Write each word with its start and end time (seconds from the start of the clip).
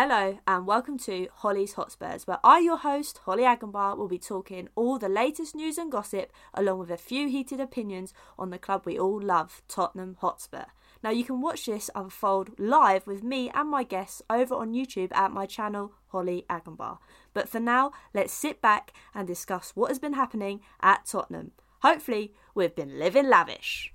Hello 0.00 0.38
and 0.46 0.64
welcome 0.64 0.96
to 0.96 1.26
Hollie's 1.38 1.72
Hotspurs, 1.72 2.24
where 2.24 2.38
I, 2.44 2.60
your 2.60 2.76
host, 2.76 3.18
Hollie 3.24 3.42
Agombar, 3.42 3.96
will 3.96 4.06
be 4.06 4.16
talking 4.16 4.68
all 4.76 4.96
the 4.96 5.08
latest 5.08 5.56
news 5.56 5.76
and 5.76 5.90
gossip, 5.90 6.30
along 6.54 6.78
with 6.78 6.92
a 6.92 6.96
few 6.96 7.26
heated 7.28 7.58
opinions 7.58 8.14
on 8.38 8.50
the 8.50 8.60
club 8.60 8.82
we 8.84 8.96
all 8.96 9.20
love, 9.20 9.60
Tottenham 9.66 10.16
Hotspur. 10.20 10.66
Now, 11.02 11.10
you 11.10 11.24
can 11.24 11.40
watch 11.40 11.66
this 11.66 11.90
unfold 11.96 12.50
live 12.60 13.08
with 13.08 13.24
me 13.24 13.50
and 13.52 13.68
my 13.68 13.82
guests 13.82 14.22
over 14.30 14.54
on 14.54 14.72
YouTube 14.72 15.10
at 15.16 15.32
my 15.32 15.46
channel, 15.46 15.94
Hollie 16.12 16.46
Agombar. 16.48 16.98
But 17.34 17.48
for 17.48 17.58
now, 17.58 17.90
let's 18.14 18.32
sit 18.32 18.62
back 18.62 18.92
and 19.16 19.26
discuss 19.26 19.72
what 19.74 19.90
has 19.90 19.98
been 19.98 20.12
happening 20.12 20.60
at 20.80 21.06
Tottenham. 21.06 21.50
Hopefully, 21.82 22.34
we've 22.54 22.76
been 22.76 23.00
living 23.00 23.28
lavish. 23.28 23.92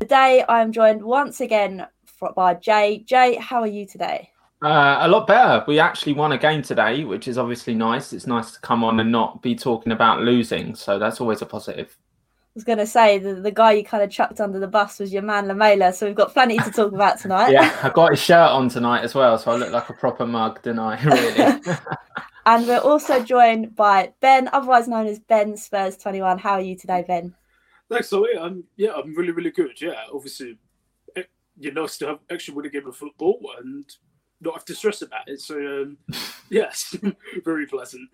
Today, 0.00 0.42
I 0.48 0.62
am 0.62 0.72
joined 0.72 1.04
once 1.04 1.40
again 1.40 1.86
by 2.34 2.54
Jay. 2.54 2.98
Jay, 3.06 3.36
how 3.36 3.60
are 3.60 3.68
you 3.68 3.86
today? 3.86 4.30
Uh, 4.62 4.98
a 5.00 5.08
lot 5.08 5.26
better. 5.26 5.64
We 5.66 5.78
actually 5.78 6.12
won 6.12 6.32
a 6.32 6.38
game 6.38 6.62
today, 6.62 7.04
which 7.04 7.28
is 7.28 7.38
obviously 7.38 7.74
nice. 7.74 8.12
It's 8.12 8.26
nice 8.26 8.50
to 8.52 8.60
come 8.60 8.84
on 8.84 9.00
and 9.00 9.10
not 9.10 9.40
be 9.40 9.54
talking 9.54 9.92
about 9.92 10.20
losing. 10.20 10.74
So 10.74 10.98
that's 10.98 11.20
always 11.20 11.40
a 11.40 11.46
positive. 11.46 11.96
I 12.50 12.52
was 12.54 12.64
going 12.64 12.78
to 12.78 12.86
say 12.86 13.18
the, 13.18 13.36
the 13.36 13.52
guy 13.52 13.72
you 13.72 13.84
kind 13.84 14.02
of 14.02 14.10
chucked 14.10 14.40
under 14.40 14.58
the 14.58 14.66
bus 14.66 14.98
was 14.98 15.12
your 15.12 15.22
man 15.22 15.46
Lamela, 15.46 15.92
so 15.92 16.06
we've 16.06 16.16
got 16.16 16.32
plenty 16.32 16.58
to 16.58 16.70
talk 16.72 16.92
about 16.92 17.18
tonight. 17.20 17.52
yeah, 17.52 17.78
I 17.82 17.90
got 17.90 18.10
his 18.10 18.20
shirt 18.20 18.50
on 18.50 18.68
tonight 18.68 19.02
as 19.02 19.14
well, 19.14 19.38
so 19.38 19.52
I 19.52 19.56
look 19.56 19.70
like 19.70 19.88
a 19.88 19.94
proper 19.94 20.26
mug, 20.26 20.60
don't 20.62 20.78
I? 20.78 20.96
Really. 21.04 21.60
and 22.46 22.66
we're 22.66 22.78
also 22.78 23.22
joined 23.22 23.76
by 23.76 24.12
Ben, 24.20 24.50
otherwise 24.52 24.88
known 24.88 25.06
as 25.06 25.20
Ben 25.20 25.56
Spurs 25.56 25.96
Twenty 25.96 26.20
One. 26.20 26.38
How 26.38 26.54
are 26.54 26.60
you 26.60 26.76
today, 26.76 27.04
Ben? 27.06 27.34
Thanks, 27.88 28.08
Zoe. 28.08 28.36
I'm 28.38 28.64
yeah, 28.76 28.94
I'm 28.94 29.14
really 29.14 29.30
really 29.32 29.52
good. 29.52 29.80
Yeah, 29.80 30.06
obviously, 30.12 30.58
it, 31.14 31.30
you're 31.56 31.72
nice 31.72 31.98
to 31.98 32.08
have 32.08 32.18
actually 32.32 32.56
win 32.56 32.66
a 32.66 32.70
game 32.70 32.88
of 32.88 32.96
football 32.96 33.40
and 33.60 33.84
not 34.40 34.54
have 34.54 34.64
to 34.66 34.74
stress 34.74 35.02
about 35.02 35.28
it. 35.28 35.40
So 35.40 35.56
um, 35.56 35.98
yes, 36.50 36.96
very 37.44 37.66
pleasant. 37.66 38.08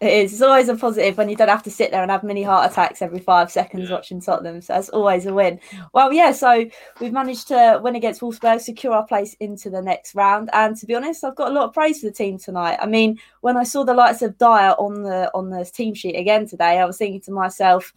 It 0.00 0.12
is. 0.12 0.32
It's 0.32 0.42
always 0.42 0.68
a 0.68 0.76
positive 0.76 1.18
when 1.18 1.28
you 1.28 1.34
don't 1.34 1.48
have 1.48 1.64
to 1.64 1.72
sit 1.72 1.90
there 1.90 2.02
and 2.02 2.10
have 2.10 2.22
mini 2.22 2.44
heart 2.44 2.70
attacks 2.70 3.02
every 3.02 3.18
five 3.18 3.50
seconds 3.50 3.88
yeah. 3.88 3.96
watching 3.96 4.20
Tottenham. 4.20 4.60
So 4.60 4.74
that's 4.74 4.90
always 4.90 5.26
a 5.26 5.34
win. 5.34 5.58
Well, 5.92 6.12
yeah. 6.12 6.30
So 6.30 6.66
we've 7.00 7.12
managed 7.12 7.48
to 7.48 7.80
win 7.82 7.96
against 7.96 8.20
Wolfsburg, 8.20 8.60
secure 8.60 8.92
our 8.92 9.04
place 9.04 9.34
into 9.40 9.70
the 9.70 9.82
next 9.82 10.14
round. 10.14 10.50
And 10.52 10.76
to 10.76 10.86
be 10.86 10.94
honest, 10.94 11.24
I've 11.24 11.34
got 11.34 11.50
a 11.50 11.54
lot 11.54 11.64
of 11.64 11.74
praise 11.74 12.00
for 12.00 12.06
the 12.06 12.12
team 12.12 12.38
tonight. 12.38 12.78
I 12.80 12.86
mean, 12.86 13.18
when 13.40 13.56
I 13.56 13.64
saw 13.64 13.82
the 13.82 13.94
likes 13.94 14.22
of 14.22 14.38
Dier 14.38 14.76
on 14.78 15.02
the 15.02 15.32
on 15.34 15.50
the 15.50 15.64
team 15.64 15.94
sheet 15.94 16.14
again 16.14 16.46
today, 16.46 16.78
I 16.78 16.84
was 16.84 16.96
thinking 16.96 17.20
to 17.22 17.32
myself 17.32 17.92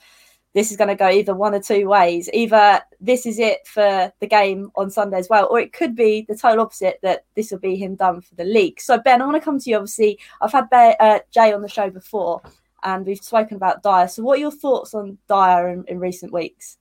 this 0.53 0.71
is 0.71 0.77
going 0.77 0.89
to 0.89 0.95
go 0.95 1.09
either 1.09 1.33
one 1.33 1.53
or 1.53 1.61
two 1.61 1.87
ways. 1.87 2.29
Either 2.33 2.81
this 2.99 3.25
is 3.25 3.39
it 3.39 3.65
for 3.65 4.11
the 4.19 4.27
game 4.27 4.71
on 4.75 4.89
Sunday 4.89 5.17
as 5.17 5.29
well, 5.29 5.47
or 5.49 5.59
it 5.59 5.73
could 5.73 5.95
be 5.95 6.25
the 6.27 6.35
total 6.35 6.61
opposite 6.61 6.99
that 7.03 7.25
this 7.35 7.51
will 7.51 7.59
be 7.59 7.75
him 7.75 7.95
done 7.95 8.21
for 8.21 8.35
the 8.35 8.43
league. 8.43 8.79
So, 8.81 8.99
Ben, 8.99 9.21
I 9.21 9.25
want 9.25 9.37
to 9.37 9.45
come 9.45 9.59
to 9.59 9.69
you. 9.69 9.77
Obviously, 9.77 10.19
I've 10.41 10.51
had 10.51 10.67
uh, 10.71 11.19
Jay 11.31 11.53
on 11.53 11.61
the 11.61 11.69
show 11.69 11.89
before 11.89 12.41
and 12.83 13.05
we've 13.05 13.23
spoken 13.23 13.57
about 13.57 13.83
Dier. 13.83 14.07
So, 14.07 14.23
what 14.23 14.37
are 14.37 14.41
your 14.41 14.51
thoughts 14.51 14.93
on 14.93 15.17
Dier 15.27 15.69
in, 15.69 15.85
in 15.87 15.99
recent 15.99 16.33
weeks? 16.33 16.77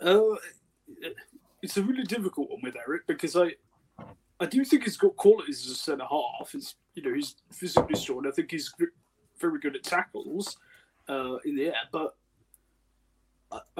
Uh, 0.00 0.36
it's 1.62 1.76
a 1.76 1.82
really 1.82 2.04
difficult 2.04 2.50
one 2.50 2.60
with 2.62 2.76
Eric 2.76 3.06
because 3.06 3.36
I 3.36 3.54
I 4.40 4.46
do 4.46 4.64
think 4.64 4.84
he's 4.84 4.96
got 4.96 5.16
qualities 5.16 5.66
as 5.66 5.72
a 5.72 5.74
centre 5.74 6.06
half. 6.08 6.52
He's, 6.52 6.74
you 6.94 7.02
know, 7.02 7.14
he's 7.14 7.36
physically 7.52 7.96
strong. 7.96 8.26
I 8.26 8.30
think 8.30 8.50
he's 8.50 8.72
very 9.38 9.60
good 9.60 9.76
at 9.76 9.82
tackles 9.82 10.56
uh, 11.08 11.36
in 11.44 11.56
the 11.56 11.66
air, 11.66 11.74
but 11.92 12.16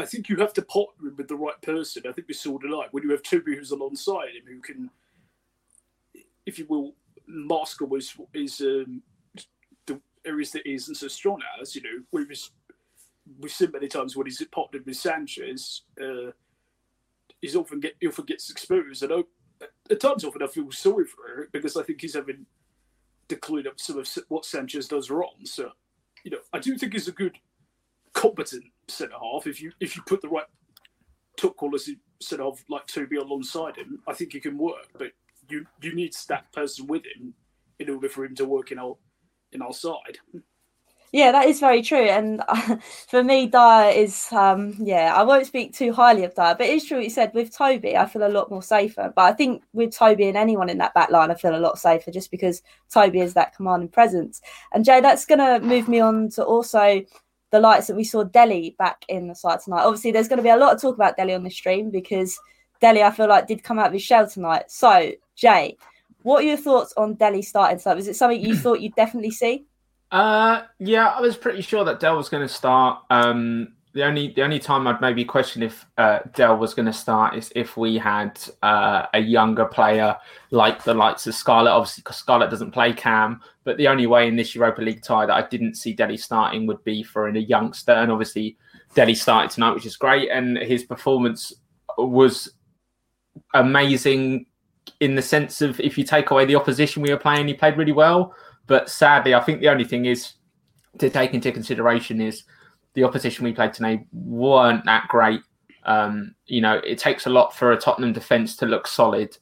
I 0.00 0.06
think 0.06 0.28
you 0.28 0.36
have 0.36 0.52
to 0.54 0.62
partner 0.62 1.10
with 1.16 1.28
the 1.28 1.36
right 1.36 1.60
person. 1.62 2.04
I 2.08 2.12
think 2.12 2.28
we 2.28 2.34
saw 2.34 2.58
tonight 2.58 2.88
when 2.90 3.02
you 3.02 3.10
have 3.10 3.22
Toby 3.22 3.56
who's 3.56 3.70
alongside 3.70 4.34
him 4.34 4.44
who 4.46 4.60
can, 4.60 4.90
if 6.46 6.58
you 6.58 6.66
will, 6.68 6.94
mask 7.26 7.80
his, 7.92 8.14
his 8.32 8.60
um, 8.60 9.02
the 9.86 10.00
areas 10.24 10.50
that 10.52 10.66
he 10.66 10.74
isn't 10.74 10.96
so 10.96 11.08
strong 11.08 11.40
as. 11.60 11.74
You 11.74 11.82
know, 11.82 12.02
we 12.12 12.24
was, 12.24 12.50
we've 13.38 13.52
seen 13.52 13.70
many 13.72 13.88
times 13.88 14.16
when 14.16 14.26
he's 14.26 14.42
partnered 14.50 14.86
with 14.86 14.96
Sanchez, 14.96 15.82
uh, 16.02 16.32
he's 17.40 17.56
often 17.56 17.80
get 17.80 17.96
he 18.00 18.08
often 18.08 18.24
gets 18.24 18.50
exposed. 18.50 19.02
And 19.02 19.12
I, 19.12 19.66
at 19.90 20.00
times, 20.00 20.24
often 20.24 20.42
I 20.42 20.46
feel 20.46 20.70
sorry 20.70 21.04
for 21.04 21.28
Eric 21.28 21.52
because 21.52 21.76
I 21.76 21.82
think 21.82 22.00
he's 22.00 22.14
having 22.14 22.46
to 23.28 23.36
clean 23.36 23.66
up 23.66 23.78
some 23.80 23.98
of 23.98 24.08
what 24.28 24.44
Sanchez 24.44 24.88
does 24.88 25.10
wrong. 25.10 25.36
So, 25.44 25.70
you 26.24 26.30
know, 26.30 26.38
I 26.52 26.58
do 26.58 26.76
think 26.76 26.92
he's 26.92 27.08
a 27.08 27.12
good 27.12 27.38
competent 28.12 28.64
centre 28.88 29.16
half. 29.20 29.46
If 29.46 29.60
you 29.60 29.72
if 29.80 29.96
you 29.96 30.02
put 30.02 30.22
the 30.22 30.28
right 30.28 30.46
top 31.36 31.56
quality 31.56 31.98
centre 32.20 32.44
half 32.44 32.64
like 32.68 32.86
Toby 32.86 33.16
alongside 33.16 33.76
him, 33.76 34.00
I 34.06 34.12
think 34.12 34.32
he 34.32 34.40
can 34.40 34.58
work. 34.58 34.88
But 34.98 35.12
you 35.48 35.66
you 35.82 35.94
need 35.94 36.14
that 36.28 36.52
person 36.52 36.86
with 36.86 37.02
him 37.04 37.34
in 37.78 37.90
order 37.90 38.08
for 38.08 38.24
him 38.24 38.34
to 38.36 38.44
work 38.44 38.72
in 38.72 38.78
our 38.78 38.96
in 39.52 39.62
our 39.62 39.72
side. 39.72 40.18
Yeah, 41.12 41.32
that 41.32 41.48
is 41.48 41.58
very 41.58 41.82
true. 41.82 42.04
And 42.04 42.40
for 43.08 43.24
me, 43.24 43.46
Dier 43.46 43.90
is, 43.92 44.30
um, 44.32 44.76
yeah, 44.78 45.12
I 45.16 45.24
won't 45.24 45.46
speak 45.46 45.74
too 45.74 45.92
highly 45.92 46.22
of 46.22 46.36
Dier, 46.36 46.54
but 46.56 46.68
it's 46.68 46.86
true 46.86 46.98
what 46.98 47.04
you 47.04 47.10
said. 47.10 47.34
With 47.34 47.52
Toby, 47.52 47.96
I 47.96 48.06
feel 48.06 48.24
a 48.24 48.28
lot 48.28 48.50
more 48.50 48.62
safer. 48.62 49.12
But 49.14 49.22
I 49.22 49.32
think 49.32 49.64
with 49.72 49.92
Toby 49.92 50.28
and 50.28 50.36
anyone 50.36 50.68
in 50.68 50.78
that 50.78 50.94
back 50.94 51.10
line, 51.10 51.32
I 51.32 51.34
feel 51.34 51.56
a 51.56 51.58
lot 51.58 51.80
safer 51.80 52.12
just 52.12 52.30
because 52.30 52.62
Toby 52.92 53.20
is 53.20 53.34
that 53.34 53.56
commanding 53.56 53.88
presence. 53.88 54.40
And 54.72 54.84
Jay, 54.84 55.00
that's 55.00 55.26
going 55.26 55.40
to 55.40 55.66
move 55.66 55.88
me 55.88 55.98
on 55.98 56.28
to 56.30 56.44
also 56.44 57.02
the 57.50 57.60
lights 57.60 57.88
that 57.88 57.96
we 57.96 58.04
saw 58.04 58.22
Dele 58.22 58.74
back 58.78 59.04
in 59.08 59.28
the 59.28 59.34
side 59.34 59.60
tonight. 59.60 59.84
Obviously, 59.84 60.12
there's 60.12 60.28
going 60.28 60.38
to 60.38 60.42
be 60.42 60.50
a 60.50 60.56
lot 60.56 60.74
of 60.74 60.80
talk 60.80 60.94
about 60.94 61.16
Dele 61.16 61.34
on 61.34 61.42
the 61.42 61.50
stream 61.50 61.90
because 61.90 62.38
Dele, 62.80 63.02
I 63.02 63.10
feel 63.10 63.28
like, 63.28 63.46
did 63.46 63.62
come 63.62 63.78
out 63.78 63.88
of 63.88 63.92
his 63.92 64.02
shell 64.02 64.28
tonight. 64.28 64.70
So, 64.70 65.12
Jay, 65.36 65.76
what 66.22 66.44
are 66.44 66.46
your 66.46 66.56
thoughts 66.56 66.94
on 66.96 67.14
Dele 67.14 67.42
starting 67.42 67.78
tonight? 67.78 67.96
Was 67.96 68.08
it 68.08 68.16
something 68.16 68.40
you 68.40 68.56
thought 68.56 68.80
you'd 68.80 68.94
definitely 68.94 69.32
see? 69.32 69.66
Uh, 70.10 70.62
yeah, 70.78 71.08
I 71.08 71.20
was 71.20 71.36
pretty 71.36 71.62
sure 71.62 71.84
that 71.84 72.00
Dele 72.00 72.16
was 72.16 72.28
going 72.28 72.46
to 72.46 72.52
start. 72.52 73.02
Um, 73.10 73.74
the 73.92 74.04
only 74.04 74.28
the 74.28 74.42
only 74.42 74.60
time 74.60 74.86
I'd 74.86 75.00
maybe 75.00 75.24
question 75.24 75.62
if 75.62 75.84
uh, 75.98 76.20
Dele 76.34 76.56
was 76.56 76.74
going 76.74 76.86
to 76.86 76.92
start 76.92 77.36
is 77.36 77.50
if 77.56 77.76
we 77.76 77.98
had 77.98 78.40
uh, 78.62 79.06
a 79.14 79.18
younger 79.18 79.64
player 79.64 80.16
like 80.52 80.84
the 80.84 80.94
likes 80.94 81.26
of 81.26 81.34
Scarlett. 81.34 81.72
Obviously, 81.72 82.02
because 82.02 82.16
Scarlett 82.16 82.50
doesn't 82.50 82.70
play 82.70 82.92
Cam, 82.92 83.40
but 83.64 83.76
the 83.78 83.88
only 83.88 84.06
way 84.06 84.28
in 84.28 84.36
this 84.36 84.54
Europa 84.54 84.80
League 84.82 85.02
tie 85.02 85.26
that 85.26 85.34
I 85.34 85.46
didn't 85.48 85.74
see 85.74 85.92
Dele 85.92 86.16
starting 86.16 86.66
would 86.66 86.82
be 86.84 87.02
for 87.02 87.28
a 87.28 87.38
youngster. 87.38 87.92
And 87.92 88.12
obviously, 88.12 88.56
Dele 88.94 89.14
started 89.14 89.50
tonight, 89.50 89.74
which 89.74 89.86
is 89.86 89.96
great, 89.96 90.30
and 90.30 90.56
his 90.58 90.84
performance 90.84 91.52
was 91.98 92.52
amazing 93.54 94.46
in 95.00 95.14
the 95.14 95.22
sense 95.22 95.62
of 95.62 95.80
if 95.80 95.98
you 95.98 96.04
take 96.04 96.30
away 96.30 96.44
the 96.44 96.56
opposition 96.56 97.02
we 97.02 97.10
were 97.10 97.16
playing, 97.16 97.48
he 97.48 97.54
played 97.54 97.76
really 97.76 97.92
well. 97.92 98.34
But 98.66 98.88
sadly, 98.88 99.34
I 99.34 99.40
think 99.40 99.60
the 99.60 99.68
only 99.68 99.84
thing 99.84 100.04
is 100.04 100.34
to 100.98 101.10
take 101.10 101.34
into 101.34 101.50
consideration 101.50 102.20
is 102.20 102.44
the 102.94 103.04
opposition 103.04 103.44
we 103.44 103.52
played 103.52 103.72
today 103.72 104.04
weren't 104.12 104.84
that 104.84 105.08
great. 105.08 105.40
Um, 105.84 106.34
you 106.46 106.60
know, 106.60 106.80
it 106.84 106.98
takes 106.98 107.26
a 107.26 107.30
lot 107.30 107.54
for 107.54 107.72
a 107.72 107.76
Tottenham 107.76 108.12
defence 108.12 108.56
to 108.56 108.66
look 108.66 108.86
solid. 108.86 109.36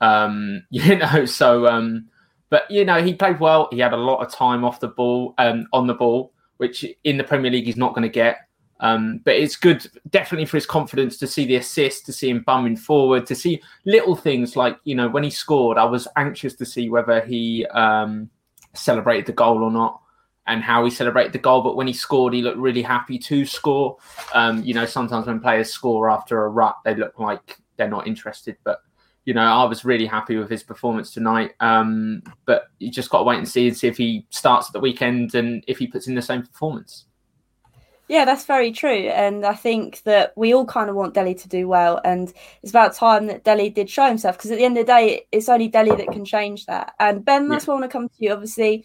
Um, 0.00 0.64
you 0.70 0.96
know, 0.96 1.24
so 1.24 1.66
um, 1.66 2.08
but 2.50 2.70
you 2.70 2.84
know, 2.84 3.02
he 3.02 3.14
played 3.14 3.40
well. 3.40 3.68
He 3.72 3.78
had 3.78 3.92
a 3.92 3.96
lot 3.96 4.24
of 4.24 4.32
time 4.32 4.64
off 4.64 4.80
the 4.80 4.88
ball, 4.88 5.34
um, 5.38 5.66
on 5.72 5.86
the 5.86 5.94
ball, 5.94 6.32
which 6.58 6.84
in 7.04 7.16
the 7.16 7.24
Premier 7.24 7.50
League 7.50 7.66
he's 7.66 7.76
not 7.76 7.94
going 7.94 8.02
to 8.02 8.08
get. 8.08 8.48
Um, 8.80 9.20
but 9.24 9.36
it's 9.36 9.54
good, 9.54 9.86
definitely 10.10 10.44
for 10.44 10.56
his 10.56 10.66
confidence 10.66 11.16
to 11.18 11.28
see 11.28 11.46
the 11.46 11.54
assist, 11.54 12.04
to 12.06 12.12
see 12.12 12.28
him 12.28 12.42
bumming 12.44 12.76
forward, 12.76 13.26
to 13.26 13.34
see 13.36 13.62
little 13.86 14.16
things 14.16 14.56
like 14.56 14.76
you 14.84 14.94
know 14.94 15.08
when 15.08 15.22
he 15.22 15.30
scored. 15.30 15.78
I 15.78 15.84
was 15.84 16.08
anxious 16.16 16.54
to 16.56 16.66
see 16.66 16.90
whether 16.90 17.24
he 17.24 17.64
um, 17.66 18.28
celebrated 18.74 19.26
the 19.26 19.32
goal 19.32 19.62
or 19.62 19.70
not 19.70 20.01
and 20.46 20.62
how 20.62 20.84
he 20.84 20.90
celebrated 20.90 21.32
the 21.32 21.38
goal. 21.38 21.62
But 21.62 21.76
when 21.76 21.86
he 21.86 21.92
scored, 21.92 22.34
he 22.34 22.42
looked 22.42 22.58
really 22.58 22.82
happy 22.82 23.18
to 23.18 23.44
score. 23.44 23.96
Um, 24.34 24.62
you 24.62 24.74
know, 24.74 24.86
sometimes 24.86 25.26
when 25.26 25.40
players 25.40 25.70
score 25.70 26.10
after 26.10 26.44
a 26.44 26.48
rut, 26.48 26.76
they 26.84 26.94
look 26.94 27.18
like 27.18 27.58
they're 27.76 27.88
not 27.88 28.06
interested. 28.06 28.56
But 28.64 28.80
you 29.24 29.34
know, 29.34 29.42
I 29.42 29.64
was 29.64 29.84
really 29.84 30.06
happy 30.06 30.36
with 30.36 30.50
his 30.50 30.62
performance 30.62 31.12
tonight. 31.12 31.52
Um, 31.60 32.22
but 32.44 32.64
you 32.78 32.90
just 32.90 33.10
got 33.10 33.18
to 33.18 33.24
wait 33.24 33.38
and 33.38 33.48
see 33.48 33.68
and 33.68 33.76
see 33.76 33.86
if 33.86 33.96
he 33.96 34.26
starts 34.30 34.68
at 34.68 34.72
the 34.72 34.80
weekend 34.80 35.34
and 35.34 35.62
if 35.68 35.78
he 35.78 35.86
puts 35.86 36.08
in 36.08 36.14
the 36.14 36.22
same 36.22 36.42
performance. 36.42 37.06
Yeah, 38.08 38.24
that's 38.24 38.44
very 38.44 38.72
true. 38.72 39.08
And 39.08 39.46
I 39.46 39.54
think 39.54 40.02
that 40.02 40.32
we 40.36 40.52
all 40.52 40.66
kind 40.66 40.90
of 40.90 40.96
want 40.96 41.14
Dele 41.14 41.34
to 41.34 41.48
do 41.48 41.68
well. 41.68 42.00
And 42.04 42.32
it's 42.62 42.70
about 42.70 42.94
time 42.94 43.26
that 43.28 43.44
Dele 43.44 43.70
did 43.70 43.88
show 43.88 44.06
himself 44.06 44.36
because 44.36 44.50
at 44.50 44.58
the 44.58 44.64
end 44.64 44.76
of 44.76 44.86
the 44.86 44.92
day, 44.92 45.26
it's 45.30 45.48
only 45.48 45.68
Dele 45.68 45.96
that 45.96 46.12
can 46.12 46.24
change 46.24 46.66
that. 46.66 46.92
And 46.98 47.24
Ben, 47.24 47.48
that's 47.48 47.64
yeah. 47.64 47.70
what 47.70 47.76
I 47.76 47.80
want 47.80 47.90
to 47.90 47.96
come 47.96 48.08
to 48.08 48.14
you. 48.18 48.32
Obviously, 48.32 48.84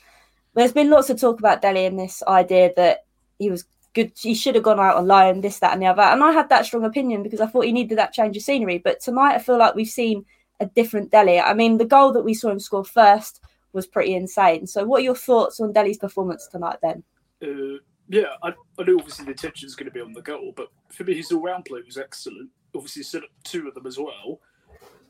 there's 0.58 0.74
been 0.74 0.90
lots 0.90 1.10
of 1.10 1.20
talk 1.20 1.40
about 1.40 1.62
Dele 1.62 1.86
and 1.86 2.00
this 2.00 2.24
idea 2.28 2.72
that 2.76 3.06
he 3.38 3.52
was 3.52 3.66
good. 3.94 4.12
He 4.18 4.34
should 4.34 4.56
have 4.56 4.64
gone 4.64 4.80
out 4.80 4.96
on 4.96 5.06
loan, 5.06 5.42
this, 5.42 5.60
that, 5.60 5.74
and 5.74 5.82
the 5.82 5.86
other. 5.86 6.02
And 6.02 6.24
I 6.24 6.32
had 6.32 6.50
that 6.50 6.66
strong 6.66 6.84
opinion 6.84 7.22
because 7.22 7.40
I 7.40 7.46
thought 7.46 7.66
he 7.66 7.72
needed 7.72 7.98
that 8.00 8.12
change 8.12 8.36
of 8.36 8.44
scenery. 8.44 8.80
But 8.80 9.00
tonight, 9.00 9.36
I 9.36 9.40
feel 9.40 9.60
like 9.60 9.76
we've 9.76 9.88
seen 9.88 10.26
a 10.60 10.66
different 10.66 11.12
Dele. 11.12 11.40
I 11.40 11.54
mean, 11.54 11.78
the 11.78 11.86
goal 11.86 12.12
that 12.14 12.24
we 12.24 12.34
saw 12.34 12.50
him 12.50 12.60
score 12.60 12.84
first 12.84 13.40
was 13.74 13.86
pretty 13.86 14.16
insane. 14.16 14.66
So, 14.66 14.84
what 14.84 15.02
are 15.02 15.04
your 15.04 15.16
thoughts 15.16 15.60
on 15.60 15.74
Dele's 15.74 16.00
performance 16.00 16.48
tonight, 16.48 16.80
then? 16.82 17.04
Uh, 17.44 17.78
yeah, 18.10 18.34
I, 18.42 18.54
I 18.80 18.84
know 18.84 18.98
obviously 18.98 19.26
the 19.26 19.32
attention 19.32 19.68
is 19.68 19.76
going 19.76 19.86
to 19.86 19.92
be 19.92 20.02
on 20.02 20.14
the 20.14 20.24
goal, 20.24 20.54
but 20.56 20.70
for 20.90 21.04
me, 21.04 21.14
his 21.14 21.32
all 21.32 21.44
round 21.44 21.66
play 21.66 21.82
was 21.86 22.00
excellent. 22.00 22.50
Obviously, 22.76 23.04
set 23.04 23.24
up 23.24 23.30
two 23.44 23.68
of 23.68 23.76
them 23.76 23.86
as 23.86 24.00
well. 24.00 24.40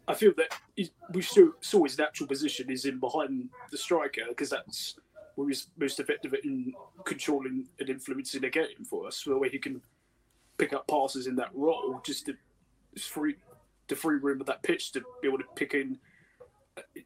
I 0.09 0.13
feel 0.13 0.33
that 0.37 0.57
we 1.11 1.21
saw, 1.21 1.49
saw 1.59 1.83
his 1.83 1.97
natural 1.97 2.27
position 2.27 2.69
is 2.69 2.85
in 2.85 2.99
behind 2.99 3.49
the 3.71 3.77
striker 3.77 4.21
because 4.29 4.49
that's 4.49 4.95
where 5.37 5.47
he's 5.47 5.67
most 5.77 5.99
effective 5.99 6.33
in 6.43 6.73
controlling 7.05 7.67
and 7.79 7.89
influencing 7.89 8.41
the 8.41 8.49
game 8.49 8.83
for 8.89 9.05
us, 9.05 9.25
where 9.25 9.47
he 9.47 9.59
can 9.59 9.79
pick 10.57 10.73
up 10.73 10.87
passes 10.87 11.27
in 11.27 11.35
that 11.35 11.51
role 11.53 12.01
just 12.03 12.25
to 12.25 12.33
free 12.99 13.35
the 13.87 13.95
free 13.95 14.17
room 14.17 14.41
of 14.41 14.47
that 14.47 14.63
pitch 14.63 14.91
to 14.91 15.01
be 15.21 15.27
able 15.27 15.37
to 15.37 15.43
pick 15.55 15.75
in. 15.75 15.99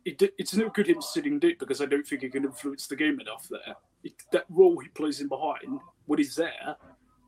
It, 0.06 0.33
it's 0.38 0.56
no 0.56 0.69
good 0.69 0.88
him 0.88 1.01
sitting 1.01 1.39
deep 1.39 1.60
because 1.60 1.81
I 1.81 1.86
don't 1.86 2.07
think 2.07 2.22
he 2.22 2.30
can 2.30 2.45
influence 2.45 2.88
the 2.88 2.95
game 2.95 3.19
enough 3.19 3.50
there. 3.50 3.75
It, 4.06 4.13
that 4.31 4.45
role 4.50 4.80
he 4.80 4.88
plays 4.88 5.19
in 5.19 5.27
behind 5.27 5.81
when 6.06 6.18
he's 6.18 6.36
there 6.38 6.77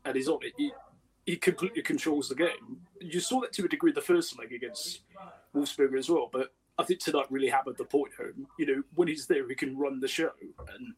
and 0.06 0.16
he's 0.16 0.30
on 0.30 0.40
it, 0.42 0.54
he, 0.58 0.72
he 1.26 1.36
completely 1.36 1.82
controls 1.82 2.30
the 2.30 2.36
game. 2.36 2.78
You 3.02 3.20
saw 3.20 3.42
that 3.42 3.52
to 3.54 3.66
a 3.66 3.68
degree 3.68 3.92
the 3.92 4.02
first 4.02 4.40
leg 4.40 4.54
against 4.54 5.02
Wolfsberger 5.54 6.00
as 6.00 6.10
well, 6.10 6.30
but 6.32 6.54
I 6.78 6.84
think 6.84 7.00
tonight 7.00 7.26
really 7.30 7.50
hammered 7.50 7.78
the 7.78 7.86
point 7.86 8.14
home. 8.18 8.48
You 8.58 8.66
know, 8.66 8.84
when 8.96 9.08
he's 9.08 9.28
there, 9.28 9.48
he 9.48 9.56
can 9.56 9.78
run 9.78 10.00
the 10.00 10.08
show, 10.08 10.32
and 10.42 10.94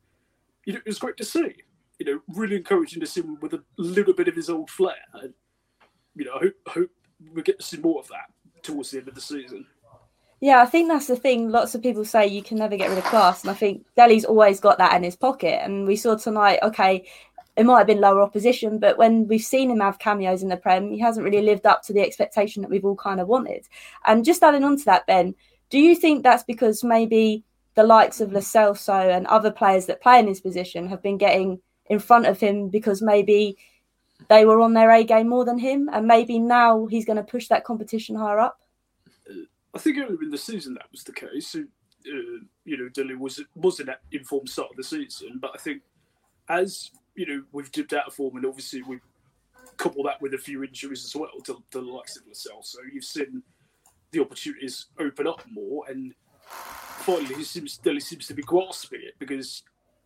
you 0.66 0.74
know 0.74 0.80
it 0.80 0.88
was 0.88 1.00
great 1.00 1.18
to 1.18 1.26
see. 1.26 1.54
You 2.00 2.06
know, 2.06 2.22
really 2.28 2.58
encouraging 2.58 3.00
to 3.00 3.08
see 3.08 3.22
him 3.22 3.40
with 3.42 3.54
a 3.54 3.64
little 3.78 4.14
bit 4.14 4.28
of 4.28 4.36
his 4.36 4.50
old 4.50 4.70
flair. 4.70 4.96
And, 5.14 5.34
you 6.14 6.26
know, 6.26 6.34
I 6.36 6.40
hope, 6.40 6.54
hope 6.68 6.90
we 7.34 7.42
get 7.42 7.58
to 7.60 7.66
see 7.66 7.78
more 7.78 8.00
of 8.00 8.08
that 8.10 8.64
towards 8.64 8.92
the 8.92 9.00
end 9.00 9.08
of 9.08 9.16
the 9.16 9.22
season. 9.22 9.66
Yeah, 10.42 10.62
I 10.62 10.66
think 10.66 10.90
that's 10.90 11.08
the 11.08 11.16
thing. 11.16 11.50
Lots 11.50 11.74
of 11.74 11.82
people 11.82 12.04
say 12.04 12.28
you 12.28 12.44
can 12.44 12.58
never 12.58 12.76
get 12.76 12.90
rid 12.90 12.98
of 12.98 13.06
class, 13.06 13.44
and 13.44 13.52
I 13.52 13.54
think 13.54 13.86
Dele's 13.96 14.26
always 14.26 14.60
got 14.60 14.78
that 14.78 14.94
in 14.94 15.04
his 15.04 15.16
pocket. 15.16 15.64
And 15.64 15.88
we 15.88 15.96
saw 15.96 16.16
tonight, 16.16 16.60
okay, 16.62 17.08
it 17.56 17.66
might 17.66 17.78
have 17.78 17.88
been 17.88 18.02
lower 18.02 18.22
opposition, 18.22 18.78
but 18.80 18.98
when 18.98 19.28
we've 19.28 19.42
seen 19.42 19.72
him 19.72 19.80
have 19.80 19.98
cameos 19.98 20.44
in 20.44 20.50
the 20.50 20.58
Prem, 20.58 20.92
he 20.92 21.00
hasn't 21.00 21.24
really 21.24 21.42
lived 21.42 21.66
up 21.66 21.82
to 21.84 21.94
the 21.94 22.02
expectation 22.02 22.62
that 22.62 22.70
we've 22.70 22.84
all 22.84 22.98
kind 22.98 23.22
of 23.22 23.30
wanted. 23.30 23.66
And 24.06 24.26
just 24.26 24.44
adding 24.44 24.66
on 24.66 24.78
to 24.78 24.86
that, 24.86 25.08
Ben, 25.08 25.34
do 25.76 25.82
you 25.82 25.94
think 25.94 26.24
that's 26.24 26.44
because 26.44 26.86
maybe 26.86 27.44
the 27.74 27.84
likes 27.84 28.22
of 28.22 28.32
Lo 28.32 28.40
Celso 28.40 29.14
and 29.14 29.28
other 29.28 29.52
players 29.52 29.88
that 29.88 30.02
play 30.02 30.20
in 30.20 30.26
his 30.26 30.40
position 30.40 30.88
have 30.88 31.04
been 31.04 31.18
getting 31.18 31.60
in 31.88 32.00
front 32.00 32.28
of 32.28 32.40
him 32.40 32.70
because 32.70 33.02
maybe 33.02 33.58
they 34.30 34.46
were 34.46 34.62
on 34.62 34.74
their 34.74 34.90
A 34.90 35.04
game 35.04 35.28
more 35.28 35.44
than 35.44 35.58
him, 35.58 35.90
and 35.92 36.08
maybe 36.08 36.40
now 36.40 36.86
he's 36.86 37.04
going 37.04 37.18
to 37.18 37.24
push 37.24 37.50
that 37.50 37.66
competition 37.66 38.16
higher 38.16 38.40
up? 38.40 38.62
I 39.74 39.80
think 39.80 39.98
earlier 39.98 40.24
in 40.24 40.30
the 40.30 40.38
season 40.38 40.76
that 40.76 40.90
was 40.94 41.04
the 41.04 41.12
case. 41.12 41.54
Uh, 41.56 41.64
you 42.64 42.78
know, 42.78 42.88
Dele 42.88 43.16
was 43.16 43.44
was 43.54 43.82
an 43.82 43.90
informed 44.14 44.48
start 44.48 44.70
of 44.72 44.78
the 44.78 44.84
season, 44.84 45.40
but 45.42 45.52
I 45.54 45.58
think 45.58 45.82
as 46.48 46.90
you 47.16 47.26
know, 47.26 47.44
we've 47.52 47.70
dipped 47.74 47.92
out 47.92 48.08
of 48.08 48.14
form, 48.14 48.38
and 48.38 48.46
obviously 48.46 48.82
we 48.84 49.02
couple 49.76 50.04
that 50.04 50.22
with 50.22 50.34
a 50.36 50.38
few 50.38 50.64
injuries 50.64 51.04
as 51.04 51.14
well 51.18 51.38
to, 51.44 51.62
to 51.72 51.82
the 51.82 51.92
likes 51.92 52.16
of 52.16 52.24
Lo 52.28 52.32
Celso. 52.32 52.64
So 52.64 52.80
you've 52.94 53.04
seen 53.04 53.44
the 54.16 54.22
opportunities 54.22 54.88
open 55.00 55.28
up 55.28 55.44
more, 55.52 55.86
and 55.88 56.14
finally 56.50 57.36
he 57.36 57.44
seems 57.44 57.74
still 57.74 57.94
he 57.94 58.00
seems 58.00 58.28
to 58.28 58.34
be 58.34 58.42
grasping 58.42 59.02
it 59.04 59.14
because 59.20 59.64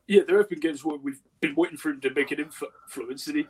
yeah, 0.08 0.24
there 0.28 0.38
have 0.38 0.50
been 0.50 0.60
games 0.60 0.84
where 0.84 0.98
we've 0.98 1.22
been 1.40 1.54
waiting 1.56 1.78
for 1.78 1.92
him 1.92 2.02
to 2.02 2.14
make 2.14 2.32
an 2.32 2.40
influence, 2.40 3.28
and 3.28 3.38
he, 3.38 3.48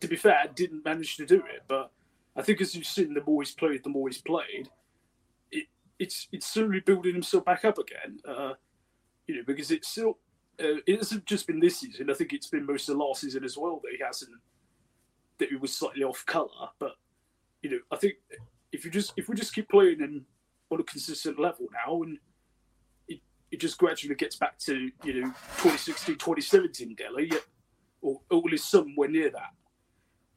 to 0.00 0.08
be 0.08 0.16
fair, 0.16 0.42
didn't 0.54 0.84
manage 0.84 1.16
to 1.16 1.24
do 1.24 1.36
it. 1.36 1.62
But 1.68 1.92
I 2.34 2.42
think 2.42 2.60
as 2.60 2.74
you've 2.74 2.84
seen, 2.84 3.14
the 3.14 3.22
more 3.24 3.42
he's 3.42 3.52
played, 3.52 3.84
the 3.84 3.90
more 3.90 4.08
he's 4.08 4.20
played. 4.20 4.68
It, 5.52 5.66
it's 6.00 6.26
it's 6.32 6.48
slowly 6.48 6.80
building 6.80 7.14
himself 7.14 7.44
back 7.44 7.64
up 7.64 7.78
again. 7.78 8.18
Uh, 8.26 8.54
you 9.28 9.36
know, 9.36 9.42
because 9.46 9.70
it's 9.70 9.88
still 9.88 10.18
uh, 10.60 10.82
it 10.86 10.98
hasn't 10.98 11.24
just 11.26 11.46
been 11.46 11.60
this 11.60 11.78
season. 11.78 12.10
I 12.10 12.14
think 12.14 12.32
it's 12.32 12.48
been 12.48 12.66
most 12.66 12.88
of 12.88 12.96
the 12.96 13.04
last 13.04 13.20
season 13.20 13.44
as 13.44 13.56
well 13.56 13.80
that 13.84 13.92
he 13.96 14.04
hasn't 14.04 14.32
that 15.38 15.50
he 15.50 15.56
was 15.56 15.76
slightly 15.76 16.02
off 16.02 16.24
colour. 16.26 16.70
But 16.78 16.92
you 17.62 17.70
know, 17.70 17.78
I 17.92 17.96
think 17.96 18.14
if 18.72 18.84
you 18.84 18.90
just 18.90 19.12
if 19.16 19.28
we 19.28 19.34
just 19.34 19.54
keep 19.54 19.68
playing 19.68 20.00
in 20.00 20.24
on 20.70 20.80
a 20.80 20.84
consistent 20.84 21.38
level 21.38 21.66
now, 21.86 22.02
and 22.02 22.18
it, 23.08 23.20
it 23.50 23.60
just 23.60 23.78
gradually 23.78 24.14
gets 24.14 24.36
back 24.36 24.58
to 24.58 24.90
you 25.04 25.20
know 25.20 25.28
2016, 25.58 26.16
2017 26.16 26.94
Dele, 26.94 27.30
or, 28.02 28.20
or 28.30 28.42
is 28.52 28.64
somewhere 28.64 29.08
near 29.08 29.30
that 29.30 29.54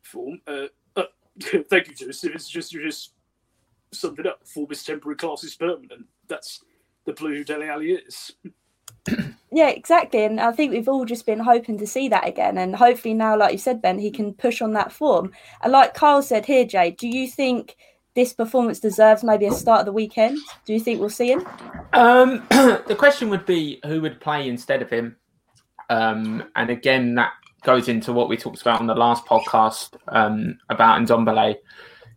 form. 0.03 0.39
Uh, 0.47 0.67
uh, 0.95 1.03
thank 1.69 1.87
you, 1.87 1.95
Joseph. 1.95 2.35
It's 2.35 2.49
just 2.49 2.73
you 2.73 2.83
just 2.83 3.13
summed 3.91 4.19
it 4.19 4.27
up. 4.27 4.47
Form 4.47 4.67
is 4.71 4.83
temporary, 4.83 5.17
class 5.17 5.43
is 5.43 5.55
permanent. 5.55 6.05
That's 6.27 6.63
the 7.05 7.13
blue 7.13 7.37
who 7.37 7.43
Dele 7.43 7.69
Alli 7.69 7.91
is. 7.93 8.33
Yeah, 9.51 9.69
exactly. 9.69 10.23
And 10.23 10.39
I 10.39 10.51
think 10.51 10.71
we've 10.71 10.87
all 10.87 11.05
just 11.05 11.25
been 11.25 11.39
hoping 11.39 11.79
to 11.79 11.87
see 11.87 12.07
that 12.09 12.27
again. 12.27 12.57
And 12.59 12.75
hopefully 12.75 13.15
now, 13.15 13.35
like 13.35 13.51
you 13.51 13.57
said, 13.57 13.81
Ben, 13.81 13.97
he 13.97 14.11
can 14.11 14.33
push 14.33 14.61
on 14.61 14.73
that 14.73 14.91
form. 14.91 15.31
And 15.63 15.71
like 15.71 15.95
Kyle 15.95 16.21
said 16.21 16.45
here, 16.45 16.65
Jay, 16.65 16.91
do 16.91 17.07
you 17.07 17.27
think 17.27 17.75
this 18.15 18.33
performance 18.33 18.79
deserves 18.79 19.23
maybe 19.23 19.45
a 19.45 19.51
start 19.51 19.81
of 19.81 19.85
the 19.85 19.93
weekend? 19.93 20.37
Do 20.65 20.73
you 20.73 20.79
think 20.79 20.99
we'll 20.99 21.09
see 21.09 21.31
him? 21.31 21.47
Um, 21.93 22.45
the 22.49 22.95
question 22.97 23.29
would 23.29 23.45
be 23.45 23.79
who 23.85 24.01
would 24.01 24.19
play 24.19 24.47
instead 24.47 24.81
of 24.81 24.89
him. 24.89 25.15
Um, 25.89 26.43
and 26.55 26.69
again, 26.69 27.15
that 27.15 27.31
goes 27.63 27.87
into 27.87 28.13
what 28.13 28.29
we 28.29 28.37
talked 28.37 28.61
about 28.61 28.79
on 28.79 28.87
the 28.87 28.95
last 28.95 29.25
podcast 29.25 29.95
um, 30.07 30.57
about 30.69 31.01
Ndombele 31.01 31.55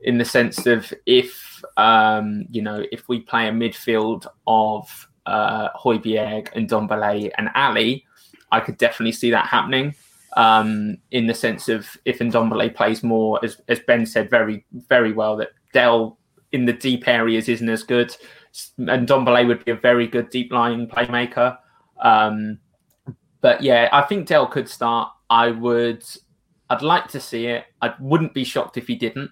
in 0.02 0.18
the 0.18 0.24
sense 0.24 0.66
of 0.66 0.92
if, 1.06 1.62
um, 1.76 2.44
you 2.50 2.62
know, 2.62 2.84
if 2.90 3.08
we 3.08 3.20
play 3.20 3.48
a 3.48 3.52
midfield 3.52 4.26
of 4.46 5.08
uh, 5.26 5.68
Højbjerg 5.78 6.48
and 6.54 6.68
Ndombele 6.68 7.30
and 7.38 7.50
Alli, 7.54 8.04
I 8.50 8.60
could 8.60 8.76
definitely 8.76 9.12
see 9.12 9.30
that 9.30 9.46
happening. 9.46 9.94
Um, 10.34 10.96
in 11.10 11.26
the 11.26 11.34
sense 11.34 11.68
of 11.68 11.86
if 12.06 12.20
Ndombele 12.20 12.74
plays 12.74 13.02
more, 13.02 13.38
as, 13.44 13.60
as 13.68 13.80
Ben 13.80 14.06
said 14.06 14.30
very 14.30 14.64
very 14.88 15.12
well, 15.12 15.36
that 15.36 15.50
Dell 15.72 16.18
in 16.52 16.66
the 16.66 16.72
deep 16.72 17.08
areas 17.08 17.48
isn't 17.48 17.68
as 17.68 17.82
good, 17.82 18.14
and 18.78 19.08
Ndombele 19.08 19.46
would 19.46 19.64
be 19.64 19.72
a 19.72 19.76
very 19.76 20.06
good 20.06 20.30
deep 20.30 20.52
lying 20.52 20.86
playmaker. 20.86 21.56
Um, 22.00 22.58
but 23.40 23.62
yeah, 23.62 23.88
I 23.92 24.02
think 24.02 24.26
Dell 24.26 24.46
could 24.46 24.68
start. 24.68 25.10
I 25.30 25.50
would. 25.50 26.04
I'd 26.70 26.82
like 26.82 27.08
to 27.08 27.20
see 27.20 27.46
it. 27.46 27.64
I 27.80 27.94
wouldn't 28.00 28.34
be 28.34 28.44
shocked 28.44 28.76
if 28.76 28.86
he 28.86 28.94
didn't. 28.94 29.30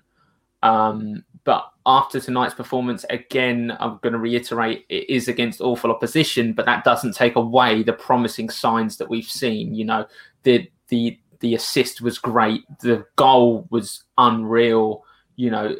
Um, 0.62 1.24
but 1.44 1.70
after 1.86 2.20
tonight's 2.20 2.54
performance, 2.54 3.04
again, 3.08 3.76
I'm 3.80 3.98
going 4.02 4.12
to 4.12 4.18
reiterate 4.18 4.84
it 4.88 5.08
is 5.08 5.28
against 5.28 5.60
awful 5.60 5.90
opposition, 5.90 6.52
but 6.52 6.66
that 6.66 6.84
doesn't 6.84 7.14
take 7.14 7.36
away 7.36 7.82
the 7.82 7.94
promising 7.94 8.50
signs 8.50 8.98
that 8.98 9.08
we've 9.08 9.30
seen. 9.30 9.74
You 9.74 9.84
know, 9.86 10.06
the 10.42 10.70
the 10.88 11.18
the 11.40 11.54
assist 11.54 12.02
was 12.02 12.18
great, 12.18 12.62
the 12.80 13.06
goal 13.16 13.66
was 13.70 14.04
unreal. 14.18 15.04
You 15.40 15.50
know, 15.50 15.74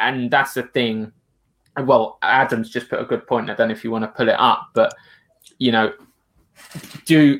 and 0.00 0.30
that's 0.30 0.54
the 0.54 0.62
thing. 0.62 1.12
Well, 1.78 2.18
Adam's 2.22 2.70
just 2.70 2.88
put 2.88 2.98
a 2.98 3.04
good 3.04 3.26
point. 3.26 3.50
I 3.50 3.54
don't 3.54 3.68
know 3.68 3.74
if 3.74 3.84
you 3.84 3.90
want 3.90 4.04
to 4.04 4.08
pull 4.08 4.30
it 4.30 4.38
up, 4.38 4.70
but 4.72 4.94
you 5.58 5.70
know, 5.70 5.92
do 7.04 7.38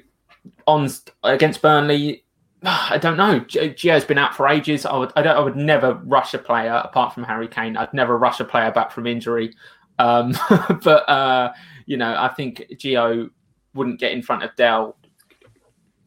on 0.67 0.91
against 1.23 1.63
Burnley, 1.63 2.25
I 2.63 2.99
don't 2.99 3.17
know. 3.17 3.41
Gio's 3.41 4.05
been 4.05 4.19
out 4.19 4.35
for 4.35 4.49
ages. 4.49 4.85
I 4.85 4.99
would, 4.99 5.13
I 5.17 5.23
don't, 5.23 5.35
I 5.35 5.41
would 5.41 5.57
never 5.57 5.95
rush 5.95 6.35
a 6.35 6.39
player 6.39 6.75
apart 6.85 7.15
from 7.15 7.23
Harry 7.23 7.49
Kane. 7.49 7.79
I'd 7.79 7.95
never 7.95 8.19
rush 8.19 8.39
a 8.41 8.45
player 8.45 8.71
back 8.71 8.93
from 8.93 9.07
injury. 9.07 9.55
Um, 9.99 10.35
but 10.85 11.09
uh, 11.09 11.55
you 11.87 11.97
know, 11.97 12.15
I 12.19 12.29
think 12.29 12.67
Gio 12.75 13.31
wouldn't 13.73 13.99
get 13.99 14.13
in 14.13 14.21
front 14.21 14.43
of 14.43 14.55
Dell 14.57 14.99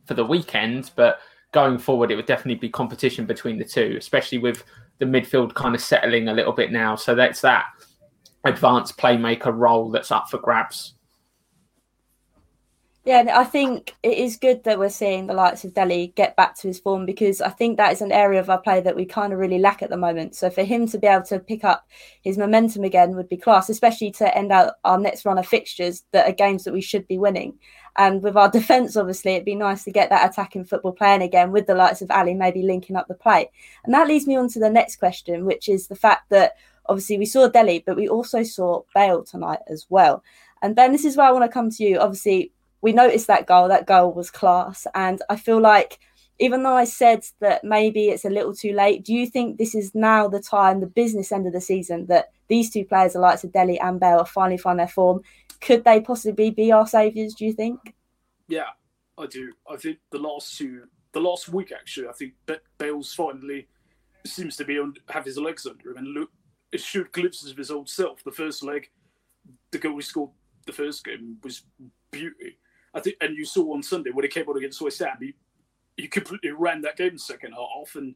for 0.05 0.13
the 0.13 0.25
weekend. 0.25 0.91
But 0.95 1.21
going 1.51 1.79
forward, 1.79 2.11
it 2.11 2.17
would 2.17 2.27
definitely 2.27 2.59
be 2.59 2.69
competition 2.69 3.25
between 3.25 3.57
the 3.57 3.65
two, 3.65 3.95
especially 3.97 4.37
with 4.37 4.63
the 4.99 5.05
midfield 5.05 5.53
kind 5.53 5.75
of 5.75 5.81
settling 5.81 6.27
a 6.27 6.33
little 6.33 6.53
bit 6.53 6.71
now. 6.71 6.95
So 6.95 7.15
that's 7.15 7.41
that 7.41 7.65
advanced 8.45 8.97
playmaker 8.97 9.55
role 9.55 9.89
that's 9.89 10.11
up 10.11 10.29
for 10.29 10.37
grabs. 10.37 10.94
Yeah, 13.05 13.23
I 13.39 13.43
think 13.43 13.93
it 14.01 14.17
is 14.17 14.35
good 14.35 14.63
that 14.63 14.79
we're 14.79 14.89
seeing 14.89 15.27
the 15.27 15.35
likes 15.35 15.63
of 15.63 15.75
Dele 15.75 16.11
get 16.15 16.35
back 16.35 16.55
to 16.55 16.67
his 16.67 16.79
form 16.79 17.05
because 17.05 17.39
I 17.39 17.49
think 17.49 17.77
that 17.77 17.91
is 17.93 18.01
an 18.01 18.11
area 18.11 18.39
of 18.39 18.49
our 18.49 18.59
play 18.59 18.81
that 18.81 18.95
we 18.95 19.05
kind 19.05 19.31
of 19.31 19.37
really 19.37 19.59
lack 19.59 19.83
at 19.83 19.91
the 19.91 19.97
moment. 19.97 20.33
So 20.35 20.49
for 20.49 20.63
him 20.63 20.87
to 20.87 20.97
be 20.97 21.05
able 21.05 21.23
to 21.25 21.37
pick 21.37 21.63
up 21.63 21.87
his 22.23 22.35
momentum 22.35 22.83
again 22.83 23.15
would 23.15 23.29
be 23.29 23.37
class, 23.37 23.69
especially 23.69 24.09
to 24.13 24.35
end 24.35 24.51
out 24.51 24.73
our 24.83 24.97
next 24.97 25.23
run 25.23 25.37
of 25.37 25.45
fixtures 25.45 26.03
that 26.13 26.27
are 26.27 26.33
games 26.33 26.63
that 26.63 26.73
we 26.73 26.81
should 26.81 27.07
be 27.07 27.19
winning. 27.19 27.59
And 27.95 28.23
with 28.23 28.35
our 28.35 28.49
defence, 28.51 28.97
obviously, 28.97 29.33
it'd 29.33 29.45
be 29.45 29.53
nice 29.53 29.83
to 29.83 29.91
get 29.91 30.09
that 30.09 30.27
attacking 30.27 30.65
football 30.65 30.93
playing 30.93 31.21
again 31.21 31.51
with 31.51 31.67
the 31.67 31.75
likes 31.75 32.01
of 32.01 32.09
Alli 32.09 32.33
maybe 32.33 32.63
linking 32.63 32.95
up 32.95 33.07
the 33.07 33.13
play. 33.13 33.51
And 33.83 33.93
that 33.93 34.07
leads 34.07 34.25
me 34.25 34.35
on 34.35 34.49
to 34.49 34.59
the 34.59 34.71
next 34.71 34.95
question, 34.95 35.45
which 35.45 35.69
is 35.69 35.87
the 35.87 35.95
fact 35.95 36.31
that 36.31 36.53
obviously 36.87 37.19
we 37.19 37.27
saw 37.27 37.49
Dele, 37.49 37.83
but 37.85 37.97
we 37.97 38.09
also 38.09 38.41
saw 38.41 38.81
Bale 38.95 39.23
tonight 39.23 39.59
as 39.67 39.85
well. 39.89 40.23
And 40.63 40.75
Ben, 40.75 40.91
this 40.91 41.05
is 41.05 41.15
where 41.15 41.27
I 41.27 41.31
want 41.31 41.45
to 41.45 41.53
come 41.53 41.69
to 41.69 41.83
you. 41.83 41.99
Obviously, 41.99 42.51
we 42.85 42.93
noticed 42.93 43.25
that 43.25 43.47
goal. 43.47 43.67
That 43.67 43.87
goal 43.87 44.13
was 44.13 44.29
class. 44.29 44.85
And 44.93 45.19
I 45.27 45.37
feel 45.37 45.59
like 45.59 45.97
even 46.37 46.61
though 46.61 46.75
I 46.75 46.83
said 46.83 47.25
that 47.39 47.63
maybe 47.63 48.09
it's 48.09 48.25
a 48.25 48.29
little 48.29 48.53
too 48.53 48.73
late, 48.73 49.03
do 49.03 49.11
you 49.11 49.25
think 49.25 49.57
this 49.57 49.73
is 49.73 49.95
now 49.95 50.27
the 50.27 50.39
time, 50.39 50.81
the 50.81 50.85
business 50.85 51.31
end 51.31 51.47
of 51.47 51.53
the 51.53 51.61
season, 51.61 52.05
that 52.09 52.29
these 52.47 52.69
two 52.69 52.85
players, 52.85 53.13
the 53.13 53.19
likes 53.19 53.43
of 53.43 53.51
Dele 53.51 53.79
and 53.79 53.99
Bale, 53.99 54.23
finally 54.23 54.59
find 54.59 54.77
their 54.77 54.87
form? 54.87 55.21
Could 55.61 55.83
they 55.83 55.99
possibly 55.99 56.51
be 56.51 56.71
our 56.71 56.85
saviours, 56.85 57.33
do 57.33 57.45
you 57.45 57.53
think? 57.53 57.95
Yeah, 58.47 58.69
I 59.17 59.25
do. 59.25 59.51
I 59.67 59.77
think 59.77 59.97
the 60.11 60.19
last 60.19 60.55
two, 60.55 60.83
the 61.11 61.21
last 61.21 61.49
week 61.49 61.71
actually, 61.71 62.07
I 62.07 62.11
think 62.11 62.33
Bale's 62.77 63.15
finally 63.15 63.67
seems 64.27 64.55
to 64.57 64.63
be 64.63 64.77
on 64.77 64.93
have 65.09 65.25
his 65.25 65.39
legs 65.39 65.65
under 65.65 65.89
him 65.89 65.97
and 65.97 66.07
look 66.09 66.29
it 66.71 66.81
showed 66.81 67.11
glimpses 67.13 67.49
of 67.49 67.57
his 67.57 67.71
old 67.71 67.89
self. 67.89 68.23
The 68.23 68.31
first 68.31 68.63
leg, 68.63 68.91
the 69.71 69.79
goal 69.79 69.95
he 69.95 70.03
scored 70.03 70.29
the 70.67 70.73
first 70.73 71.03
game 71.03 71.37
was 71.43 71.63
beauty. 72.11 72.59
I 72.95 73.01
think, 73.01 73.17
and 73.19 73.35
you 73.35 73.45
saw 73.45 73.73
on 73.73 73.83
Sunday 73.83 74.11
when 74.11 74.23
he 74.23 74.29
came 74.29 74.47
on 74.47 74.57
against 74.57 74.81
West 74.81 74.99
Ham, 74.99 75.17
he, 75.19 75.33
he 75.97 76.07
completely 76.07 76.51
ran 76.51 76.81
that 76.81 76.95
game 76.95 77.09
in 77.09 77.13
the 77.15 77.19
second 77.19 77.51
half, 77.53 77.95
and 77.95 78.15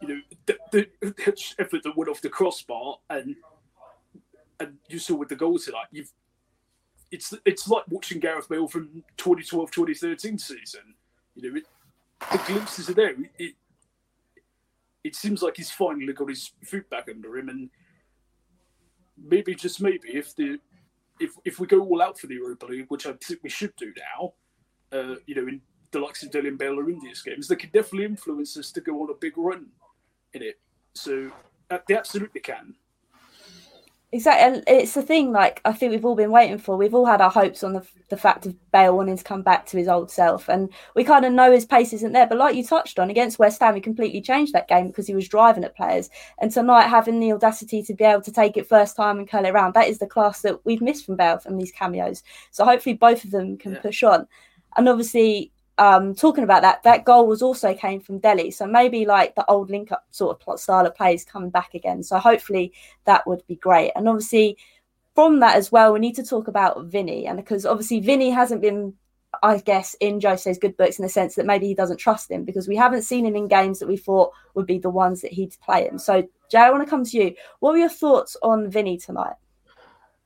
you 0.00 0.08
know 0.08 0.20
the, 0.46 0.56
the 0.70 1.54
effort 1.58 1.82
that 1.82 1.96
went 1.96 2.08
off 2.08 2.20
the 2.20 2.28
crossbar, 2.28 2.98
and 3.10 3.34
and 4.60 4.74
you 4.88 4.98
saw 4.98 5.16
with 5.16 5.28
the 5.28 5.36
goals 5.36 5.64
tonight, 5.64 5.86
you've 5.90 6.12
it's 7.10 7.34
it's 7.44 7.68
like 7.68 7.84
watching 7.88 8.20
Gareth 8.20 8.48
Bale 8.48 8.68
from 8.68 9.04
2012 9.16 9.70
2013 9.70 10.38
season. 10.38 10.94
You 11.34 11.50
know, 11.50 11.58
it, 11.58 11.64
the 12.32 12.52
glimpses 12.52 12.88
are 12.88 12.94
there. 12.94 13.14
It, 13.38 13.54
it 15.04 15.14
seems 15.14 15.42
like 15.42 15.56
he's 15.56 15.70
finally 15.70 16.12
got 16.12 16.28
his 16.28 16.52
foot 16.64 16.88
back 16.90 17.08
under 17.08 17.36
him, 17.36 17.48
and 17.48 17.70
maybe 19.16 19.54
just 19.54 19.80
maybe 19.80 20.10
if 20.10 20.34
the 20.34 20.58
if 21.20 21.32
if 21.44 21.58
we 21.58 21.66
go 21.66 21.80
all 21.80 22.02
out 22.02 22.18
for 22.18 22.26
the 22.26 22.34
Europa 22.34 22.66
League, 22.66 22.86
which 22.88 23.06
I 23.06 23.12
think 23.22 23.40
we 23.42 23.50
should 23.50 23.74
do 23.76 23.92
now, 23.96 24.32
uh, 24.92 25.14
you 25.26 25.34
know, 25.34 25.48
in 25.48 25.60
the 25.92 26.00
likes 26.00 26.22
of 26.22 26.30
Dele 26.30 26.50
Bale 26.50 26.78
or 26.78 26.90
India's 26.90 27.22
games, 27.22 27.48
they 27.48 27.56
can 27.56 27.70
definitely 27.70 28.04
influence 28.04 28.56
us 28.56 28.72
to 28.72 28.80
go 28.80 29.02
on 29.02 29.10
a 29.10 29.14
big 29.14 29.36
run 29.36 29.66
in 30.32 30.42
it. 30.42 30.60
So 30.94 31.30
uh, 31.70 31.78
they 31.88 31.96
absolutely 31.96 32.40
can. 32.40 32.74
Exactly, 34.12 34.62
it's 34.68 34.94
the 34.94 35.02
thing. 35.02 35.32
Like 35.32 35.60
I 35.64 35.72
think 35.72 35.90
we've 35.90 36.04
all 36.04 36.14
been 36.14 36.30
waiting 36.30 36.58
for. 36.58 36.76
We've 36.76 36.94
all 36.94 37.06
had 37.06 37.20
our 37.20 37.30
hopes 37.30 37.64
on 37.64 37.72
the 37.72 37.84
the 38.08 38.16
fact 38.16 38.46
of 38.46 38.54
Bale 38.70 38.96
wanting 38.96 39.16
to 39.18 39.24
come 39.24 39.42
back 39.42 39.66
to 39.66 39.76
his 39.76 39.88
old 39.88 40.12
self, 40.12 40.48
and 40.48 40.70
we 40.94 41.02
kind 41.02 41.24
of 41.24 41.32
know 41.32 41.50
his 41.50 41.66
pace 41.66 41.92
isn't 41.92 42.12
there. 42.12 42.26
But 42.26 42.38
like 42.38 42.54
you 42.54 42.62
touched 42.64 43.00
on, 43.00 43.10
against 43.10 43.40
West 43.40 43.60
Ham, 43.60 43.74
he 43.74 43.80
completely 43.80 44.20
changed 44.20 44.52
that 44.52 44.68
game 44.68 44.86
because 44.86 45.08
he 45.08 45.14
was 45.14 45.28
driving 45.28 45.64
at 45.64 45.76
players. 45.76 46.08
And 46.38 46.52
tonight, 46.52 46.86
having 46.86 47.18
the 47.18 47.32
audacity 47.32 47.82
to 47.82 47.94
be 47.94 48.04
able 48.04 48.22
to 48.22 48.32
take 48.32 48.56
it 48.56 48.68
first 48.68 48.94
time 48.94 49.18
and 49.18 49.28
curl 49.28 49.44
it 49.44 49.50
around, 49.50 49.74
that 49.74 49.88
is 49.88 49.98
the 49.98 50.06
class 50.06 50.40
that 50.42 50.64
we've 50.64 50.80
missed 50.80 51.04
from 51.04 51.16
Bale 51.16 51.38
from 51.38 51.58
these 51.58 51.72
cameos. 51.72 52.22
So 52.52 52.64
hopefully, 52.64 52.94
both 52.94 53.24
of 53.24 53.32
them 53.32 53.58
can 53.58 53.72
yeah. 53.72 53.80
push 53.80 54.04
on. 54.04 54.28
And 54.76 54.88
obviously, 54.88 55.50
um, 55.78 56.14
talking 56.14 56.44
about 56.44 56.62
that, 56.62 56.82
that 56.84 57.04
goal 57.04 57.26
was 57.26 57.42
also 57.42 57.74
came 57.74 58.00
from 58.00 58.18
Dele. 58.18 58.50
So 58.50 58.66
maybe 58.66 59.04
like 59.04 59.34
the 59.34 59.48
old 59.50 59.70
link 59.70 59.92
up 59.92 60.06
sort 60.10 60.34
of 60.34 60.40
plot 60.40 60.60
style 60.60 60.86
of 60.86 60.94
play 60.94 61.14
is 61.14 61.24
coming 61.24 61.50
back 61.50 61.74
again. 61.74 62.02
So 62.02 62.18
hopefully 62.18 62.72
that 63.04 63.26
would 63.26 63.46
be 63.46 63.56
great. 63.56 63.92
And 63.94 64.08
obviously 64.08 64.56
from 65.14 65.40
that 65.40 65.56
as 65.56 65.70
well, 65.70 65.92
we 65.92 66.00
need 66.00 66.16
to 66.16 66.22
talk 66.22 66.48
about 66.48 66.86
Vinny. 66.86 67.26
And 67.26 67.36
because 67.36 67.66
obviously 67.66 68.00
Vinny 68.00 68.30
hasn't 68.30 68.62
been, 68.62 68.94
I 69.42 69.58
guess, 69.58 69.94
in 70.00 70.18
Jose's 70.20 70.58
good 70.58 70.76
books 70.76 70.98
in 70.98 71.02
the 71.02 71.10
sense 71.10 71.34
that 71.34 71.46
maybe 71.46 71.66
he 71.66 71.74
doesn't 71.74 71.98
trust 71.98 72.30
him 72.30 72.44
because 72.44 72.68
we 72.68 72.76
haven't 72.76 73.02
seen 73.02 73.26
him 73.26 73.36
in 73.36 73.48
games 73.48 73.78
that 73.78 73.88
we 73.88 73.98
thought 73.98 74.32
would 74.54 74.66
be 74.66 74.78
the 74.78 74.90
ones 74.90 75.20
that 75.22 75.32
he'd 75.32 75.56
play 75.62 75.88
in. 75.88 75.98
So 75.98 76.26
Jay, 76.50 76.58
I 76.58 76.70
want 76.70 76.84
to 76.84 76.90
come 76.90 77.04
to 77.04 77.16
you. 77.18 77.34
What 77.60 77.72
were 77.72 77.78
your 77.78 77.88
thoughts 77.90 78.36
on 78.42 78.70
Vinny 78.70 78.96
tonight? 78.96 79.34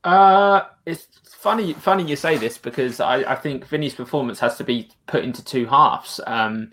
Uh, 0.05 0.63
it's 0.87 1.09
funny. 1.25 1.75
Funny 1.75 2.05
you 2.05 2.17
say 2.17 2.37
this 2.37 2.59
because 2.59 3.01
I, 3.01 3.17
I 3.33 3.35
think 3.35 3.67
Vinny's 3.67 3.95
performance 3.95 4.39
has 4.41 4.57
to 4.57 4.65
be 4.65 4.89
put 5.07 5.25
into 5.25 5.45
two 5.45 5.67
halves. 5.67 6.21
Um, 6.27 6.73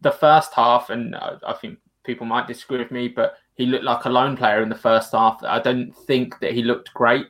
the 0.00 0.10
first 0.10 0.52
half, 0.52 0.90
and 0.90 1.16
I, 1.16 1.36
I 1.46 1.54
think 1.54 1.78
people 2.04 2.26
might 2.26 2.46
disagree 2.46 2.78
with 2.78 2.90
me, 2.90 3.08
but 3.08 3.38
he 3.54 3.66
looked 3.66 3.84
like 3.84 4.04
a 4.04 4.10
lone 4.10 4.36
player 4.36 4.62
in 4.62 4.68
the 4.68 4.74
first 4.74 5.12
half. 5.12 5.42
I 5.42 5.58
don't 5.58 5.92
think 5.92 6.38
that 6.40 6.52
he 6.52 6.62
looked 6.62 6.92
great. 6.92 7.26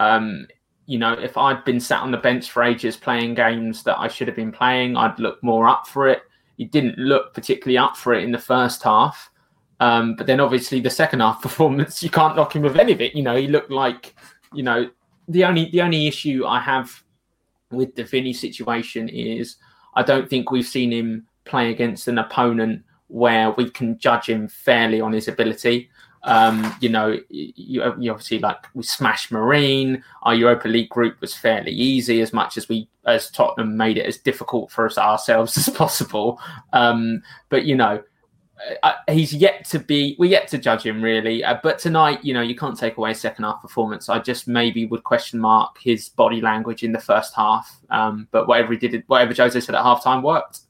Um, 0.00 0.46
you 0.86 0.98
know, 0.98 1.12
if 1.12 1.36
I'd 1.36 1.64
been 1.64 1.80
sat 1.80 2.00
on 2.00 2.10
the 2.10 2.18
bench 2.18 2.50
for 2.50 2.62
ages 2.62 2.96
playing 2.96 3.34
games 3.34 3.82
that 3.84 3.98
I 3.98 4.08
should 4.08 4.28
have 4.28 4.36
been 4.36 4.52
playing, 4.52 4.96
I'd 4.96 5.18
look 5.18 5.42
more 5.42 5.68
up 5.68 5.86
for 5.86 6.08
it. 6.08 6.22
He 6.56 6.64
didn't 6.64 6.98
look 6.98 7.34
particularly 7.34 7.78
up 7.78 7.96
for 7.96 8.14
it 8.14 8.24
in 8.24 8.32
the 8.32 8.38
first 8.38 8.82
half. 8.82 9.30
Um, 9.80 10.14
but 10.14 10.26
then 10.26 10.40
obviously 10.40 10.80
the 10.80 10.90
second 10.90 11.20
half 11.20 11.42
performance, 11.42 12.02
you 12.02 12.10
can't 12.10 12.36
knock 12.36 12.54
him 12.54 12.62
with 12.62 12.78
any 12.78 12.92
of 12.92 13.00
it. 13.00 13.14
You 13.14 13.22
know, 13.22 13.36
he 13.36 13.48
looked 13.48 13.70
like 13.70 14.14
you 14.54 14.62
know, 14.62 14.90
the 15.28 15.44
only 15.44 15.70
the 15.70 15.82
only 15.82 16.06
issue 16.06 16.44
I 16.46 16.60
have 16.60 17.02
with 17.70 17.94
the 17.94 18.04
Vinny 18.04 18.32
situation 18.32 19.08
is 19.08 19.56
I 19.94 20.02
don't 20.02 20.28
think 20.28 20.50
we've 20.50 20.66
seen 20.66 20.92
him 20.92 21.26
play 21.44 21.70
against 21.70 22.08
an 22.08 22.18
opponent 22.18 22.82
where 23.08 23.50
we 23.52 23.70
can 23.70 23.98
judge 23.98 24.28
him 24.28 24.48
fairly 24.48 25.00
on 25.00 25.12
his 25.12 25.28
ability. 25.28 25.90
Um, 26.24 26.74
you 26.80 26.88
know, 26.88 27.18
you, 27.28 27.52
you, 27.98 28.10
obviously 28.10 28.38
like 28.38 28.66
we 28.74 28.82
smashed 28.82 29.30
Marine. 29.30 30.02
Our 30.22 30.34
Europa 30.34 30.68
League 30.68 30.88
group 30.88 31.20
was 31.20 31.34
fairly 31.34 31.72
easy, 31.72 32.22
as 32.22 32.32
much 32.32 32.56
as 32.56 32.68
we 32.68 32.88
as 33.06 33.30
Tottenham 33.30 33.76
made 33.76 33.98
it 33.98 34.06
as 34.06 34.16
difficult 34.16 34.70
for 34.70 34.86
us 34.86 34.96
ourselves 34.96 35.56
as 35.58 35.68
possible. 35.68 36.40
Um, 36.72 37.22
but 37.50 37.64
you 37.64 37.76
know, 37.76 38.02
uh, 38.82 38.92
he's 39.08 39.32
yet 39.32 39.64
to 39.66 39.78
be 39.78 40.16
we're 40.18 40.30
yet 40.30 40.48
to 40.48 40.58
judge 40.58 40.84
him 40.84 41.02
really. 41.02 41.44
Uh, 41.44 41.58
but 41.62 41.78
tonight 41.78 42.24
you 42.24 42.34
know 42.34 42.42
you 42.42 42.54
can't 42.54 42.78
take 42.78 42.96
away 42.96 43.14
second 43.14 43.44
half 43.44 43.60
performance. 43.60 44.08
I 44.08 44.18
just 44.18 44.48
maybe 44.48 44.86
would 44.86 45.04
question 45.04 45.40
mark 45.40 45.78
his 45.80 46.08
body 46.08 46.40
language 46.40 46.82
in 46.82 46.92
the 46.92 47.00
first 47.00 47.34
half. 47.34 47.80
Um, 47.90 48.28
but 48.30 48.48
whatever 48.48 48.72
he 48.72 48.78
did 48.78 49.04
whatever 49.06 49.34
jose 49.34 49.60
said 49.60 49.74
at 49.74 49.84
halftime 49.84 50.22
worked 50.22 50.60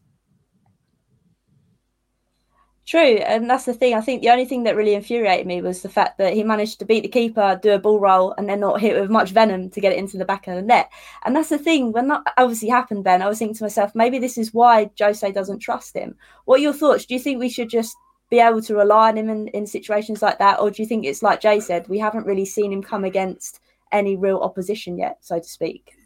True, 2.86 3.16
and 3.16 3.48
that's 3.48 3.64
the 3.64 3.72
thing. 3.72 3.94
I 3.94 4.02
think 4.02 4.20
the 4.20 4.28
only 4.28 4.44
thing 4.44 4.64
that 4.64 4.76
really 4.76 4.92
infuriated 4.92 5.46
me 5.46 5.62
was 5.62 5.80
the 5.80 5.88
fact 5.88 6.18
that 6.18 6.34
he 6.34 6.44
managed 6.44 6.78
to 6.80 6.84
beat 6.84 7.02
the 7.02 7.08
keeper, 7.08 7.58
do 7.62 7.72
a 7.72 7.78
ball 7.78 7.98
roll, 7.98 8.34
and 8.36 8.46
then 8.46 8.60
not 8.60 8.78
hit 8.78 9.00
with 9.00 9.10
much 9.10 9.30
venom 9.30 9.70
to 9.70 9.80
get 9.80 9.92
it 9.92 9.98
into 9.98 10.18
the 10.18 10.24
back 10.26 10.46
of 10.46 10.56
the 10.56 10.62
net. 10.62 10.90
And 11.24 11.34
that's 11.34 11.48
the 11.48 11.56
thing. 11.56 11.92
When 11.92 12.08
that 12.08 12.22
obviously 12.36 12.68
happened, 12.68 13.04
Ben, 13.04 13.22
I 13.22 13.28
was 13.28 13.38
thinking 13.38 13.56
to 13.56 13.64
myself, 13.64 13.94
maybe 13.94 14.18
this 14.18 14.36
is 14.36 14.52
why 14.52 14.90
Jose 15.00 15.32
doesn't 15.32 15.60
trust 15.60 15.96
him. 15.96 16.14
What 16.44 16.60
are 16.60 16.62
your 16.62 16.74
thoughts? 16.74 17.06
Do 17.06 17.14
you 17.14 17.20
think 17.20 17.40
we 17.40 17.48
should 17.48 17.70
just 17.70 17.96
be 18.28 18.38
able 18.38 18.60
to 18.60 18.74
rely 18.74 19.08
on 19.08 19.16
him 19.16 19.30
in, 19.30 19.48
in 19.48 19.66
situations 19.66 20.20
like 20.20 20.38
that, 20.38 20.60
or 20.60 20.70
do 20.70 20.82
you 20.82 20.88
think 20.88 21.06
it's 21.06 21.22
like 21.22 21.40
Jay 21.40 21.60
said, 21.60 21.88
we 21.88 21.98
haven't 21.98 22.26
really 22.26 22.44
seen 22.44 22.70
him 22.70 22.82
come 22.82 23.04
against 23.04 23.60
any 23.92 24.16
real 24.16 24.38
opposition 24.38 24.98
yet, 24.98 25.18
so 25.20 25.38
to 25.38 25.48
speak? 25.48 25.96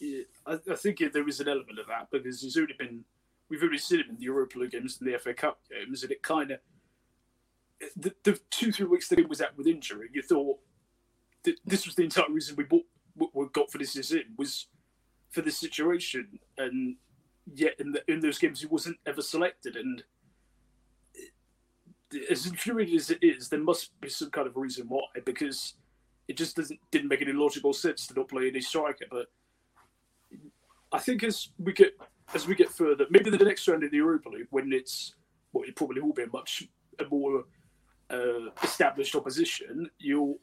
Yeah, 0.00 0.22
I, 0.44 0.58
I 0.70 0.74
think 0.74 0.98
there 1.12 1.28
is 1.28 1.38
an 1.38 1.48
element 1.48 1.78
of 1.78 1.86
that 1.86 2.08
because 2.10 2.40
he's 2.40 2.56
only 2.56 2.74
been 2.76 3.04
we've 3.48 3.62
already 3.62 3.78
seen 3.78 4.00
him 4.00 4.10
in 4.10 4.16
the 4.16 4.22
Europa 4.22 4.58
League 4.58 4.72
games 4.72 4.98
and 5.00 5.12
the 5.12 5.18
FA 5.18 5.34
Cup 5.34 5.60
games, 5.70 6.02
and 6.02 6.12
it 6.12 6.22
kind 6.22 6.50
of 6.50 6.58
the, 7.96 8.12
the, 8.24 8.40
two 8.50 8.72
three 8.72 8.86
weeks 8.86 9.08
that 9.08 9.18
he 9.18 9.24
was 9.24 9.42
out 9.42 9.56
with 9.56 9.66
injury, 9.66 10.08
you 10.12 10.22
thought 10.22 10.58
that 11.44 11.56
this 11.64 11.86
was 11.86 11.94
the 11.94 12.04
entire 12.04 12.30
reason 12.30 12.56
we 12.56 12.64
bought 12.64 12.84
we 13.32 13.46
got 13.52 13.70
for 13.70 13.78
this 13.78 13.92
season 13.92 14.24
was 14.36 14.66
for 15.30 15.42
this 15.42 15.58
situation, 15.58 16.38
and 16.58 16.96
yet 17.54 17.74
in 17.78 17.92
the, 17.92 18.02
in 18.10 18.20
those 18.20 18.38
games 18.38 18.60
he 18.60 18.66
wasn't 18.66 18.96
ever 19.06 19.22
selected, 19.22 19.76
and 19.76 20.02
as 22.30 22.46
infuriating 22.46 22.96
as 22.96 23.10
it 23.10 23.18
is, 23.22 23.48
there 23.48 23.60
must 23.60 23.98
be 24.00 24.08
some 24.08 24.30
kind 24.30 24.46
of 24.46 24.56
reason 24.56 24.86
why 24.88 25.02
because 25.24 25.74
it 26.28 26.36
just 26.36 26.56
doesn't 26.56 26.80
didn't 26.90 27.08
make 27.08 27.22
any 27.22 27.32
logical 27.32 27.72
sense 27.72 28.06
to 28.06 28.14
not 28.14 28.28
play 28.28 28.48
any 28.48 28.60
striker, 28.60 29.06
but. 29.10 29.26
I 30.92 31.00
think 31.00 31.24
as 31.24 31.48
we 31.58 31.72
get 31.72 31.98
as 32.34 32.46
we 32.46 32.54
get 32.54 32.70
further, 32.70 33.06
maybe 33.10 33.30
the 33.30 33.38
next 33.38 33.66
round 33.68 33.82
in 33.82 33.90
the 33.90 33.96
Europa 33.96 34.28
League, 34.28 34.48
when 34.50 34.72
it's 34.72 35.14
well, 35.52 35.64
it 35.64 35.76
probably 35.76 36.00
will 36.00 36.12
be 36.12 36.24
a 36.24 36.28
much 36.28 36.64
more 37.10 37.44
uh, 38.10 38.50
established 38.62 39.14
opposition. 39.14 39.88
You'll 39.98 40.38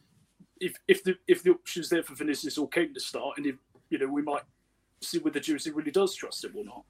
if 0.60 0.78
if 0.88 1.04
the 1.04 1.16
if 1.28 1.44
the 1.44 1.52
option's 1.52 1.90
there 1.90 2.04
for 2.04 2.16
Vinicius 2.16 2.58
or 2.58 2.68
Kane 2.70 2.94
to 2.94 3.00
start, 3.00 3.38
and 3.38 3.46
if 3.46 3.56
you 3.90 4.00
know 4.00 4.08
we 4.08 4.22
might 4.22 4.44
see 5.02 5.20
whether 5.20 5.42
Jose 5.46 5.70
really 5.70 5.92
does 5.92 6.16
trust 6.16 6.44
him 6.44 6.54
or 6.56 6.64
not. 6.64 6.84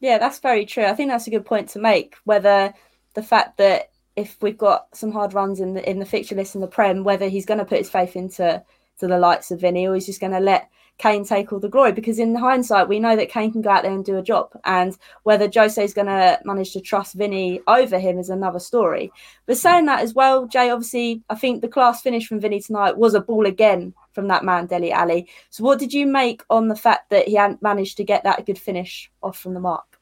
Yeah, 0.00 0.18
that's 0.18 0.40
very 0.40 0.66
true. 0.66 0.84
I 0.84 0.94
think 0.94 1.10
that's 1.10 1.26
a 1.26 1.30
good 1.30 1.46
point 1.46 1.70
to 1.70 1.78
make. 1.78 2.16
Whether 2.24 2.74
the 3.14 3.22
fact 3.22 3.58
that 3.58 3.90
if 4.16 4.36
we've 4.42 4.58
got 4.58 4.94
some 4.94 5.12
hard 5.12 5.34
runs 5.34 5.60
in 5.60 5.74
the 5.74 5.88
in 5.88 5.98
the 5.98 6.06
fixture 6.06 6.34
list 6.34 6.54
in 6.54 6.60
the 6.60 6.66
Prem, 6.66 7.04
whether 7.04 7.28
he's 7.28 7.46
going 7.46 7.58
to 7.58 7.64
put 7.64 7.78
his 7.78 7.90
faith 7.90 8.16
into 8.16 8.62
to 9.00 9.06
the 9.06 9.18
likes 9.18 9.50
of 9.50 9.60
Vinny, 9.60 9.86
or 9.86 9.94
he's 9.94 10.06
just 10.06 10.20
going 10.20 10.32
to 10.32 10.40
let 10.40 10.70
Kane 10.98 11.24
take 11.24 11.52
all 11.52 11.58
the 11.58 11.68
glory 11.68 11.92
because 11.92 12.18
in 12.18 12.34
hindsight 12.34 12.88
we 12.88 13.00
know 13.00 13.16
that 13.16 13.28
Kane 13.28 13.52
can 13.52 13.62
go 13.62 13.70
out 13.70 13.82
there 13.82 13.92
and 13.92 14.04
do 14.04 14.16
a 14.16 14.22
job. 14.22 14.50
And 14.64 14.96
whether 15.24 15.50
Jose 15.52 15.82
is 15.82 15.94
going 15.94 16.06
to 16.06 16.38
manage 16.44 16.72
to 16.72 16.80
trust 16.80 17.14
Vinny 17.14 17.60
over 17.66 17.98
him 17.98 18.18
is 18.18 18.30
another 18.30 18.60
story. 18.60 19.12
But 19.46 19.58
saying 19.58 19.86
that 19.86 20.00
as 20.00 20.14
well 20.14 20.46
Jay 20.46 20.70
obviously 20.70 21.22
I 21.28 21.34
think 21.34 21.60
the 21.62 21.68
class 21.68 22.02
finish 22.02 22.26
from 22.26 22.40
Vinny 22.40 22.60
tonight 22.60 22.96
was 22.96 23.14
a 23.14 23.20
ball 23.20 23.46
again 23.46 23.94
from 24.12 24.28
that 24.28 24.44
man 24.44 24.66
Dele 24.66 24.92
Alli 24.92 25.28
so 25.50 25.64
what 25.64 25.78
did 25.78 25.92
you 25.92 26.06
make 26.06 26.42
on 26.50 26.68
the 26.68 26.76
fact 26.76 27.10
that 27.10 27.26
he 27.26 27.34
hadn't 27.34 27.62
managed 27.62 27.96
to 27.96 28.04
get 28.04 28.22
that 28.24 28.46
good 28.46 28.58
finish 28.58 29.10
off 29.22 29.38
from 29.38 29.54
the 29.54 29.60
mark? 29.60 29.94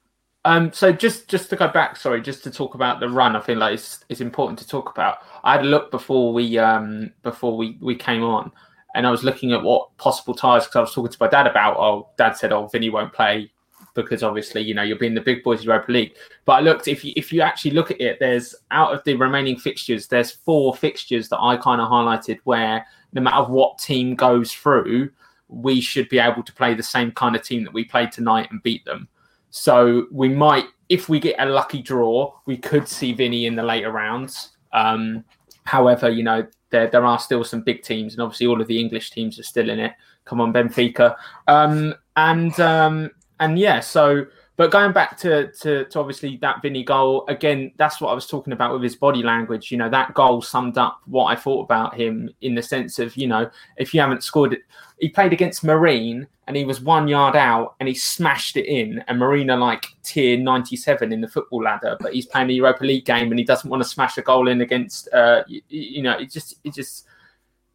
Um, 0.44 0.72
so 0.72 0.92
just 0.92 1.28
just 1.28 1.50
to 1.50 1.56
go 1.56 1.68
back, 1.68 1.96
sorry, 1.96 2.20
just 2.20 2.42
to 2.44 2.50
talk 2.50 2.74
about 2.74 2.98
the 2.98 3.08
run, 3.08 3.36
I 3.36 3.40
feel 3.40 3.58
like 3.58 3.74
it's, 3.74 4.04
it's 4.08 4.20
important 4.20 4.58
to 4.58 4.66
talk 4.66 4.90
about. 4.90 5.18
I 5.44 5.52
had 5.52 5.60
a 5.60 5.68
look 5.68 5.90
before 5.90 6.32
we 6.32 6.58
um, 6.58 7.12
before 7.22 7.56
we, 7.56 7.78
we 7.80 7.94
came 7.94 8.24
on, 8.24 8.50
and 8.94 9.06
I 9.06 9.10
was 9.10 9.24
looking 9.24 9.52
at 9.52 9.62
what 9.62 9.96
possible 9.96 10.34
ties 10.34 10.64
because 10.64 10.76
I 10.76 10.80
was 10.80 10.94
talking 10.94 11.12
to 11.12 11.18
my 11.20 11.28
dad 11.28 11.46
about. 11.46 11.76
Oh, 11.78 12.10
dad 12.18 12.36
said, 12.36 12.52
"Oh, 12.52 12.66
Vinny 12.66 12.90
won't 12.90 13.12
play 13.12 13.50
because 13.94 14.22
obviously 14.22 14.62
you 14.62 14.72
know 14.74 14.82
you're 14.82 14.98
being 14.98 15.14
the 15.14 15.20
big 15.20 15.42
boys 15.42 15.60
of 15.60 15.66
Europa 15.66 15.92
League." 15.92 16.14
But 16.44 16.52
I 16.52 16.60
looked 16.60 16.88
if 16.88 17.04
you 17.04 17.12
if 17.16 17.32
you 17.32 17.40
actually 17.40 17.72
look 17.72 17.90
at 17.90 18.00
it, 18.00 18.18
there's 18.20 18.54
out 18.70 18.94
of 18.94 19.02
the 19.04 19.14
remaining 19.14 19.58
fixtures, 19.58 20.06
there's 20.06 20.30
four 20.30 20.74
fixtures 20.74 21.28
that 21.28 21.40
I 21.40 21.56
kind 21.56 21.80
of 21.80 21.88
highlighted 21.88 22.38
where 22.44 22.86
no 23.12 23.22
matter 23.22 23.44
what 23.44 23.78
team 23.78 24.14
goes 24.14 24.52
through, 24.52 25.10
we 25.48 25.80
should 25.80 26.08
be 26.08 26.18
able 26.18 26.42
to 26.42 26.52
play 26.52 26.74
the 26.74 26.82
same 26.82 27.12
kind 27.12 27.36
of 27.36 27.42
team 27.42 27.64
that 27.64 27.72
we 27.72 27.84
played 27.84 28.10
tonight 28.12 28.48
and 28.50 28.62
beat 28.62 28.84
them. 28.84 29.08
So 29.50 30.06
we 30.10 30.28
might, 30.30 30.64
if 30.88 31.10
we 31.10 31.20
get 31.20 31.36
a 31.38 31.44
lucky 31.44 31.82
draw, 31.82 32.32
we 32.46 32.56
could 32.56 32.88
see 32.88 33.12
Vinny 33.12 33.44
in 33.44 33.54
the 33.54 33.62
later 33.62 33.92
rounds. 33.92 34.56
Um, 34.72 35.24
However, 35.64 36.10
you 36.10 36.22
know 36.22 36.46
there 36.70 36.88
there 36.88 37.04
are 37.04 37.18
still 37.18 37.44
some 37.44 37.62
big 37.62 37.82
teams, 37.82 38.14
and 38.14 38.22
obviously 38.22 38.46
all 38.46 38.60
of 38.60 38.66
the 38.66 38.78
English 38.80 39.10
teams 39.10 39.38
are 39.38 39.44
still 39.44 39.70
in 39.70 39.78
it. 39.78 39.92
Come 40.24 40.40
on, 40.40 40.52
Benfica, 40.52 41.16
um, 41.48 41.94
and 42.16 42.58
um, 42.60 43.10
and 43.40 43.58
yeah, 43.58 43.80
so 43.80 44.26
but 44.56 44.70
going 44.70 44.92
back 44.92 45.16
to, 45.18 45.50
to, 45.52 45.86
to 45.86 45.98
obviously 45.98 46.36
that 46.38 46.60
Vinny 46.60 46.84
goal 46.84 47.24
again, 47.28 47.72
that's 47.78 48.00
what 48.00 48.10
I 48.10 48.14
was 48.14 48.26
talking 48.26 48.52
about 48.52 48.72
with 48.72 48.82
his 48.82 48.96
body 48.96 49.22
language. 49.22 49.70
You 49.70 49.78
know, 49.78 49.88
that 49.88 50.12
goal 50.12 50.42
summed 50.42 50.76
up 50.76 51.00
what 51.06 51.26
I 51.26 51.36
thought 51.36 51.62
about 51.62 51.98
him 51.98 52.28
in 52.42 52.54
the 52.54 52.62
sense 52.62 52.98
of 52.98 53.16
you 53.16 53.26
know, 53.26 53.50
if 53.78 53.94
you 53.94 54.00
haven't 54.00 54.22
scored 54.22 54.52
it, 54.52 54.60
he 55.00 55.08
played 55.08 55.32
against 55.32 55.64
Marine 55.64 56.26
and 56.46 56.56
he 56.56 56.64
was 56.64 56.82
one 56.82 57.08
yard 57.08 57.34
out 57.34 57.76
and 57.80 57.88
he 57.88 57.94
smashed 57.94 58.58
it 58.58 58.66
in. 58.66 59.02
And 59.08 59.18
Marine 59.18 59.48
are 59.48 59.56
like 59.56 59.86
tier 60.02 60.36
ninety 60.36 60.76
seven 60.76 61.12
in 61.12 61.22
the 61.22 61.28
football 61.28 61.62
ladder, 61.62 61.96
but 61.98 62.12
he's 62.12 62.26
playing 62.26 62.48
the 62.48 62.54
Europa 62.54 62.84
League 62.84 63.06
game 63.06 63.30
and 63.30 63.38
he 63.38 63.44
doesn't 63.44 63.70
want 63.70 63.82
to 63.82 63.88
smash 63.88 64.18
a 64.18 64.22
goal 64.22 64.48
in 64.48 64.60
against. 64.60 65.08
Uh, 65.14 65.44
you, 65.46 65.62
you 65.68 66.02
know, 66.02 66.18
it 66.18 66.30
just 66.30 66.56
it 66.62 66.74
just 66.74 67.06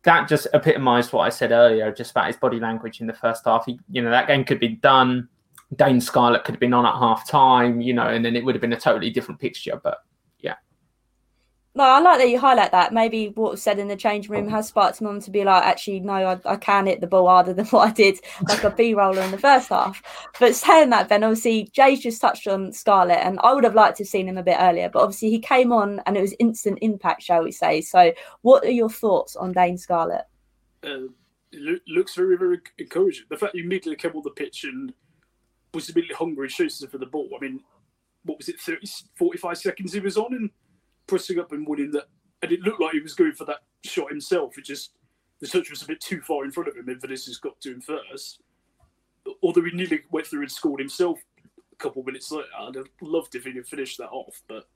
that 0.04 0.28
just 0.28 0.48
epitomised 0.54 1.12
what 1.12 1.24
I 1.24 1.30
said 1.30 1.52
earlier, 1.52 1.92
just 1.92 2.12
about 2.12 2.28
his 2.28 2.38
body 2.38 2.60
language 2.60 3.02
in 3.02 3.08
the 3.08 3.14
first 3.14 3.46
half. 3.46 3.66
He, 3.66 3.80
you 3.90 4.04
know, 4.04 4.12
that 4.12 4.28
game 4.28 4.46
could 4.46 4.60
be 4.60 4.70
done 4.70 5.28
Dane 5.76 6.00
Scarlett 6.00 6.44
could 6.44 6.56
have 6.56 6.60
been 6.60 6.74
on 6.74 6.86
at 6.86 6.96
half 6.96 7.30
time, 7.30 7.82
you 7.82 7.94
know, 7.94 8.08
and 8.08 8.24
then 8.24 8.36
it 8.36 8.46
would 8.46 8.56
have 8.56 8.62
been 8.62 8.74
a 8.74 8.80
totally 8.80 9.10
different 9.10 9.40
picture. 9.42 9.80
But 9.84 10.00
yeah. 10.40 10.56
No, 11.76 11.84
I 11.84 12.00
like 12.00 12.20
that 12.20 12.30
you 12.30 12.40
highlight 12.40 12.72
that. 12.72 12.94
Maybe 12.94 13.30
what 13.36 13.52
was 13.52 13.62
said 13.62 13.78
in 13.78 13.90
the 13.90 13.98
change 13.98 14.30
room 14.30 14.48
has 14.48 14.70
sparked 14.70 15.02
him 15.02 15.08
on 15.08 15.20
to 15.22 15.30
be 15.30 15.44
like, 15.44 15.64
actually, 15.64 16.00
no, 16.00 16.14
I, 16.14 16.40
I 16.46 16.56
can 16.56 16.86
hit 16.86 17.02
the 17.02 17.08
ball 17.08 17.28
harder 17.28 17.54
than 17.56 17.66
what 17.68 17.90
I 17.90 17.92
did, 17.92 18.20
like 18.48 18.64
a 18.64 18.70
B 18.70 18.94
roller 18.94 19.22
in 19.22 19.32
the 19.32 19.38
first 19.38 19.70
half. 19.70 20.02
But 20.40 20.56
saying 20.56 20.90
that, 20.92 21.10
Ben, 21.10 21.24
obviously, 21.24 21.70
Jay's 21.74 22.00
just 22.00 22.22
touched 22.22 22.48
on 22.48 22.72
Scarlett, 22.72 23.20
and 23.20 23.38
I 23.44 23.54
would 23.54 23.66
have 23.66 23.76
liked 23.76 23.98
to 23.98 24.04
have 24.04 24.10
seen 24.10 24.30
him 24.30 24.38
a 24.38 24.44
bit 24.44 24.58
earlier. 24.58 24.90
But 24.90 25.04
obviously, 25.04 25.32
he 25.32 25.40
came 25.40 25.74
on 25.74 26.02
and 26.06 26.16
it 26.16 26.22
was 26.22 26.34
instant 26.40 26.80
impact, 26.82 27.24
shall 27.24 27.44
we 27.44 27.52
say. 27.52 27.82
So, 27.82 28.14
what 28.42 28.64
are 28.64 28.72
your 28.72 28.90
thoughts 28.90 29.36
on 29.36 29.52
Dane 29.52 29.78
Scarlett? 29.78 30.26
Uh, 30.82 31.10
it 31.52 31.82
looks 31.88 32.16
very, 32.16 32.38
very 32.38 32.60
encouraging. 32.78 33.26
The 33.30 33.38
fact 33.38 33.56
you 33.56 33.64
immediately 33.64 33.98
came 33.98 34.16
on 34.16 34.24
the 34.24 34.32
pitch 34.32 34.64
and 34.64 34.94
was 35.78 35.90
immediately 35.90 36.16
hungry 36.16 36.50
chasing 36.50 36.90
for 36.90 36.98
the 36.98 37.06
ball. 37.06 37.30
I 37.36 37.40
mean, 37.40 37.62
what 38.24 38.38
was 38.38 38.50
it, 38.50 38.60
30, 38.60 38.88
45 39.16 39.58
seconds 39.58 39.94
he 39.94 40.00
was 40.00 40.18
on 40.18 40.34
and 40.34 40.50
pressing 41.06 41.40
up 41.40 41.52
and 41.52 41.68
winning 41.68 41.92
that. 41.92 42.08
And 42.42 42.52
it 42.52 42.62
looked 42.62 42.82
like 42.82 42.94
he 42.94 43.00
was 43.00 43.14
going 43.14 43.34
for 43.34 43.46
that 43.46 43.60
shot 43.84 44.10
himself. 44.10 44.58
It 44.58 44.66
just, 44.66 44.94
the 45.40 45.48
touch 45.48 45.70
was 45.70 45.84
a 45.84 45.88
bit 45.88 46.02
too 46.02 46.22
far 46.22 46.44
in 46.44 46.52
front 46.52 46.70
of 46.70 46.76
him 46.76 46.90
and 46.90 47.00
Vinicius 47.00 47.38
got 47.38 47.62
to 47.62 47.72
him 47.72 47.82
first. 47.82 48.42
Although 49.42 49.64
he 49.64 49.72
nearly 49.72 50.02
went 50.12 50.28
through 50.28 50.42
and 50.42 50.52
scored 50.52 50.80
himself 50.80 51.20
a 51.72 51.76
couple 51.76 52.02
of 52.02 52.08
minutes 52.08 52.32
later. 52.32 52.48
I'd 52.60 52.76
have 52.76 52.88
loved 53.02 53.36
if 53.36 53.44
he 53.44 53.54
could 53.54 53.68
finished 53.68 53.98
that 54.00 54.10
off. 54.10 54.42
But 54.48 54.68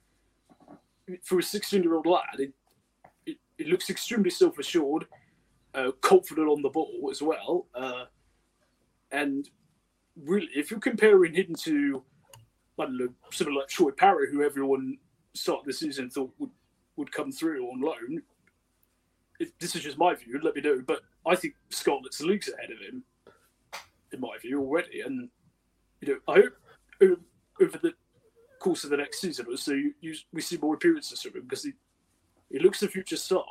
for 1.24 1.40
a 1.40 1.44
16 1.44 1.84
year 1.84 1.96
old 1.96 2.06
lad, 2.06 2.40
it, 2.40 2.54
it, 3.26 3.38
it, 3.58 3.68
looks 3.68 3.90
extremely 3.90 4.30
self 4.30 4.60
assured, 4.60 5.08
uh, 5.74 5.92
confident 6.02 6.48
on 6.48 6.62
the 6.62 6.70
ball 6.70 7.10
as 7.12 7.22
well. 7.22 7.68
Uh, 7.74 8.06
and 9.12 9.50
really, 10.16 10.50
if 10.56 10.72
you're 10.72 10.80
comparing 10.80 11.34
him 11.34 11.56
to, 11.56 12.04
I 12.80 12.86
don't 12.86 12.98
know, 12.98 13.10
someone 13.32 13.58
like 13.58 13.68
Troy 13.68 13.92
Parrott, 13.92 14.30
who 14.32 14.44
everyone 14.44 14.98
started 15.34 15.66
the 15.66 15.74
season 15.74 16.10
thought 16.10 16.32
would, 16.40 16.52
would 16.98 17.12
come 17.12 17.32
through 17.32 17.70
on 17.70 17.82
loan, 17.82 18.22
if, 19.40 19.58
this 19.60 19.76
is 19.76 19.84
just 19.84 19.98
my 19.98 20.14
view, 20.16 20.40
let 20.44 20.56
me 20.56 20.62
know. 20.62 20.82
But 20.86 21.02
I 21.26 21.36
think 21.36 21.56
Scarlett's 21.70 22.22
leagues 22.22 22.50
ahead 22.50 22.72
of 22.72 22.80
him, 22.80 23.04
in 24.12 24.20
my 24.20 24.38
view, 24.42 24.60
already. 24.60 25.02
And, 25.02 25.30
you 26.02 26.14
know, 26.14 26.34
I 26.34 26.42
hope 26.42 27.20
over 27.62 27.78
the 27.78 27.94
course 28.60 28.84
of 28.84 28.92
the 28.92 28.98
next 28.98 29.22
season 29.22 29.48
or 29.50 29.58
so, 29.58 29.74
you, 29.74 29.94
you, 30.02 30.16
we 30.32 30.42
see 30.42 30.58
more 30.58 30.76
appearances 30.76 31.22
from 31.22 31.34
him 31.34 31.44
because 31.44 31.64
he, 31.64 31.74
he 32.52 32.60
looks 32.60 32.80
the 32.80 32.88
future 32.88 33.18
star. 33.18 33.46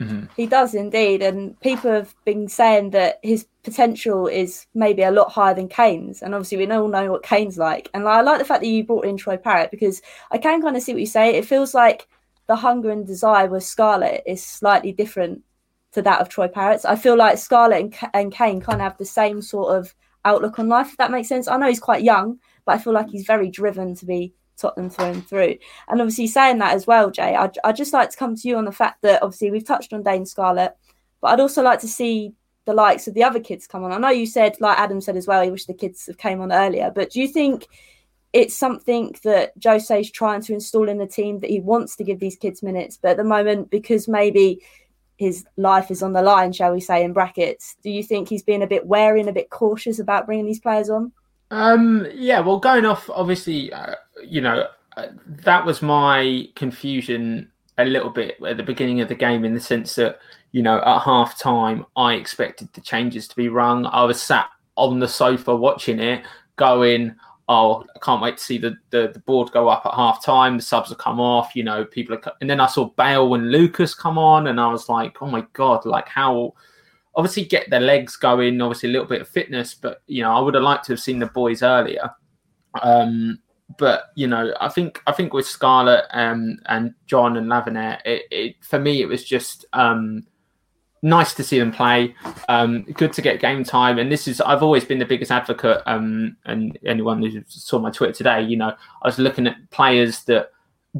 Mm-hmm. 0.00 0.24
He 0.34 0.46
does 0.46 0.74
indeed, 0.74 1.22
and 1.22 1.58
people 1.60 1.90
have 1.90 2.14
been 2.24 2.48
saying 2.48 2.90
that 2.90 3.20
his 3.22 3.46
potential 3.62 4.26
is 4.26 4.66
maybe 4.74 5.02
a 5.02 5.10
lot 5.10 5.30
higher 5.30 5.54
than 5.54 5.68
Kane's, 5.68 6.22
and 6.22 6.34
obviously 6.34 6.58
we 6.58 6.70
all 6.70 6.88
know 6.88 7.12
what 7.12 7.22
Kane's 7.22 7.58
like. 7.58 7.90
And 7.92 8.08
I 8.08 8.22
like 8.22 8.38
the 8.38 8.46
fact 8.46 8.62
that 8.62 8.68
you 8.68 8.82
brought 8.82 9.04
in 9.04 9.18
Troy 9.18 9.36
Parrott 9.36 9.70
because 9.70 10.00
I 10.30 10.38
can 10.38 10.62
kind 10.62 10.76
of 10.76 10.82
see 10.82 10.92
what 10.92 11.00
you 11.00 11.06
say. 11.06 11.36
It 11.36 11.44
feels 11.44 11.74
like 11.74 12.08
the 12.46 12.56
hunger 12.56 12.90
and 12.90 13.06
desire 13.06 13.46
with 13.46 13.62
Scarlett 13.62 14.22
is 14.26 14.44
slightly 14.44 14.92
different 14.92 15.42
to 15.92 16.02
that 16.02 16.20
of 16.20 16.28
Troy 16.28 16.48
Parrott's. 16.48 16.84
I 16.84 16.96
feel 16.96 17.16
like 17.16 17.36
Scarlett 17.36 17.82
and, 17.82 17.94
and 18.14 18.32
Kane 18.32 18.60
kind 18.60 18.80
of 18.80 18.84
have 18.84 18.96
the 18.96 19.04
same 19.04 19.42
sort 19.42 19.76
of 19.76 19.94
outlook 20.24 20.58
on 20.58 20.68
life, 20.68 20.88
if 20.88 20.96
that 20.96 21.10
makes 21.10 21.28
sense. 21.28 21.46
I 21.46 21.58
know 21.58 21.68
he's 21.68 21.78
quite 21.80 22.02
young, 22.02 22.38
but 22.64 22.74
I 22.74 22.78
feel 22.78 22.92
like 22.92 23.10
he's 23.10 23.26
very 23.26 23.50
driven 23.50 23.94
to 23.96 24.06
be 24.06 24.32
Tottenham 24.60 24.90
through 24.90 25.06
and 25.06 25.26
through. 25.26 25.56
And 25.88 26.00
obviously, 26.00 26.26
saying 26.26 26.58
that 26.58 26.74
as 26.74 26.86
well, 26.86 27.10
Jay, 27.10 27.34
I'd, 27.34 27.56
I'd 27.64 27.76
just 27.76 27.92
like 27.92 28.10
to 28.10 28.16
come 28.16 28.36
to 28.36 28.48
you 28.48 28.56
on 28.56 28.64
the 28.64 28.72
fact 28.72 29.02
that 29.02 29.22
obviously 29.22 29.50
we've 29.50 29.64
touched 29.64 29.92
on 29.92 30.02
Dane 30.02 30.26
Scarlett, 30.26 30.76
but 31.20 31.28
I'd 31.28 31.40
also 31.40 31.62
like 31.62 31.80
to 31.80 31.88
see 31.88 32.32
the 32.66 32.74
likes 32.74 33.08
of 33.08 33.14
the 33.14 33.24
other 33.24 33.40
kids 33.40 33.66
come 33.66 33.84
on. 33.84 33.92
I 33.92 33.98
know 33.98 34.10
you 34.10 34.26
said, 34.26 34.56
like 34.60 34.78
Adam 34.78 35.00
said 35.00 35.16
as 35.16 35.26
well, 35.26 35.42
he 35.42 35.50
wished 35.50 35.66
the 35.66 35.74
kids 35.74 36.06
have 36.06 36.18
came 36.18 36.40
on 36.40 36.52
earlier, 36.52 36.92
but 36.94 37.10
do 37.10 37.20
you 37.20 37.28
think 37.28 37.66
it's 38.32 38.54
something 38.54 39.14
that 39.24 39.52
Jose's 39.58 40.10
trying 40.10 40.42
to 40.42 40.54
install 40.54 40.88
in 40.88 40.98
the 40.98 41.06
team 41.06 41.40
that 41.40 41.50
he 41.50 41.60
wants 41.60 41.96
to 41.96 42.04
give 42.04 42.20
these 42.20 42.36
kids 42.36 42.62
minutes, 42.62 42.98
but 43.00 43.12
at 43.12 43.16
the 43.16 43.24
moment, 43.24 43.70
because 43.70 44.06
maybe 44.06 44.62
his 45.16 45.44
life 45.56 45.90
is 45.90 46.02
on 46.02 46.12
the 46.12 46.22
line, 46.22 46.52
shall 46.52 46.72
we 46.72 46.80
say, 46.80 47.04
in 47.04 47.12
brackets, 47.12 47.76
do 47.82 47.90
you 47.90 48.02
think 48.02 48.28
he's 48.28 48.42
being 48.42 48.62
a 48.62 48.68
bit 48.68 48.86
wary 48.86 49.20
and 49.20 49.28
a 49.28 49.34
bit 49.34 49.50
cautious 49.50 49.98
about 49.98 50.26
bringing 50.26 50.46
these 50.46 50.60
players 50.60 50.88
on? 50.88 51.12
Um, 51.50 52.06
yeah, 52.14 52.40
well, 52.40 52.58
going 52.58 52.86
off, 52.86 53.10
obviously, 53.10 53.72
uh, 53.72 53.96
you 54.22 54.40
know, 54.40 54.66
uh, 54.96 55.06
that 55.26 55.64
was 55.64 55.82
my 55.82 56.48
confusion 56.56 57.50
a 57.78 57.84
little 57.84 58.10
bit 58.10 58.36
at 58.46 58.56
the 58.56 58.62
beginning 58.62 59.00
of 59.00 59.08
the 59.08 59.14
game 59.14 59.44
in 59.44 59.54
the 59.54 59.60
sense 59.60 59.94
that, 59.94 60.18
you 60.52 60.62
know, 60.62 60.80
at 60.80 61.00
half 61.00 61.38
time, 61.38 61.86
I 61.96 62.14
expected 62.14 62.68
the 62.72 62.80
changes 62.80 63.28
to 63.28 63.36
be 63.36 63.48
rung. 63.48 63.86
I 63.86 64.04
was 64.04 64.20
sat 64.20 64.48
on 64.76 64.98
the 64.98 65.08
sofa 65.08 65.54
watching 65.54 66.00
it, 66.00 66.24
going, 66.56 67.14
oh, 67.48 67.84
I 67.94 67.98
can't 68.00 68.22
wait 68.22 68.36
to 68.36 68.42
see 68.42 68.58
the, 68.58 68.76
the, 68.90 69.10
the 69.12 69.20
board 69.20 69.50
go 69.52 69.68
up 69.68 69.86
at 69.86 69.94
half 69.94 70.24
time. 70.24 70.56
The 70.56 70.62
subs 70.62 70.90
have 70.90 70.98
come 70.98 71.20
off, 71.20 71.56
you 71.56 71.64
know, 71.64 71.84
people 71.84 72.16
are, 72.16 72.32
and 72.40 72.48
then 72.48 72.60
I 72.60 72.66
saw 72.66 72.86
Bale 72.90 73.34
and 73.34 73.50
Lucas 73.50 73.94
come 73.94 74.18
on, 74.18 74.48
and 74.48 74.60
I 74.60 74.70
was 74.70 74.88
like, 74.88 75.20
oh 75.20 75.26
my 75.26 75.46
God, 75.52 75.84
like 75.84 76.08
how 76.08 76.54
obviously 77.14 77.44
get 77.44 77.68
their 77.70 77.80
legs 77.80 78.16
going, 78.16 78.60
obviously 78.60 78.88
a 78.88 78.92
little 78.92 79.08
bit 79.08 79.20
of 79.20 79.28
fitness, 79.28 79.74
but 79.74 80.02
you 80.06 80.22
know, 80.22 80.32
I 80.32 80.40
would 80.40 80.54
have 80.54 80.62
liked 80.62 80.86
to 80.86 80.92
have 80.92 81.00
seen 81.00 81.18
the 81.18 81.26
boys 81.26 81.62
earlier. 81.62 82.10
Um, 82.82 83.40
but 83.78 84.10
you 84.14 84.26
know, 84.26 84.54
I 84.60 84.68
think 84.68 85.00
I 85.06 85.12
think 85.12 85.32
with 85.32 85.46
Scarlett 85.46 86.04
um, 86.10 86.58
and 86.66 86.94
John 87.06 87.36
and 87.36 87.46
Lavernaire, 87.48 88.00
it, 88.04 88.22
it, 88.30 88.56
for 88.64 88.78
me 88.78 89.02
it 89.02 89.06
was 89.06 89.24
just 89.24 89.64
um, 89.72 90.26
nice 91.02 91.34
to 91.34 91.44
see 91.44 91.58
them 91.58 91.72
play. 91.72 92.14
Um, 92.48 92.82
good 92.82 93.12
to 93.14 93.22
get 93.22 93.40
game 93.40 93.64
time, 93.64 93.98
and 93.98 94.10
this 94.10 94.26
is 94.26 94.40
I've 94.40 94.62
always 94.62 94.84
been 94.84 94.98
the 94.98 95.04
biggest 95.04 95.30
advocate. 95.30 95.82
Um, 95.86 96.36
and 96.44 96.78
anyone 96.84 97.22
who 97.22 97.42
saw 97.46 97.78
my 97.78 97.90
Twitter 97.90 98.12
today, 98.12 98.42
you 98.42 98.56
know, 98.56 98.74
I 99.02 99.08
was 99.08 99.18
looking 99.18 99.46
at 99.46 99.70
players 99.70 100.24
that 100.24 100.50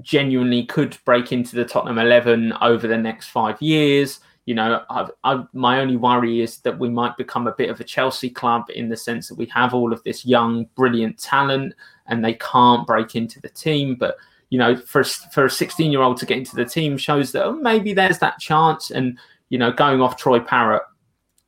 genuinely 0.00 0.64
could 0.64 0.96
break 1.04 1.33
into 1.33 1.56
the 1.56 1.64
Tottenham 1.64 1.98
eleven 1.98 2.52
over 2.61 2.87
the 2.87 2.98
next 2.98 3.28
five 3.28 3.61
years 3.61 4.20
you 4.51 4.57
know, 4.57 4.83
I've, 4.91 5.13
I've, 5.23 5.47
my 5.53 5.79
only 5.79 5.97
worry 5.97 6.41
is 6.41 6.59
that 6.63 6.77
we 6.77 6.89
might 6.89 7.17
become 7.17 7.47
a 7.47 7.53
bit 7.53 7.71
of 7.71 7.79
a 7.79 7.85
Chelsea 7.85 8.29
club 8.29 8.65
in 8.75 8.89
the 8.89 8.97
sense 8.97 9.29
that 9.29 9.39
we 9.39 9.47
have 9.47 9.75
all 9.75 9.93
of 9.93 10.03
this 10.03 10.27
young, 10.27 10.67
brilliant 10.75 11.21
talent, 11.21 11.73
and 12.09 12.25
they 12.25 12.35
can't 12.35 12.85
break 12.85 13.15
into 13.15 13.41
the 13.41 13.49
team. 13.49 13.95
But 13.95 14.17
you 14.49 14.59
know, 14.59 14.75
for 14.75 15.05
for 15.05 15.45
a 15.45 15.51
16 15.51 15.93
year 15.93 16.03
old 16.03 16.17
to 16.17 16.27
get 16.27 16.39
into 16.39 16.57
the 16.57 16.65
team 16.65 16.99
shows 16.99 17.31
that 17.31 17.45
oh, 17.45 17.53
maybe 17.53 17.93
there's 17.93 18.19
that 18.19 18.41
chance. 18.41 18.91
And 18.91 19.21
you 19.51 19.59
know, 19.59 19.71
going 19.71 20.03
off 20.03 20.17
Troy 20.17 20.41
Parrott, 20.41 20.83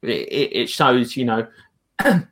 it, 0.03 0.53
it 0.53 0.71
shows 0.71 1.17
you 1.17 1.25
know. 1.25 1.49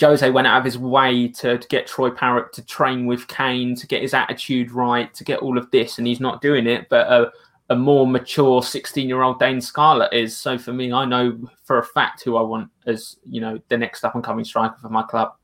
Jose 0.00 0.30
went 0.30 0.46
out 0.46 0.58
of 0.58 0.64
his 0.64 0.78
way 0.78 1.26
to, 1.26 1.58
to, 1.58 1.66
get 1.66 1.88
Troy 1.88 2.10
Parrott 2.10 2.52
to 2.52 2.64
train 2.64 3.06
with 3.06 3.26
Kane, 3.26 3.74
to 3.74 3.88
get 3.88 4.02
his 4.02 4.14
attitude 4.14 4.70
right, 4.70 5.12
to 5.14 5.24
get 5.24 5.40
all 5.40 5.58
of 5.58 5.68
this, 5.72 5.98
and 5.98 6.06
he's 6.06 6.20
not 6.20 6.40
doing 6.40 6.68
it. 6.68 6.88
But 6.88 7.08
uh, 7.08 7.30
a 7.70 7.76
more 7.76 8.06
mature 8.06 8.62
16 8.62 9.08
year 9.08 9.22
old 9.22 9.38
Dane 9.38 9.60
Scarlett 9.60 10.12
is. 10.12 10.36
So 10.36 10.58
for 10.58 10.72
me, 10.72 10.92
I 10.92 11.04
know 11.04 11.38
for 11.64 11.78
a 11.78 11.84
fact 11.84 12.22
who 12.24 12.36
I 12.36 12.42
want 12.42 12.68
as, 12.86 13.16
you 13.24 13.40
know, 13.40 13.58
the 13.68 13.78
next 13.78 14.04
up 14.04 14.16
and 14.16 14.24
coming 14.24 14.44
striker 14.44 14.76
for 14.80 14.88
my 14.88 15.04
club. 15.04 15.34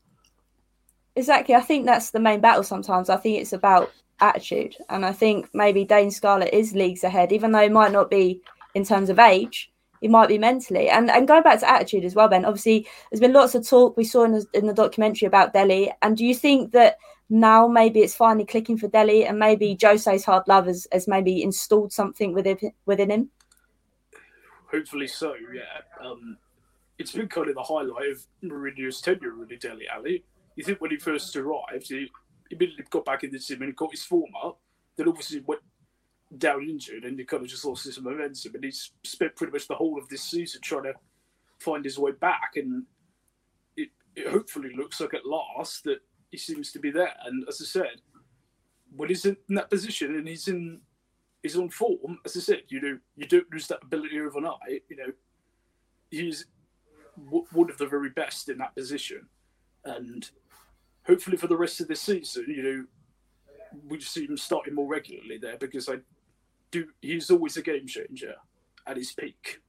Exactly. 1.15 1.55
I 1.55 1.61
think 1.61 1.85
that's 1.85 2.11
the 2.11 2.19
main 2.19 2.41
battle 2.41 2.63
sometimes. 2.63 3.09
I 3.09 3.17
think 3.17 3.39
it's 3.39 3.53
about 3.53 3.91
attitude. 4.19 4.75
And 4.89 5.05
I 5.05 5.13
think 5.13 5.49
maybe 5.53 5.85
Dane 5.85 6.11
Scarlett 6.11 6.53
is 6.53 6.73
leagues 6.73 7.03
ahead, 7.03 7.31
even 7.31 7.53
though 7.53 7.61
it 7.61 7.71
might 7.71 7.93
not 7.93 8.11
be 8.11 8.41
in 8.75 8.83
terms 8.83 9.09
of 9.09 9.19
age, 9.19 9.71
it 10.01 10.11
might 10.11 10.27
be 10.27 10.37
mentally. 10.37 10.89
And 10.89 11.09
and 11.09 11.27
going 11.27 11.43
back 11.43 11.59
to 11.61 11.69
attitude 11.69 12.05
as 12.05 12.13
well, 12.13 12.27
Ben, 12.27 12.45
obviously 12.45 12.87
there's 13.09 13.21
been 13.21 13.33
lots 13.33 13.55
of 13.55 13.67
talk 13.67 13.97
we 13.97 14.03
saw 14.03 14.25
in 14.25 14.33
the, 14.33 14.45
in 14.53 14.67
the 14.67 14.73
documentary 14.73 15.27
about 15.27 15.53
Dele. 15.53 15.91
And 16.01 16.15
do 16.15 16.25
you 16.25 16.35
think 16.35 16.71
that 16.73 16.97
now 17.29 17.67
maybe 17.67 17.99
it's 17.99 18.15
finally 18.15 18.45
clicking 18.45 18.77
for 18.77 18.87
Dele, 18.87 19.25
and 19.25 19.37
maybe 19.39 19.77
Jose's 19.79 20.25
hard 20.25 20.47
love 20.47 20.67
has, 20.67 20.87
has 20.91 21.07
maybe 21.07 21.43
installed 21.43 21.91
something 21.91 22.33
within 22.33 22.71
within 22.85 23.11
him. 23.11 23.29
Hopefully 24.71 25.07
so. 25.07 25.33
Yeah, 25.53 26.05
um, 26.05 26.37
it's 26.97 27.11
been 27.11 27.27
kind 27.27 27.49
of 27.49 27.55
the 27.55 27.63
highlight 27.63 28.11
of 28.11 28.25
Mourinho's 28.43 29.01
tenure, 29.01 29.31
really, 29.31 29.57
Dele 29.57 29.87
Alli. 29.93 30.23
You 30.55 30.63
think 30.63 30.81
when 30.81 30.91
he 30.91 30.97
first 30.97 31.35
arrived, 31.35 31.87
he 31.87 32.09
immediately 32.49 32.85
got 32.89 33.05
back 33.05 33.23
in 33.23 33.31
the 33.31 33.39
team 33.39 33.61
and 33.61 33.75
got 33.75 33.91
his 33.91 34.03
form 34.03 34.31
up. 34.43 34.59
Then 34.95 35.07
obviously 35.07 35.41
went 35.45 35.61
down 36.37 36.63
injured 36.63 37.03
and 37.03 37.17
he 37.17 37.25
kind 37.25 37.43
of 37.43 37.49
just 37.49 37.63
lost 37.63 37.85
his 37.85 38.01
momentum. 38.01 38.55
And 38.55 38.63
he's 38.63 38.91
spent 39.03 39.35
pretty 39.35 39.53
much 39.53 39.67
the 39.67 39.75
whole 39.75 39.99
of 39.99 40.09
this 40.09 40.23
season 40.23 40.61
trying 40.61 40.83
to 40.83 40.93
find 41.59 41.85
his 41.85 41.99
way 41.99 42.11
back. 42.11 42.53
And 42.55 42.83
it, 43.75 43.89
it 44.15 44.27
hopefully 44.27 44.71
looks 44.75 44.99
like 44.99 45.13
at 45.13 45.25
last 45.25 45.83
that 45.83 45.99
he 46.31 46.37
seems 46.37 46.71
to 46.71 46.79
be 46.79 46.91
there. 46.91 47.13
And 47.25 47.45
as 47.47 47.61
I 47.61 47.65
said, 47.65 48.01
when 48.95 49.09
he's 49.09 49.25
in 49.25 49.37
that 49.49 49.69
position 49.69 50.15
and 50.15 50.27
he's 50.27 50.47
in 50.47 50.81
he's 51.43 51.57
on 51.57 51.69
form, 51.69 52.19
as 52.25 52.35
I 52.35 52.39
said, 52.39 52.63
you 52.69 52.81
know, 52.81 52.97
you 53.15 53.27
don't 53.27 53.51
lose 53.51 53.67
that 53.67 53.83
ability 53.83 54.19
overnight. 54.19 54.83
You 54.89 54.97
know, 54.97 55.11
he's 56.11 56.45
one 57.51 57.69
of 57.69 57.77
the 57.77 57.87
very 57.87 58.09
best 58.09 58.49
in 58.49 58.57
that 58.59 58.75
position, 58.75 59.27
and 59.85 60.29
hopefully 61.05 61.37
for 61.37 61.47
the 61.47 61.57
rest 61.57 61.79
of 61.81 61.87
the 61.87 61.95
season, 61.95 62.45
you 62.47 62.63
know, 62.63 62.85
we 63.87 63.99
see 63.99 64.25
him 64.25 64.37
starting 64.37 64.75
more 64.75 64.87
regularly 64.87 65.37
there 65.37 65.57
because 65.57 65.89
I 65.89 65.97
do. 66.71 66.87
He's 67.01 67.31
always 67.31 67.57
a 67.57 67.61
game 67.61 67.87
changer 67.87 68.35
at 68.85 68.97
his 68.97 69.11
peak. 69.11 69.59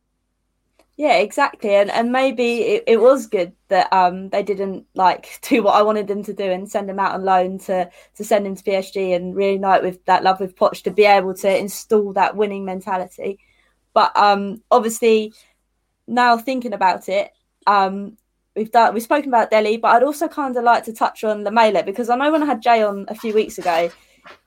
Yeah, 0.99 1.19
exactly, 1.19 1.77
and 1.77 1.93
and 1.93 2.11
maybe 2.11 2.61
it, 2.63 2.85
it 2.89 3.01
was 3.01 3.29
good 3.29 3.53
that 3.69 3.93
um 3.93 4.31
they 4.31 4.43
didn't 4.43 4.85
like 4.95 5.39
do 5.49 5.63
what 5.63 5.77
I 5.77 5.83
wanted 5.83 6.09
them 6.09 6.25
to 6.25 6.35
do 6.35 6.43
and 6.45 6.69
send 6.71 6.91
him 6.91 6.99
out 6.99 7.15
on 7.15 7.25
loan 7.25 7.59
to 7.61 7.89
to 8.17 8.25
send 8.25 8.47
him 8.47 8.57
to 8.57 8.65
PSG 8.65 9.13
and 9.15 9.35
reunite 9.37 9.83
with 9.85 10.05
that 10.07 10.25
love 10.25 10.41
with 10.41 10.57
Poch 10.57 10.83
to 10.83 10.91
be 10.91 11.05
able 11.05 11.35
to 11.35 11.57
install 11.57 12.13
that 12.15 12.37
winning 12.37 12.65
mentality. 12.65 13.39
But 13.95 14.17
um 14.17 14.63
obviously 14.73 15.33
now 16.09 16.39
thinking 16.39 16.75
about 16.75 17.09
it, 17.09 17.33
um 17.67 18.19
we've 18.57 18.73
done 18.73 18.95
we've 18.95 19.03
spoken 19.05 19.31
about 19.31 19.51
Dele, 19.51 19.79
but 19.79 19.89
I'd 19.97 20.05
also 20.05 20.29
kind 20.29 20.57
of 20.57 20.65
like 20.65 20.85
to 20.85 20.95
touch 20.95 21.25
on 21.25 21.45
Lamela 21.45 21.85
because 21.85 22.11
I 22.11 22.17
know 22.17 22.33
when 22.33 22.43
I 22.43 22.47
had 22.47 22.63
Jay 22.63 22.83
on 22.83 23.07
a 23.09 23.15
few 23.15 23.35
weeks 23.35 23.59
ago, 23.59 23.91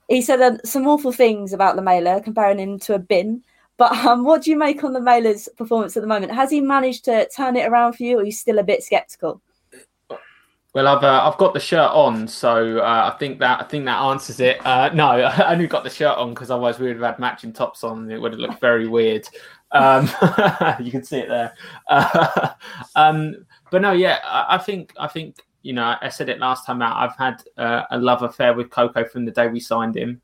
he 0.08 0.22
said 0.22 0.60
some 0.66 0.86
awful 0.88 1.12
things 1.12 1.52
about 1.52 1.76
Lamela, 1.76 2.20
comparing 2.22 2.58
him 2.58 2.78
to 2.80 2.94
a 2.94 2.98
bin. 2.98 3.44
But 3.82 4.06
um, 4.06 4.22
what 4.22 4.42
do 4.42 4.52
you 4.52 4.56
make 4.56 4.84
on 4.84 4.92
Lamela's 4.92 5.48
performance 5.56 5.96
at 5.96 6.02
the 6.02 6.06
moment? 6.06 6.30
Has 6.30 6.52
he 6.52 6.60
managed 6.60 7.04
to 7.06 7.28
turn 7.30 7.56
it 7.56 7.68
around 7.68 7.94
for 7.94 8.04
you, 8.04 8.18
or 8.18 8.20
are 8.20 8.24
you 8.24 8.30
still 8.30 8.60
a 8.60 8.62
bit 8.62 8.80
sceptical? 8.84 9.42
Well, 10.72 10.86
I've 10.86 11.02
uh, 11.02 11.28
I've 11.28 11.36
got 11.36 11.52
the 11.52 11.58
shirt 11.58 11.90
on, 11.90 12.28
so 12.28 12.78
uh, 12.78 13.10
I 13.12 13.18
think 13.18 13.40
that 13.40 13.60
I 13.60 13.64
think 13.64 13.84
that 13.86 14.00
answers 14.00 14.38
it. 14.38 14.64
Uh, 14.64 14.90
no, 14.94 15.06
I 15.22 15.52
only 15.52 15.66
got 15.66 15.82
the 15.82 15.90
shirt 15.90 16.16
on 16.16 16.32
because 16.32 16.48
otherwise 16.48 16.78
we 16.78 16.86
would 16.86 16.98
have 16.98 17.14
had 17.14 17.18
matching 17.18 17.52
tops 17.52 17.82
on. 17.82 18.04
And 18.04 18.12
it 18.12 18.20
would 18.20 18.30
have 18.30 18.38
looked 18.38 18.60
very 18.60 18.86
weird. 18.86 19.26
Um, 19.72 20.04
you 20.80 20.92
can 20.92 21.02
see 21.02 21.18
it 21.18 21.28
there. 21.28 21.52
um, 22.94 23.34
but 23.72 23.82
no, 23.82 23.90
yeah, 23.90 24.20
I, 24.22 24.54
I, 24.54 24.58
think 24.58 24.92
I 24.96 25.08
think 25.08 25.42
you 25.62 25.72
know 25.72 25.96
I 26.00 26.08
said 26.08 26.28
it 26.28 26.38
last 26.38 26.66
time 26.66 26.82
out. 26.82 26.98
I've 26.98 27.16
had 27.16 27.42
uh, 27.58 27.82
a 27.90 27.98
love 27.98 28.22
affair 28.22 28.54
with 28.54 28.70
Coco 28.70 29.04
from 29.04 29.24
the 29.24 29.32
day 29.32 29.48
we 29.48 29.58
signed 29.58 29.96
him. 29.96 30.22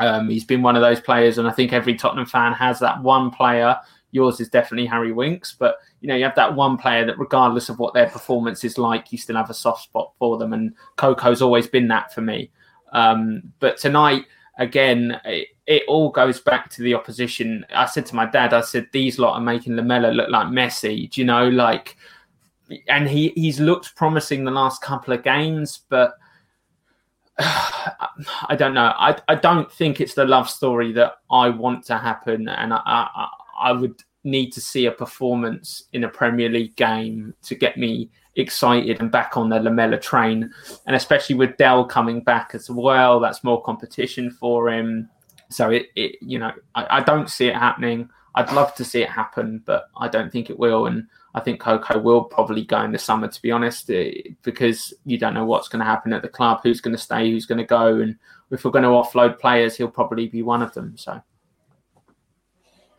Um, 0.00 0.28
he's 0.28 0.44
been 0.44 0.62
one 0.62 0.76
of 0.76 0.82
those 0.82 1.00
players, 1.00 1.38
and 1.38 1.46
I 1.46 1.52
think 1.52 1.72
every 1.72 1.94
Tottenham 1.94 2.26
fan 2.26 2.52
has 2.52 2.78
that 2.80 3.02
one 3.02 3.30
player. 3.30 3.78
Yours 4.10 4.40
is 4.40 4.48
definitely 4.48 4.86
Harry 4.86 5.12
Winks, 5.12 5.54
but 5.58 5.78
you 6.00 6.08
know 6.08 6.14
you 6.14 6.24
have 6.24 6.34
that 6.36 6.54
one 6.54 6.76
player 6.76 7.04
that, 7.04 7.18
regardless 7.18 7.68
of 7.68 7.78
what 7.78 7.94
their 7.94 8.08
performance 8.08 8.64
is 8.64 8.78
like, 8.78 9.12
you 9.12 9.18
still 9.18 9.36
have 9.36 9.50
a 9.50 9.54
soft 9.54 9.82
spot 9.82 10.12
for 10.18 10.38
them. 10.38 10.52
And 10.52 10.74
Coco's 10.96 11.42
always 11.42 11.66
been 11.66 11.88
that 11.88 12.12
for 12.12 12.20
me. 12.20 12.50
Um, 12.92 13.52
but 13.58 13.76
tonight, 13.76 14.24
again, 14.58 15.20
it, 15.24 15.48
it, 15.66 15.82
all 15.88 16.10
goes 16.10 16.40
back 16.40 16.70
to 16.70 16.82
the 16.82 16.94
opposition. 16.94 17.66
I 17.74 17.86
said 17.86 18.06
to 18.06 18.14
my 18.14 18.26
dad, 18.26 18.54
I 18.54 18.60
said 18.60 18.88
these 18.92 19.18
lot 19.18 19.34
are 19.34 19.40
making 19.40 19.74
Lamela 19.74 20.08
look 20.12 20.30
like 20.30 20.46
Messi. 20.46 21.10
Do 21.10 21.20
you 21.20 21.26
know, 21.26 21.48
like, 21.48 21.96
and 22.88 23.08
he 23.08 23.28
he's 23.34 23.60
looked 23.60 23.94
promising 23.96 24.44
the 24.44 24.50
last 24.50 24.80
couple 24.80 25.12
of 25.12 25.22
games, 25.22 25.80
but 25.88 26.14
I 27.38 28.56
don't 28.56 28.74
know. 28.74 28.92
I, 28.96 29.16
I 29.28 29.34
don't 29.34 29.70
think 29.70 30.00
it's 30.00 30.14
the 30.14 30.24
love 30.24 30.48
story 30.48 30.92
that 30.92 31.14
I 31.30 31.48
want 31.48 31.84
to 31.86 31.98
happen, 31.98 32.48
and 32.48 32.72
I, 32.72 32.80
I, 32.86 33.28
I 33.60 33.72
would 33.72 34.02
need 34.24 34.52
to 34.52 34.60
see 34.60 34.86
a 34.86 34.92
performance 34.92 35.84
in 35.92 36.04
a 36.04 36.08
Premier 36.08 36.48
League 36.48 36.76
game 36.76 37.34
to 37.42 37.54
get 37.54 37.76
me 37.76 38.10
excited 38.36 39.00
and 39.00 39.10
back 39.10 39.36
on 39.36 39.48
the 39.48 39.60
Lamela 39.60 39.98
train, 39.98 40.50
and 40.86 40.96
especially 40.96 41.36
with 41.36 41.56
Dell 41.56 41.84
coming 41.84 42.20
back 42.20 42.52
as 42.54 42.70
well, 42.70 43.20
that's 43.20 43.44
more 43.44 43.62
competition 43.62 44.30
for 44.30 44.70
him. 44.70 45.08
So 45.50 45.70
it, 45.70 45.86
it 45.94 46.16
you 46.20 46.38
know, 46.38 46.52
I, 46.74 46.98
I 46.98 47.00
don't 47.00 47.30
see 47.30 47.46
it 47.46 47.56
happening. 47.56 48.08
I'd 48.34 48.52
love 48.52 48.74
to 48.76 48.84
see 48.84 49.02
it 49.02 49.08
happen, 49.08 49.62
but 49.64 49.88
I 49.96 50.08
don't 50.08 50.32
think 50.32 50.50
it 50.50 50.58
will. 50.58 50.86
And 50.86 51.06
I 51.34 51.40
think 51.40 51.60
Coco 51.60 51.98
will 51.98 52.22
probably 52.22 52.64
go 52.64 52.80
in 52.82 52.92
the 52.92 52.98
summer, 52.98 53.26
to 53.26 53.42
be 53.42 53.50
honest, 53.50 53.90
eh, 53.90 54.12
because 54.42 54.94
you 55.04 55.18
don't 55.18 55.34
know 55.34 55.44
what's 55.44 55.68
going 55.68 55.80
to 55.80 55.84
happen 55.84 56.12
at 56.12 56.22
the 56.22 56.28
club, 56.28 56.60
who's 56.62 56.80
going 56.80 56.96
to 56.96 57.02
stay, 57.02 57.30
who's 57.30 57.46
going 57.46 57.58
to 57.58 57.64
go, 57.64 57.96
and 58.00 58.16
if 58.50 58.64
we're 58.64 58.70
going 58.70 58.84
to 58.84 58.90
offload 58.90 59.40
players, 59.40 59.76
he'll 59.76 59.88
probably 59.88 60.28
be 60.28 60.42
one 60.42 60.62
of 60.62 60.72
them. 60.74 60.96
So. 60.96 61.20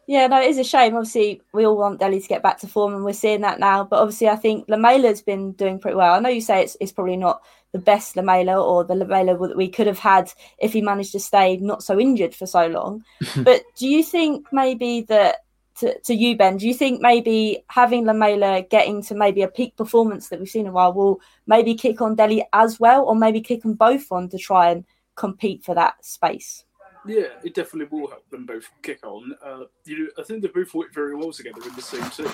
Yeah, 0.08 0.28
no, 0.28 0.40
it 0.40 0.50
is 0.50 0.60
a 0.60 0.64
shame. 0.64 0.96
Obviously, 0.96 1.42
we 1.52 1.66
all 1.66 1.78
want 1.78 2.00
Dele 2.00 2.20
to 2.20 2.28
get 2.28 2.44
back 2.44 2.60
to 2.60 2.68
form, 2.68 2.94
and 2.94 3.04
we're 3.04 3.14
seeing 3.14 3.42
that 3.42 3.60
now. 3.60 3.84
But 3.84 4.02
obviously, 4.02 4.30
I 4.30 4.36
think 4.36 4.68
Lamela's 4.68 5.22
been 5.22 5.54
doing 5.54 5.80
pretty 5.80 5.96
well. 5.96 6.14
I 6.14 6.20
know 6.20 6.30
you 6.30 6.42
say 6.42 6.62
it's, 6.62 6.78
it's 6.80 6.92
probably 6.92 7.18
not 7.18 7.42
the 7.72 7.80
best 7.80 8.16
Lamela 8.16 8.62
or 8.62 8.84
the 8.84 8.96
Lamela 8.96 9.38
that 9.48 9.58
we 9.58 9.68
could 9.68 9.88
have 9.88 10.00
had 10.00 10.32
if 10.60 10.74
he 10.74 10.82
managed 10.82 11.12
to 11.14 11.20
stay 11.20 11.58
not 11.58 11.84
so 11.84 12.00
injured 12.00 12.36
for 12.36 12.46
so 12.46 12.68
long. 12.68 13.04
but 13.38 13.64
do 13.78 13.88
you 13.88 14.04
think 14.04 14.48
maybe 14.52 15.02
that 15.02 15.45
to, 15.78 16.00
to 16.00 16.14
you, 16.14 16.38
Ben, 16.38 16.58
do 16.58 16.68
you 16.68 16.74
think 16.74 17.02
maybe 17.02 17.64
having 17.70 18.06
Lamela 18.06 18.62
getting 18.62 19.02
to 19.04 19.16
maybe 19.16 19.42
a 19.42 19.48
peak 19.48 19.76
performance 19.76 20.30
that 20.30 20.40
we've 20.40 20.50
seen 20.50 20.62
in 20.62 20.68
a 20.68 20.72
while 20.72 20.94
will 20.94 21.20
maybe 21.48 21.76
kick 21.76 22.02
on 22.02 22.16
Dele 22.16 22.48
as 22.54 22.80
well, 22.80 23.06
or 23.06 23.16
maybe 23.16 23.42
kick 23.42 23.62
them 23.62 23.74
both 23.74 24.12
on 24.12 24.30
to 24.30 24.38
try 24.38 24.70
and 24.70 24.86
compete 25.16 25.64
for 25.64 25.76
that 25.76 26.04
space? 26.04 26.64
Yeah, 27.06 27.28
it 27.44 27.54
definitely 27.54 28.00
will 28.00 28.08
help 28.08 28.28
them 28.30 28.46
both 28.46 28.70
kick 28.82 29.06
on. 29.06 29.36
Uh, 29.44 29.66
you 29.84 30.00
know, 30.00 30.10
I 30.18 30.24
think 30.24 30.42
they 30.42 30.48
both 30.48 30.74
work 30.74 30.94
very 30.94 31.16
well 31.16 31.32
together 31.32 31.62
in 31.68 31.76
the 31.76 31.82
same 31.82 32.10
team. 32.10 32.32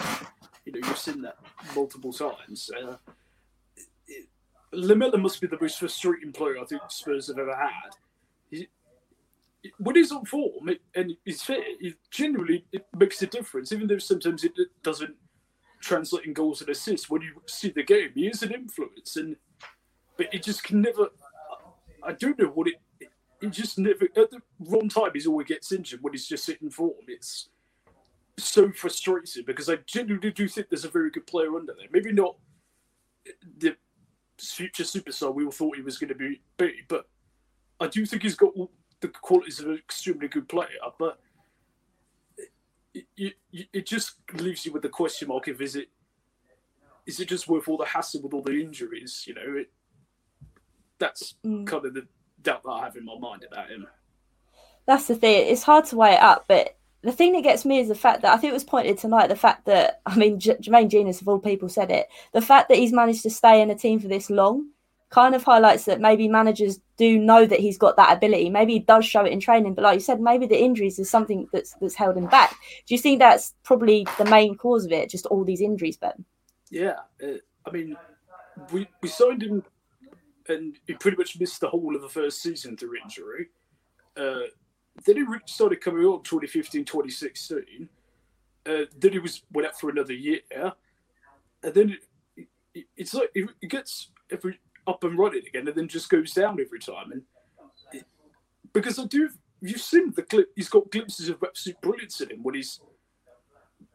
You 0.65 0.73
know, 0.73 0.87
you've 0.87 0.97
seen 0.97 1.21
that 1.23 1.37
multiple 1.75 2.13
times. 2.13 2.69
Uh, 2.71 2.95
Lamela 4.71 5.17
must 5.17 5.41
be 5.41 5.47
the 5.47 5.57
most 5.59 5.79
frustrating 5.79 6.31
player 6.31 6.59
I 6.59 6.65
think 6.65 6.83
Spurs 6.89 7.27
have 7.27 7.39
ever 7.39 7.55
had. 7.55 8.67
When 9.77 9.95
he's 9.95 10.11
on 10.11 10.25
form 10.25 10.69
and 10.95 11.13
he's 11.25 11.41
fit, 11.41 11.63
it 11.79 11.95
genuinely 12.09 12.65
it 12.71 12.85
makes 12.97 13.21
a 13.21 13.27
difference, 13.27 13.71
even 13.71 13.87
though 13.87 13.97
sometimes 13.97 14.43
it 14.43 14.53
doesn't 14.83 15.15
translate 15.81 16.25
in 16.25 16.33
goals 16.33 16.61
and 16.61 16.69
assists. 16.69 17.09
When 17.09 17.21
you 17.21 17.41
see 17.47 17.69
the 17.69 17.83
game, 17.83 18.11
he 18.15 18.27
is 18.27 18.43
an 18.43 18.53
influence, 18.53 19.15
and 19.15 19.35
but 20.17 20.33
it 20.33 20.43
just 20.43 20.63
can 20.63 20.81
never. 20.81 21.09
I 22.03 22.13
don't 22.13 22.39
know 22.39 22.47
what 22.47 22.67
it. 22.67 22.75
It 23.41 23.51
just 23.51 23.77
never 23.77 24.05
at 24.05 24.31
the 24.31 24.41
wrong 24.59 24.89
time. 24.89 25.11
He's 25.13 25.27
always 25.27 25.47
gets 25.47 25.71
injured 25.71 26.01
when 26.01 26.13
he's 26.13 26.27
just 26.27 26.45
sitting 26.45 26.69
form. 26.69 26.93
It's 27.07 27.49
so 28.37 28.71
frustrating 28.71 29.43
because 29.45 29.69
I 29.69 29.77
genuinely 29.85 30.31
do 30.31 30.47
think 30.47 30.69
there's 30.69 30.85
a 30.85 30.89
very 30.89 31.11
good 31.11 31.27
player 31.27 31.55
under 31.55 31.73
there. 31.73 31.87
Maybe 31.91 32.11
not 32.11 32.35
the 33.57 33.75
future 34.39 34.83
superstar 34.83 35.33
we 35.33 35.45
all 35.45 35.51
thought 35.51 35.75
he 35.75 35.83
was 35.83 35.97
going 35.97 36.09
to 36.09 36.15
be, 36.15 36.41
but 36.87 37.05
I 37.79 37.87
do 37.87 38.05
think 38.05 38.23
he's 38.23 38.35
got 38.35 38.53
all 38.55 38.71
the 39.01 39.09
qualities 39.09 39.59
of 39.59 39.67
an 39.67 39.75
extremely 39.75 40.27
good 40.27 40.47
player, 40.47 40.67
but 40.97 41.19
it, 42.93 43.05
it, 43.17 43.67
it 43.73 43.85
just 43.85 44.15
leaves 44.33 44.65
you 44.65 44.71
with 44.71 44.81
the 44.81 44.89
question 44.89 45.27
mark 45.27 45.47
if 45.47 45.61
is 45.61 45.75
it 45.75 45.89
is 47.05 47.19
it 47.19 47.27
just 47.27 47.47
worth 47.47 47.67
all 47.67 47.77
the 47.77 47.85
hassle 47.85 48.21
with 48.21 48.33
all 48.33 48.43
the 48.43 48.61
injuries? 48.61 49.23
You 49.25 49.33
know, 49.33 49.57
it, 49.57 49.71
that's 50.99 51.35
mm. 51.43 51.65
kind 51.65 51.85
of 51.85 51.93
the 51.93 52.07
doubt 52.41 52.63
that 52.63 52.69
I 52.69 52.83
have 52.83 52.95
in 52.95 53.05
my 53.05 53.17
mind 53.17 53.43
about 53.49 53.69
him. 53.69 53.87
That's 54.85 55.07
the 55.07 55.15
thing. 55.15 55.47
It's 55.47 55.63
hard 55.63 55.85
to 55.85 55.95
weigh 55.95 56.13
it 56.13 56.21
up, 56.21 56.45
but 56.47 56.77
the 57.01 57.11
thing 57.11 57.33
that 57.33 57.43
gets 57.43 57.65
me 57.65 57.79
is 57.79 57.87
the 57.87 57.95
fact 57.95 58.21
that 58.21 58.33
I 58.33 58.37
think 58.37 58.51
it 58.51 58.53
was 58.53 58.63
pointed 58.63 58.99
tonight. 58.99 59.27
The 59.27 59.35
fact 59.35 59.65
that 59.65 60.01
I 60.05 60.15
mean, 60.15 60.39
J- 60.39 60.57
Jermaine 60.57 60.89
Jenas 60.89 61.21
of 61.21 61.27
all 61.27 61.39
people 61.39 61.69
said 61.69 61.89
it. 61.89 62.07
The 62.33 62.41
fact 62.41 62.69
that 62.69 62.77
he's 62.77 62.93
managed 62.93 63.23
to 63.23 63.31
stay 63.31 63.61
in 63.61 63.71
a 63.71 63.75
team 63.75 63.99
for 63.99 64.07
this 64.07 64.29
long 64.29 64.67
kind 65.11 65.35
of 65.35 65.43
highlights 65.43 65.85
that 65.85 65.99
maybe 65.99 66.27
managers 66.27 66.79
do 66.97 67.19
know 67.19 67.45
that 67.45 67.59
he's 67.59 67.77
got 67.77 67.97
that 67.97 68.15
ability. 68.17 68.49
Maybe 68.49 68.73
he 68.73 68.79
does 68.79 69.05
show 69.05 69.23
it 69.23 69.31
in 69.31 69.39
training, 69.39 69.75
but 69.75 69.83
like 69.83 69.95
you 69.95 69.99
said, 69.99 70.21
maybe 70.21 70.47
the 70.47 70.59
injuries 70.59 70.97
is 70.97 71.09
something 71.09 71.47
that's 71.53 71.75
that's 71.81 71.95
held 71.95 72.17
him 72.17 72.27
back. 72.27 72.55
Do 72.87 72.95
you 72.95 72.97
think 72.97 73.19
that's 73.19 73.53
probably 73.63 74.07
the 74.17 74.25
main 74.25 74.55
cause 74.55 74.85
of 74.85 74.91
it? 74.91 75.09
Just 75.09 75.25
all 75.27 75.43
these 75.43 75.61
injuries, 75.61 75.97
Ben? 75.97 76.25
Yeah, 76.69 76.95
uh, 77.21 77.37
I 77.65 77.71
mean, 77.71 77.95
we 78.71 78.87
we 79.01 79.09
signed 79.09 79.43
him, 79.43 79.63
and 80.47 80.77
he 80.87 80.93
pretty 80.93 81.17
much 81.17 81.37
missed 81.39 81.59
the 81.59 81.69
whole 81.69 81.95
of 81.95 82.01
the 82.01 82.09
first 82.09 82.41
season 82.41 82.77
through 82.77 82.95
injury. 83.03 83.49
Uh, 84.15 84.47
then 85.05 85.17
he 85.17 85.25
started 85.45 85.81
coming 85.81 86.05
on 86.05 86.23
2015, 86.23 86.85
2016. 86.85 87.89
Uh, 88.65 88.85
then 88.97 89.11
he 89.11 89.19
was 89.19 89.43
went 89.51 89.67
out 89.67 89.79
for 89.79 89.89
another 89.89 90.13
year, 90.13 90.39
and 91.63 91.73
then 91.73 91.97
it, 92.37 92.47
it, 92.73 92.85
it's 92.95 93.13
like 93.13 93.29
it, 93.35 93.49
it 93.61 93.67
gets 93.67 94.11
every 94.31 94.57
up 94.87 95.03
and 95.03 95.17
running 95.17 95.43
again, 95.47 95.67
and 95.67 95.75
then 95.75 95.87
just 95.87 96.09
goes 96.09 96.33
down 96.33 96.59
every 96.59 96.79
time. 96.79 97.11
And 97.11 97.21
it, 97.93 98.05
because 98.73 98.99
I 98.99 99.05
do, 99.05 99.29
you've 99.61 99.81
seen 99.81 100.11
the 100.15 100.23
clip. 100.23 100.49
He's 100.55 100.69
got 100.69 100.91
glimpses 100.91 101.29
of 101.29 101.41
absolute 101.43 101.79
brilliance 101.81 102.21
in 102.21 102.31
him 102.31 102.43
when 102.43 102.55
he's 102.55 102.79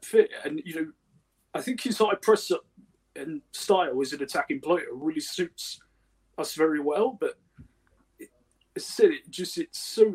fit, 0.03 0.31
and 0.45 0.63
you 0.65 0.75
know, 0.75 0.93
I 1.55 1.61
think 1.61 1.81
his 1.83 1.99
high 1.99 2.15
press 2.15 2.51
up 2.51 2.65
and 3.15 3.41
style 3.53 4.01
as 4.01 4.13
an 4.13 4.23
attacking 4.23 4.61
player 4.61 4.87
really 4.93 5.21
suits 5.21 5.81
us 6.39 6.55
very 6.55 6.81
well. 6.81 7.17
But 7.19 7.35
it, 8.19 8.29
as 8.77 8.85
I 8.85 9.03
said, 9.03 9.11
it 9.11 9.31
just 9.31 9.59
it's 9.59 9.79
so 9.79 10.13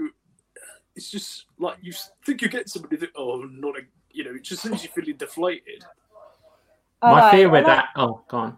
it's 0.96 1.10
just 1.10 1.46
like 1.58 1.78
you 1.82 1.94
think 2.26 2.42
you 2.42 2.50
get 2.50 2.70
somebody 2.70 2.98
that 2.98 3.10
oh 3.16 3.44
not 3.50 3.78
a 3.78 3.82
you 4.12 4.24
know 4.24 4.36
it 4.36 4.44
just 4.44 4.66
leaves 4.66 4.84
you 4.84 4.90
feeling 4.90 5.18
deflated. 5.18 5.84
My 7.02 7.32
fear 7.32 7.50
with 7.50 7.66
that 7.66 7.90
oh 7.96 8.22
go 8.28 8.38
on. 8.38 8.58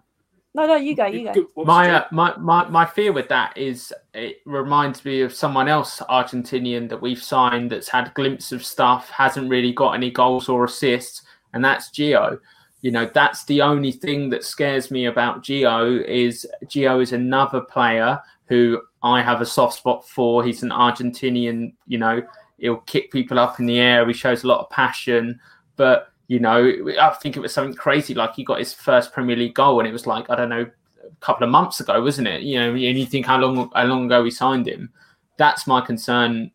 No, 0.55 0.67
no, 0.67 0.75
you 0.75 0.95
go, 0.95 1.07
you 1.07 1.31
go. 1.33 1.63
My, 1.63 1.89
uh, 1.89 2.05
my 2.11 2.37
my 2.37 2.67
my 2.69 2.85
fear 2.85 3.11
with 3.11 3.27
that 3.29 3.57
is 3.57 3.91
it 4.13 4.37
reminds 4.45 5.03
me 5.03 5.21
of 5.21 5.33
someone 5.33 5.67
else 5.67 5.99
Argentinian 6.09 6.87
that 6.89 7.01
we've 7.01 7.21
signed 7.21 7.71
that's 7.71 7.89
had 7.89 8.13
glimpse 8.13 8.51
of 8.51 8.63
stuff, 8.63 9.09
hasn't 9.09 9.49
really 9.49 9.73
got 9.73 9.93
any 9.93 10.11
goals 10.11 10.49
or 10.49 10.65
assists, 10.65 11.23
and 11.53 11.65
that's 11.65 11.89
Gio. 11.89 12.39
You 12.81 12.91
know, 12.91 13.09
that's 13.11 13.45
the 13.45 13.61
only 13.61 13.91
thing 13.91 14.29
that 14.29 14.43
scares 14.43 14.91
me 14.91 15.05
about 15.05 15.43
Gio 15.43 16.05
is 16.05 16.45
Gio 16.65 17.01
is 17.01 17.13
another 17.13 17.61
player 17.61 18.19
who 18.45 18.79
I 19.01 19.23
have 19.23 19.41
a 19.41 19.45
soft 19.45 19.77
spot 19.77 20.07
for. 20.07 20.43
He's 20.43 20.61
an 20.61 20.69
Argentinian, 20.69 21.73
you 21.87 21.97
know, 21.97 22.21
he'll 22.59 22.77
kick 22.77 23.11
people 23.11 23.39
up 23.39 23.59
in 23.59 23.65
the 23.65 23.79
air. 23.79 24.05
He 24.07 24.13
shows 24.13 24.43
a 24.43 24.47
lot 24.47 24.59
of 24.59 24.69
passion, 24.69 25.39
but 25.77 26.12
you 26.33 26.39
know, 26.39 26.73
I 26.99 27.11
think 27.21 27.37
it 27.37 27.41
was 27.41 27.53
something 27.53 27.75
crazy. 27.75 28.15
Like 28.15 28.33
he 28.33 28.43
got 28.43 28.57
his 28.57 28.73
first 28.73 29.13
Premier 29.13 29.35
League 29.35 29.53
goal, 29.53 29.77
and 29.77 29.87
it 29.87 29.91
was 29.91 30.07
like 30.07 30.31
I 30.31 30.35
don't 30.35 30.49
know, 30.49 30.65
a 30.65 31.15
couple 31.19 31.43
of 31.43 31.51
months 31.51 31.79
ago, 31.79 32.01
wasn't 32.01 32.27
it? 32.27 32.41
You 32.41 32.59
know, 32.59 32.69
and 32.71 32.79
you 32.79 33.05
think 33.05 33.27
how 33.27 33.37
long 33.37 33.69
how 33.75 33.83
long 33.83 34.07
ago 34.07 34.23
we 34.23 34.31
signed 34.31 34.67
him. 34.67 34.89
That's 35.37 35.67
my 35.67 35.79
concern 35.79 36.49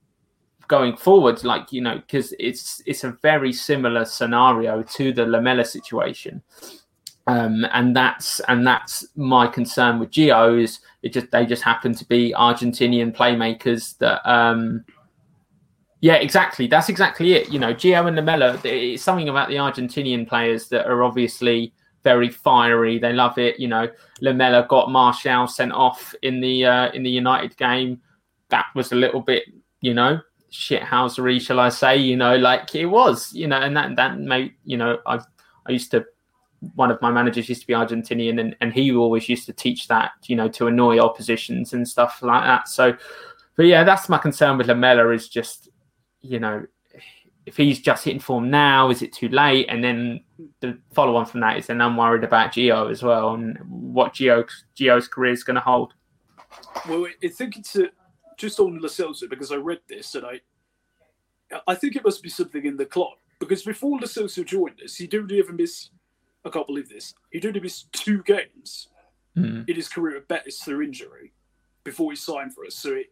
going 0.67 0.97
forward. 0.97 1.45
Like 1.45 1.73
you 1.73 1.81
know, 1.81 1.95
because 1.95 2.35
it's 2.41 2.83
it's 2.87 3.05
a 3.05 3.17
very 3.23 3.53
similar 3.53 4.05
scenario 4.05 4.83
to 4.83 5.13
the 5.13 5.25
Lamela 5.25 5.65
situation. 5.65 6.43
Um, 7.29 7.65
and 7.73 7.95
that's 7.95 8.41
and 8.49 8.67
that's 8.67 9.07
my 9.15 9.47
concern 9.47 10.01
with 10.01 10.11
Gio 10.11 10.61
is 10.61 10.81
it 11.03 11.13
just 11.13 11.31
they 11.31 11.47
just 11.47 11.63
happen 11.63 11.95
to 11.95 12.05
be 12.07 12.35
Argentinian 12.37 13.15
playmakers 13.15 13.97
that 13.99 14.29
um, 14.29 14.85
yeah, 16.01 16.15
exactly. 16.15 16.67
That's 16.67 16.89
exactly 16.89 17.35
it. 17.35 17.51
You 17.51 17.59
know, 17.59 17.75
Gio 17.75 18.07
and 18.07 18.17
Lamela, 18.17 18.61
it's 18.65 19.03
something 19.03 19.29
about 19.29 19.49
the 19.49 19.57
Argentinian 19.57 20.29
players 20.29 20.69
that 20.69 20.87
are 20.87 21.03
obviously 21.03 21.73
very 22.05 22.29
fiery. 22.29 22.99
They 22.99 23.13
love 23.13 23.37
it. 23.39 23.59
You 23.59 23.69
know, 23.69 23.89
Lamela 24.21 24.67
got 24.69 24.91
Martial 24.91 25.47
sent 25.49 25.73
off 25.73 26.15
in 26.23 26.41
the 26.41 26.65
uh, 26.65 26.91
in 26.93 27.03
the 27.03 27.11
United 27.11 27.57
game. 27.57 28.01
That 28.51 28.67
was 28.75 28.93
a 28.93 28.97
little 28.97 29.21
bit, 29.21 29.45
you 29.81 29.93
know, 29.93 30.21
shithousery, 30.53 31.41
shall 31.41 31.59
I 31.59 31.69
say? 31.69 31.97
You 31.97 32.17
know, 32.17 32.37
like 32.37 32.75
it 32.75 32.87
was, 32.87 33.33
you 33.33 33.49
know, 33.49 33.59
and 33.59 33.77
that 33.77 33.97
that 33.97 34.19
made, 34.19 34.55
you 34.65 34.77
know, 34.77 34.99
I 35.07 35.19
I 35.67 35.73
used 35.73 35.91
to 35.91 36.05
one 36.75 36.91
of 36.91 37.01
my 37.03 37.11
managers 37.11 37.49
used 37.49 37.61
to 37.61 37.67
be 37.67 37.73
Argentinian 37.73 38.41
and, 38.41 38.57
and 38.61 38.73
he 38.73 38.93
always 38.93 39.29
used 39.29 39.47
to 39.47 39.53
teach 39.53 39.87
that, 39.89 40.11
you 40.27 40.35
know, 40.35 40.49
to 40.49 40.67
annoy 40.67 40.99
oppositions 40.99 41.73
and 41.73 41.87
stuff 41.87 42.21
like 42.23 42.45
that. 42.45 42.69
So 42.69 42.97
but 43.57 43.67
yeah, 43.67 43.83
that's 43.83 44.09
my 44.09 44.19
concern 44.19 44.57
with 44.57 44.69
Lamela 44.69 45.11
is 45.11 45.29
just 45.29 45.69
you 46.21 46.41
know, 46.41 46.67
if 47.47 47.57
he's 47.57 47.81
just 47.81 48.05
hitting 48.05 48.21
form 48.21 48.51
now, 48.51 48.91
is 48.91 49.03
it 49.03 49.13
too 49.13 49.29
late? 49.29 49.67
And 49.69 49.83
then 49.83 50.23
the 50.61 50.79
follow 50.93 51.17
on 51.17 51.27
from 51.27 51.41
that 51.41 51.57
is 51.57 51.67
then 51.67 51.81
I'm 51.81 51.97
worried 51.97 52.25
about 52.25 52.53
Gio 52.53 52.91
as 52.91 53.03
well 53.03 53.35
and 53.35 53.59
what 53.67 54.15
Gio 54.15 54.47
Gio's 54.77 55.09
career 55.09 55.33
is 55.33 55.45
going 55.45 55.55
to 55.55 55.61
hold. 55.61 55.95
Well, 56.89 57.07
I 57.23 57.29
think 57.29 57.57
it's 57.57 57.75
a, 57.77 57.89
just 58.37 58.61
on 58.61 58.79
Celso 58.81 59.29
because 59.29 59.51
I 59.53 59.57
read 59.57 59.81
this 59.89 60.15
and 60.15 60.27
I 60.27 60.41
I 61.67 61.75
think 61.75 61.97
it 61.97 62.05
must 62.05 62.23
be 62.23 62.29
something 62.29 62.65
in 62.65 62.77
the 62.77 62.85
clock 62.85 63.19
because 63.41 63.63
before 63.63 63.99
Celso 64.01 64.45
joined 64.45 64.81
us, 64.83 64.97
he 64.97 65.07
didn't 65.07 65.33
even 65.33 65.57
miss. 65.57 65.91
I 66.45 66.51
can't 66.51 66.67
believe 66.67 66.89
this. 66.89 67.15
He 67.33 67.41
didn't 67.41 67.63
miss 67.63 67.85
two 67.93 68.23
games 68.23 68.89
mm. 69.37 69.69
in 69.69 69.77
his 69.77 69.89
career 69.89 70.19
at 70.19 70.29
Betis 70.29 70.61
through 70.61 70.83
injury 70.83 71.33
before 71.85 72.13
he 72.13 72.17
signed 72.17 72.55
for 72.55 72.65
us. 72.67 72.77
So 72.77 72.93
it, 72.93 73.07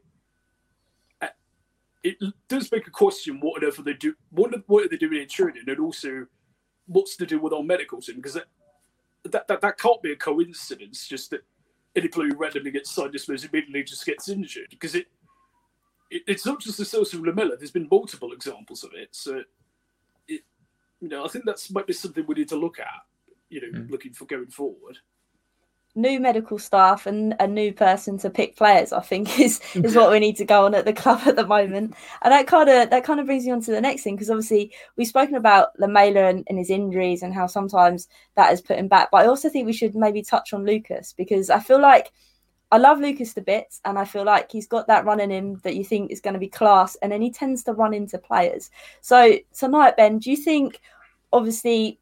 it 2.07 2.33
does 2.49 2.71
make 2.71 2.87
a 2.87 2.91
question 2.91 3.41
what 3.41 3.63
on 3.63 3.69
earth 3.69 3.79
are 3.79 3.83
they 3.83 3.95
do 3.95 4.15
what 4.31 4.55
are, 4.55 4.63
what 4.67 4.85
are 4.85 4.89
they 4.89 4.97
doing 4.97 5.21
in 5.21 5.29
training 5.29 5.65
and 5.67 5.81
also 5.81 6.27
what's 6.87 7.17
to 7.17 7.27
do 7.27 7.41
with 7.41 7.53
our 7.53 7.63
medical 7.63 8.01
team 8.01 8.17
because 8.17 8.35
that, 8.35 8.47
that, 9.25 9.49
that 9.49 9.61
that 9.61 9.79
can't 9.79 10.03
be 10.03 10.13
a 10.13 10.17
coincidence 10.17 11.09
just 11.09 11.31
that 11.31 11.43
any 11.97 12.09
player 12.09 12.29
who 12.29 12.37
randomly 12.37 12.71
gets 12.71 12.91
signed 12.91 13.17
moves 13.29 13.45
immediately 13.45 13.83
just 13.83 14.05
gets 14.05 14.29
injured. 14.29 14.69
Because 14.71 14.95
it, 14.95 15.07
it 16.11 16.23
it's 16.27 16.47
not 16.47 16.61
just 16.61 16.79
the 16.79 16.85
source 16.85 17.13
of 17.15 17.21
Lamela 17.21 17.57
there's 17.57 17.71
been 17.71 17.89
multiple 17.91 18.33
examples 18.33 18.85
of 18.85 18.91
it. 18.95 19.09
So 19.13 19.43
it 20.29 20.43
you 21.01 21.09
know 21.09 21.25
I 21.25 21.29
think 21.29 21.45
that's 21.45 21.71
might 21.71 21.87
be 21.87 21.93
something 21.93 22.25
we 22.27 22.35
need 22.35 22.49
to 22.51 22.57
look 22.57 22.79
at 22.79 22.87
you 23.49 23.61
know 23.61 23.81
mm. 23.81 23.91
looking 23.91 24.13
for 24.13 24.27
going 24.27 24.49
forward 24.49 24.99
new 25.97 26.21
medical 26.21 26.59
staff 26.59 27.07
and 27.07 27.35
a 27.41 27.47
new 27.47 27.73
person 27.73 28.19
to 28.19 28.31
pick 28.31 28.55
players 28.55 28.93
i 28.93 29.01
think 29.01 29.39
is 29.41 29.61
is 29.75 29.97
what 29.97 30.11
we 30.11 30.21
need 30.21 30.37
to 30.37 30.45
go 30.45 30.67
on 30.67 30.75
at 30.75 30.85
the 30.85 30.93
club 30.93 31.21
at 31.27 31.37
the 31.37 31.47
moment 31.47 31.95
and 32.23 32.33
that 32.33 32.47
kind 32.47 32.69
of 32.69 32.91
that 32.91 33.05
kind 33.05 33.19
of 33.19 33.27
brings 33.27 33.45
me 33.45 33.51
on 33.51 33.61
to 33.61 33.71
the 33.71 33.81
next 33.81 34.03
thing 34.03 34.15
because 34.15 34.31
obviously 34.31 34.73
we've 34.97 35.09
spoken 35.09 35.35
about 35.35 35.69
lamela 35.79 36.27
and, 36.27 36.45
and, 36.49 36.59
his 36.59 36.71
injuries 36.71 37.23
and 37.23 37.35
how 37.35 37.47
sometimes 37.47 38.09
that 38.37 38.51
has 38.51 38.61
put 38.61 38.79
him 38.79 38.89
back 38.89 39.11
but 39.11 39.25
i 39.25 39.27
also 39.27 39.49
think 39.49 39.67
we 39.67 39.73
should 39.73 39.95
maybe 39.95 40.23
touch 40.23 40.53
on 40.53 40.65
lucas 40.65 41.15
because 41.15 41.51
i 41.51 41.59
feel 41.59 41.81
like 41.81 42.13
I 42.73 42.79
love 42.79 42.99
Lucas 42.99 43.33
to 43.35 43.43
bits, 43.43 43.81
and 43.85 43.97
I 43.97 44.05
feel 44.05 44.25
like 44.25 44.51
he's 44.51 44.67
got 44.67 44.89
that 44.89 45.05
run 45.05 45.21
in 45.21 45.31
him 45.31 45.61
that 45.63 45.77
you 45.77 45.85
think 45.85 46.11
is 46.11 46.21
going 46.21 46.35
to 46.35 46.41
be 46.41 46.49
class, 46.49 46.97
and 46.97 47.13
then 47.13 47.23
he 47.23 47.31
tends 47.31 47.63
to 47.65 47.73
run 47.73 47.95
into 47.95 48.19
players. 48.19 48.71
So 49.01 49.39
tonight, 49.57 49.97
Ben, 49.97 50.19
do 50.19 50.31
you 50.31 50.37
think, 50.37 50.81
obviously, 51.33 52.01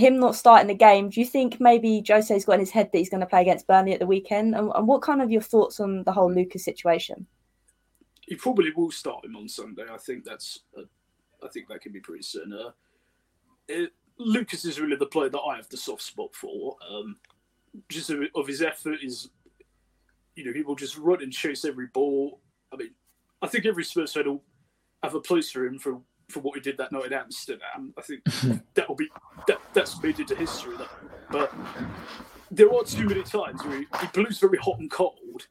him 0.00 0.18
not 0.18 0.34
starting 0.34 0.68
the 0.68 0.74
game, 0.74 1.10
do 1.10 1.20
you 1.20 1.26
think 1.26 1.60
maybe 1.60 2.02
Jose's 2.06 2.44
got 2.44 2.54
in 2.54 2.60
his 2.60 2.70
head 2.70 2.90
that 2.90 2.98
he's 2.98 3.10
going 3.10 3.20
to 3.20 3.26
play 3.26 3.42
against 3.42 3.66
Burnley 3.66 3.92
at 3.92 4.00
the 4.00 4.06
weekend? 4.06 4.54
And, 4.54 4.72
and, 4.74 4.88
what 4.88 5.02
kind 5.02 5.22
of 5.22 5.30
your 5.30 5.42
thoughts 5.42 5.78
on 5.78 6.02
the 6.04 6.12
whole 6.12 6.32
Lucas 6.32 6.64
situation? 6.64 7.26
He 8.22 8.34
probably 8.34 8.72
will 8.74 8.90
start 8.90 9.24
him 9.24 9.36
on 9.36 9.48
Sunday. 9.48 9.84
I 9.90 9.98
think 9.98 10.24
that's, 10.24 10.60
uh, 10.76 10.82
I 11.44 11.48
think 11.48 11.68
that 11.68 11.82
can 11.82 11.92
be 11.92 12.00
pretty 12.00 12.22
certain. 12.22 12.52
Uh, 12.52 12.70
it, 13.68 13.92
Lucas 14.18 14.64
is 14.64 14.80
really 14.80 14.96
the 14.96 15.06
player 15.06 15.30
that 15.30 15.40
I 15.40 15.56
have 15.56 15.68
the 15.68 15.76
soft 15.76 16.02
spot 16.02 16.34
for. 16.34 16.76
Um, 16.88 17.16
just 17.88 18.10
of, 18.10 18.20
of 18.34 18.46
his 18.46 18.62
effort, 18.62 18.98
is 19.02 19.30
you 20.34 20.44
know 20.44 20.52
he 20.52 20.62
will 20.62 20.74
just 20.74 20.98
run 20.98 21.22
and 21.22 21.32
chase 21.32 21.64
every 21.64 21.86
ball. 21.88 22.40
I 22.72 22.76
mean, 22.76 22.90
I 23.42 23.46
think 23.46 23.66
every 23.66 23.84
Spurs 23.84 24.12
fan 24.12 24.26
will 24.26 24.42
have 25.02 25.14
a 25.14 25.20
place 25.20 25.50
for 25.50 25.64
him 25.64 25.78
for 25.78 26.00
for 26.30 26.40
what 26.40 26.54
he 26.54 26.60
did 26.60 26.78
that 26.78 26.92
night 26.92 27.06
in 27.06 27.12
Amsterdam. 27.12 27.92
I 27.98 28.02
think 28.02 28.24
that 28.74 28.88
will 28.88 28.96
be 28.96 29.08
that, 29.46 29.60
that's 29.74 30.02
made 30.02 30.18
into 30.18 30.34
history. 30.34 30.76
That, 30.76 30.88
but 31.30 31.52
there 32.50 32.72
are 32.72 32.84
too 32.84 33.06
many 33.06 33.22
times 33.22 33.64
where 33.64 33.78
he, 33.78 33.86
he 34.00 34.06
blues 34.12 34.38
very 34.38 34.58
hot 34.58 34.78
and 34.78 34.90
cold. 34.90 35.46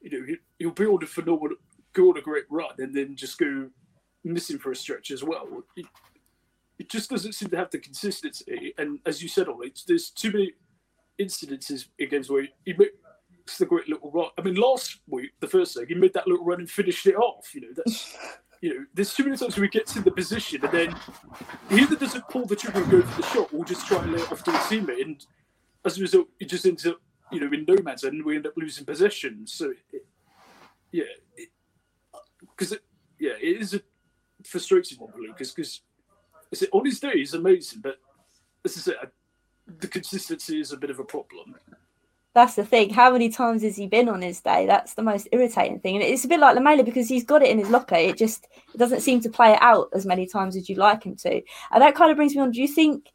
You 0.00 0.10
know, 0.10 0.26
he, 0.26 0.36
he'll 0.58 0.70
be 0.70 0.86
on 0.86 1.02
a 1.02 1.06
phenomenal, 1.06 1.56
go 1.92 2.10
on 2.10 2.18
a 2.18 2.22
great 2.22 2.44
run, 2.50 2.74
and 2.78 2.94
then 2.94 3.16
just 3.16 3.38
go 3.38 3.68
missing 4.24 4.58
for 4.58 4.70
a 4.70 4.76
stretch 4.76 5.10
as 5.10 5.24
well. 5.24 5.64
It, 5.76 5.86
it 6.78 6.90
just 6.90 7.10
doesn't 7.10 7.32
seem 7.32 7.48
to 7.50 7.56
have 7.56 7.70
the 7.70 7.78
consistency. 7.78 8.74
And 8.78 8.98
as 9.06 9.22
you 9.22 9.28
said, 9.28 9.48
Ollie, 9.48 9.72
there's 9.86 10.10
too 10.10 10.30
many 10.30 10.52
incidences 11.18 11.86
in 11.98 12.10
games 12.10 12.28
where 12.28 12.46
he 12.64 12.74
makes 12.74 13.58
the 13.58 13.66
great 13.66 13.88
little 13.88 14.10
run. 14.10 14.28
I 14.36 14.42
mean, 14.42 14.56
last 14.56 15.00
week, 15.08 15.32
the 15.40 15.46
first 15.46 15.76
leg, 15.76 15.88
he 15.88 15.94
made 15.94 16.12
that 16.14 16.26
little 16.26 16.44
run 16.44 16.60
and 16.60 16.70
finished 16.70 17.06
it 17.06 17.16
off. 17.16 17.54
You 17.54 17.62
know, 17.62 17.68
that's 17.74 18.16
you 18.60 18.74
know, 18.74 18.86
there's 18.94 19.14
too 19.14 19.24
many 19.24 19.36
times 19.36 19.56
where 19.56 19.64
he 19.64 19.70
gets 19.70 19.96
in 19.96 20.02
the 20.02 20.10
position 20.10 20.64
and 20.64 20.72
then 20.72 20.96
he 21.70 21.82
either 21.82 21.96
doesn't 21.96 22.28
pull 22.28 22.46
the 22.46 22.56
trigger 22.56 22.82
and 22.82 22.90
go 22.90 23.02
for 23.02 23.20
the 23.20 23.28
shot 23.28 23.52
or 23.52 23.64
just 23.64 23.86
try 23.86 24.02
and 24.02 24.12
lay 24.12 24.20
it 24.20 24.32
off 24.32 24.42
to 24.44 24.50
his 24.50 24.60
teammate. 24.60 25.02
And 25.02 25.26
as 25.84 25.98
a 25.98 26.00
result, 26.00 26.28
it 26.40 26.48
just 26.48 26.66
ends 26.66 26.86
up, 26.86 26.98
you 27.30 27.40
know, 27.40 27.52
in 27.52 27.64
no 27.66 27.82
man's 27.82 28.04
end, 28.04 28.24
we 28.24 28.36
end 28.36 28.46
up 28.46 28.54
losing 28.56 28.84
possession. 28.84 29.46
So, 29.46 29.72
it, 29.92 30.06
yeah, 30.92 31.04
because, 32.40 32.76
yeah, 33.18 33.32
it 33.40 33.60
is 33.60 33.74
a 33.74 33.80
frustrating 34.44 34.98
one 34.98 35.12
for 35.12 35.18
Lucas 35.18 35.52
because 35.52 35.82
on 36.72 36.84
his 36.84 37.00
day, 37.00 37.12
he's 37.14 37.34
amazing, 37.34 37.80
but 37.80 37.96
as 38.64 38.76
I 38.76 38.80
said, 38.80 39.10
the 39.66 39.88
consistency 39.88 40.60
is 40.60 40.72
a 40.72 40.76
bit 40.76 40.90
of 40.90 41.00
a 41.00 41.04
problem 41.04 41.56
that's 42.36 42.54
the 42.54 42.66
thing. 42.66 42.90
How 42.90 43.10
many 43.10 43.30
times 43.30 43.62
has 43.62 43.76
he 43.76 43.86
been 43.86 44.10
on 44.10 44.20
his 44.20 44.42
day? 44.42 44.66
That's 44.66 44.92
the 44.92 45.02
most 45.02 45.26
irritating 45.32 45.80
thing. 45.80 45.94
And 45.94 46.04
it's 46.04 46.26
a 46.26 46.28
bit 46.28 46.38
like 46.38 46.54
Lamela 46.54 46.84
because 46.84 47.08
he's 47.08 47.24
got 47.24 47.40
it 47.40 47.48
in 47.48 47.58
his 47.58 47.70
locker. 47.70 47.94
It 47.94 48.18
just 48.18 48.46
it 48.74 48.76
doesn't 48.76 49.00
seem 49.00 49.20
to 49.22 49.30
play 49.30 49.54
it 49.54 49.62
out 49.62 49.88
as 49.94 50.04
many 50.04 50.26
times 50.26 50.54
as 50.54 50.68
you'd 50.68 50.76
like 50.76 51.04
him 51.04 51.16
to. 51.16 51.40
And 51.70 51.80
that 51.80 51.94
kind 51.94 52.10
of 52.10 52.18
brings 52.18 52.34
me 52.34 52.42
on. 52.42 52.50
Do 52.50 52.60
you 52.60 52.68
think, 52.68 53.10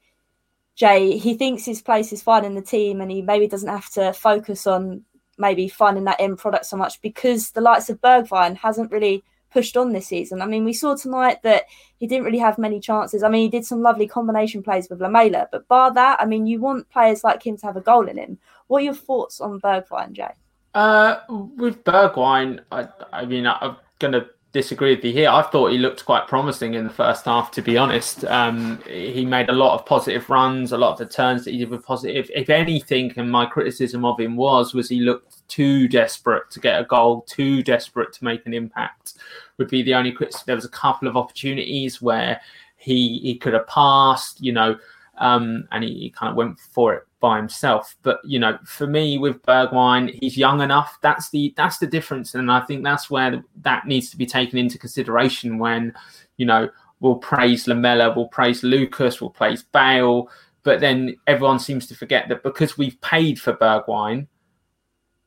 Jay, 0.73 1.19
he 1.19 1.35
thinks 1.35 1.63
his 1.63 1.83
place 1.83 2.11
is 2.11 2.23
fine 2.23 2.45
in 2.45 2.55
the 2.55 2.63
team 2.63 2.99
and 2.99 3.11
he 3.11 3.21
maybe 3.21 3.47
doesn't 3.47 3.69
have 3.69 3.91
to 3.91 4.11
focus 4.11 4.65
on 4.65 5.03
maybe 5.37 5.67
finding 5.67 6.05
that 6.05 6.19
end 6.19 6.39
product 6.39 6.65
so 6.65 6.75
much 6.75 6.99
because 7.03 7.51
the 7.51 7.61
likes 7.61 7.91
of 7.91 8.01
Bergwijn 8.01 8.57
hasn't 8.57 8.91
really 8.91 9.23
pushed 9.51 9.77
on 9.77 9.91
this 9.91 10.07
season. 10.07 10.41
I 10.41 10.45
mean, 10.45 10.63
we 10.63 10.73
saw 10.73 10.95
tonight 10.95 11.43
that 11.43 11.65
he 11.97 12.07
didn't 12.07 12.25
really 12.25 12.39
have 12.39 12.57
many 12.57 12.79
chances. 12.79 13.23
I 13.23 13.29
mean, 13.29 13.43
he 13.43 13.49
did 13.49 13.65
some 13.65 13.81
lovely 13.81 14.07
combination 14.07 14.63
plays 14.63 14.89
with 14.89 15.01
Lamela, 15.01 15.47
but 15.51 15.67
bar 15.67 15.93
that, 15.93 16.21
I 16.21 16.25
mean, 16.25 16.47
you 16.47 16.59
want 16.59 16.89
players 16.89 17.23
like 17.23 17.45
him 17.45 17.57
to 17.57 17.65
have 17.65 17.77
a 17.77 17.81
goal 17.81 18.07
in 18.07 18.17
him. 18.17 18.39
What 18.67 18.79
are 18.79 18.85
your 18.85 18.93
thoughts 18.93 19.41
on 19.41 19.59
Bergwijn, 19.59 20.13
Jay? 20.13 20.31
Uh, 20.73 21.17
with 21.29 21.83
Bergwijn, 21.83 22.61
I, 22.71 22.87
I 23.11 23.25
mean, 23.25 23.45
I'm 23.45 23.75
going 23.99 24.13
to 24.13 24.27
disagree 24.51 24.95
with 24.95 25.05
you 25.05 25.13
here. 25.13 25.29
I 25.29 25.43
thought 25.43 25.71
he 25.71 25.77
looked 25.77 26.05
quite 26.05 26.27
promising 26.27 26.73
in 26.73 26.83
the 26.83 26.93
first 26.93 27.25
half, 27.25 27.51
to 27.51 27.61
be 27.61 27.77
honest. 27.77 28.25
Um, 28.25 28.81
he 28.87 29.25
made 29.25 29.49
a 29.49 29.53
lot 29.53 29.79
of 29.79 29.85
positive 29.85 30.29
runs, 30.29 30.71
a 30.71 30.77
lot 30.77 30.91
of 30.91 30.97
the 30.97 31.05
turns 31.05 31.45
that 31.45 31.51
he 31.51 31.59
did 31.59 31.69
were 31.69 31.77
positive. 31.77 32.29
If 32.33 32.49
anything, 32.49 33.13
and 33.15 33.31
my 33.31 33.45
criticism 33.45 34.03
of 34.03 34.19
him 34.19 34.35
was, 34.35 34.73
was 34.73 34.89
he 34.89 34.99
looked 34.99 35.47
too 35.47 35.87
desperate 35.87 36.49
to 36.51 36.59
get 36.59 36.81
a 36.81 36.85
goal, 36.85 37.21
too 37.21 37.63
desperate 37.63 38.11
to 38.13 38.23
make 38.23 38.45
an 38.45 38.53
impact. 38.53 39.13
Would 39.57 39.69
be 39.69 39.83
the 39.83 39.93
only 39.93 40.11
criticism. 40.11 40.45
There 40.47 40.55
was 40.55 40.65
a 40.65 40.69
couple 40.69 41.07
of 41.07 41.15
opportunities 41.15 42.01
where 42.01 42.41
he 42.77 43.19
he 43.19 43.35
could 43.35 43.53
have 43.53 43.67
passed, 43.67 44.41
you 44.41 44.51
know, 44.51 44.77
um, 45.17 45.67
and 45.71 45.83
he, 45.83 45.93
he 45.99 46.09
kind 46.09 46.31
of 46.31 46.35
went 46.35 46.59
for 46.59 46.93
it 46.93 47.07
by 47.21 47.37
himself. 47.37 47.95
But 48.03 48.19
you 48.25 48.39
know, 48.39 48.57
for 48.65 48.87
me 48.87 49.17
with 49.17 49.41
Bergwijn, 49.43 50.19
he's 50.19 50.35
young 50.35 50.59
enough. 50.59 50.97
That's 51.01 51.29
the 51.29 51.53
that's 51.55 51.77
the 51.77 51.87
difference, 51.87 52.35
and 52.35 52.51
I 52.51 52.59
think 52.61 52.83
that's 52.83 53.09
where 53.09 53.41
that 53.61 53.87
needs 53.87 54.09
to 54.09 54.17
be 54.17 54.25
taken 54.25 54.57
into 54.57 54.77
consideration 54.77 55.57
when 55.57 55.93
you 56.35 56.45
know 56.45 56.69
we'll 56.99 57.15
praise 57.15 57.67
Lamela, 57.67 58.13
we'll 58.15 58.27
praise 58.27 58.63
Lucas, 58.63 59.21
we'll 59.21 59.29
praise 59.29 59.63
Bale, 59.63 60.29
but 60.63 60.79
then 60.79 61.15
everyone 61.27 61.59
seems 61.59 61.87
to 61.87 61.95
forget 61.95 62.29
that 62.29 62.43
because 62.43 62.77
we've 62.77 62.99
paid 63.01 63.39
for 63.39 63.53
Bergwijn, 63.53 64.27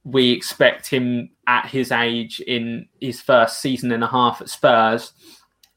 we 0.05 0.31
expect 0.31 0.87
him 0.87 1.31
at 1.47 1.67
his 1.67 1.91
age 1.91 2.41
in 2.41 2.89
his 3.01 3.21
first 3.21 3.61
season 3.61 3.91
and 3.93 4.05
a 4.05 4.09
half 4.09 4.41
at 4.41 4.49
Spurs 4.49 5.13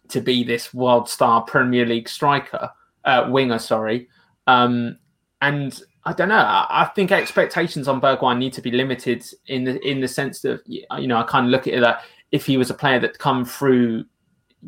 to 0.09 0.21
be 0.21 0.43
this 0.43 0.73
world 0.73 1.09
star 1.09 1.41
Premier 1.41 1.85
League 1.85 2.07
striker, 2.07 2.69
uh, 3.03 3.27
winger, 3.29 3.59
sorry. 3.59 4.07
Um, 4.45 4.97
and 5.41 5.81
I 6.07 6.13
don't 6.13 6.29
know. 6.29 6.37
I 6.37 6.89
think 6.95 7.11
expectations 7.11 7.89
on 7.89 7.99
Bergwijn 7.99 8.37
need 8.37 8.53
to 8.53 8.61
be 8.61 8.71
limited 8.71 9.25
in 9.47 9.65
the 9.65 9.85
in 9.85 9.99
the 9.99 10.07
sense 10.07 10.39
that 10.39 10.61
you 10.65 11.05
know 11.05 11.17
I 11.17 11.23
kind 11.23 11.47
of 11.47 11.51
look 11.51 11.67
at 11.67 11.73
it 11.73 11.81
that 11.81 12.03
if 12.31 12.45
he 12.45 12.55
was 12.55 12.69
a 12.69 12.73
player 12.73 12.97
that 13.01 13.19
come 13.19 13.43
through, 13.43 14.05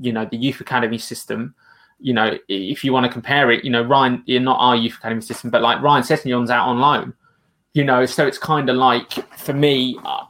you 0.02 0.12
know, 0.12 0.26
the 0.26 0.36
youth 0.36 0.60
academy 0.60 0.98
system, 0.98 1.56
you 1.98 2.14
know, 2.14 2.38
if 2.50 2.84
you 2.84 2.92
want 2.92 3.06
to 3.06 3.12
compare 3.12 3.52
it, 3.52 3.64
you 3.64 3.70
know, 3.70 3.82
Ryan, 3.82 4.22
you're 4.26 4.42
not 4.42 4.58
our 4.60 4.76
youth 4.76 4.96
academy 4.96 5.22
system, 5.22 5.50
but 5.50 5.62
like 5.62 5.82
Ryan 5.82 6.04
Sessegnon's 6.04 6.50
out 6.50 6.68
on 6.68 6.80
loan, 6.80 7.14
you 7.74 7.86
know, 7.86 8.06
so 8.06 8.28
it's 8.28 8.38
kind 8.38 8.70
of 8.70 8.76
like 8.76 9.10
for 9.38 9.54
me, 9.54 9.98
uh, 10.04 10.26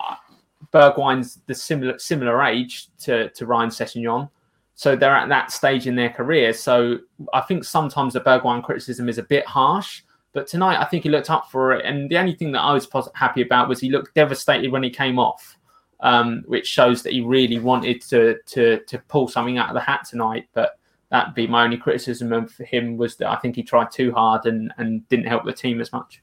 Bergwijn's 0.71 1.41
the 1.47 1.55
similar 1.55 1.97
similar 1.97 2.43
age 2.43 2.89
to 2.99 3.31
to 3.31 3.47
Ryan 3.47 3.71
Sessegnon. 3.71 4.29
So 4.75 4.95
they're 4.95 5.15
at 5.15 5.29
that 5.29 5.51
stage 5.51 5.87
in 5.87 5.95
their 5.95 6.11
career. 6.11 6.53
So 6.53 6.99
I 7.33 7.41
think 7.41 7.63
sometimes 7.63 8.13
the 8.13 8.21
Bergwijn 8.21 8.63
criticism 8.63 9.09
is 9.09 9.17
a 9.17 9.23
bit 9.23 9.47
harsh 9.47 10.03
but 10.33 10.47
tonight, 10.47 10.79
I 10.79 10.85
think 10.85 11.03
he 11.03 11.09
looked 11.09 11.29
up 11.29 11.49
for 11.49 11.73
it. 11.73 11.85
And 11.85 12.09
the 12.09 12.17
only 12.17 12.35
thing 12.35 12.51
that 12.51 12.61
I 12.61 12.73
was 12.73 12.87
happy 13.15 13.41
about 13.41 13.67
was 13.67 13.79
he 13.79 13.89
looked 13.89 14.13
devastated 14.13 14.71
when 14.71 14.83
he 14.83 14.89
came 14.89 15.17
off, 15.17 15.57
um, 16.01 16.43
which 16.45 16.67
shows 16.67 17.01
that 17.03 17.13
he 17.13 17.21
really 17.21 17.59
wanted 17.59 18.01
to, 18.03 18.37
to 18.47 18.79
to 18.85 18.99
pull 19.07 19.27
something 19.27 19.57
out 19.57 19.69
of 19.69 19.73
the 19.73 19.81
hat 19.81 20.05
tonight. 20.07 20.47
But 20.53 20.77
that'd 21.09 21.33
be 21.33 21.47
my 21.47 21.63
only 21.63 21.77
criticism 21.77 22.31
of 22.31 22.55
him 22.57 22.95
was 22.95 23.15
that 23.17 23.29
I 23.29 23.37
think 23.37 23.55
he 23.55 23.63
tried 23.63 23.91
too 23.91 24.11
hard 24.11 24.45
and, 24.45 24.71
and 24.77 25.07
didn't 25.09 25.25
help 25.25 25.45
the 25.45 25.53
team 25.53 25.81
as 25.81 25.91
much. 25.91 26.21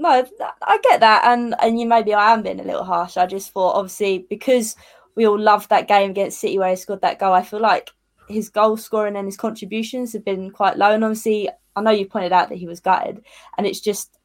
No, 0.00 0.24
I 0.62 0.78
get 0.82 1.00
that, 1.00 1.22
and 1.24 1.54
and 1.60 1.78
you 1.78 1.86
maybe 1.86 2.14
I 2.14 2.32
am 2.32 2.42
being 2.42 2.60
a 2.60 2.64
little 2.64 2.84
harsh. 2.84 3.16
I 3.16 3.26
just 3.26 3.52
thought 3.52 3.74
obviously 3.74 4.26
because 4.30 4.76
we 5.14 5.26
all 5.26 5.38
loved 5.38 5.70
that 5.70 5.88
game 5.88 6.10
against 6.10 6.40
City 6.40 6.58
where 6.58 6.70
he 6.70 6.76
scored 6.76 7.02
that 7.02 7.18
goal. 7.18 7.32
I 7.32 7.42
feel 7.42 7.60
like 7.60 7.90
his 8.28 8.48
goal 8.48 8.76
scoring 8.76 9.16
and 9.16 9.26
his 9.26 9.36
contributions 9.36 10.12
have 10.12 10.24
been 10.24 10.50
quite 10.50 10.76
low. 10.76 10.92
And 10.92 11.04
obviously, 11.04 11.48
I 11.74 11.80
know 11.80 11.90
you 11.90 12.06
pointed 12.06 12.32
out 12.32 12.48
that 12.48 12.58
he 12.58 12.66
was 12.66 12.80
gutted, 12.80 13.24
and 13.56 13.66
it's 13.66 13.80
just, 13.80 14.18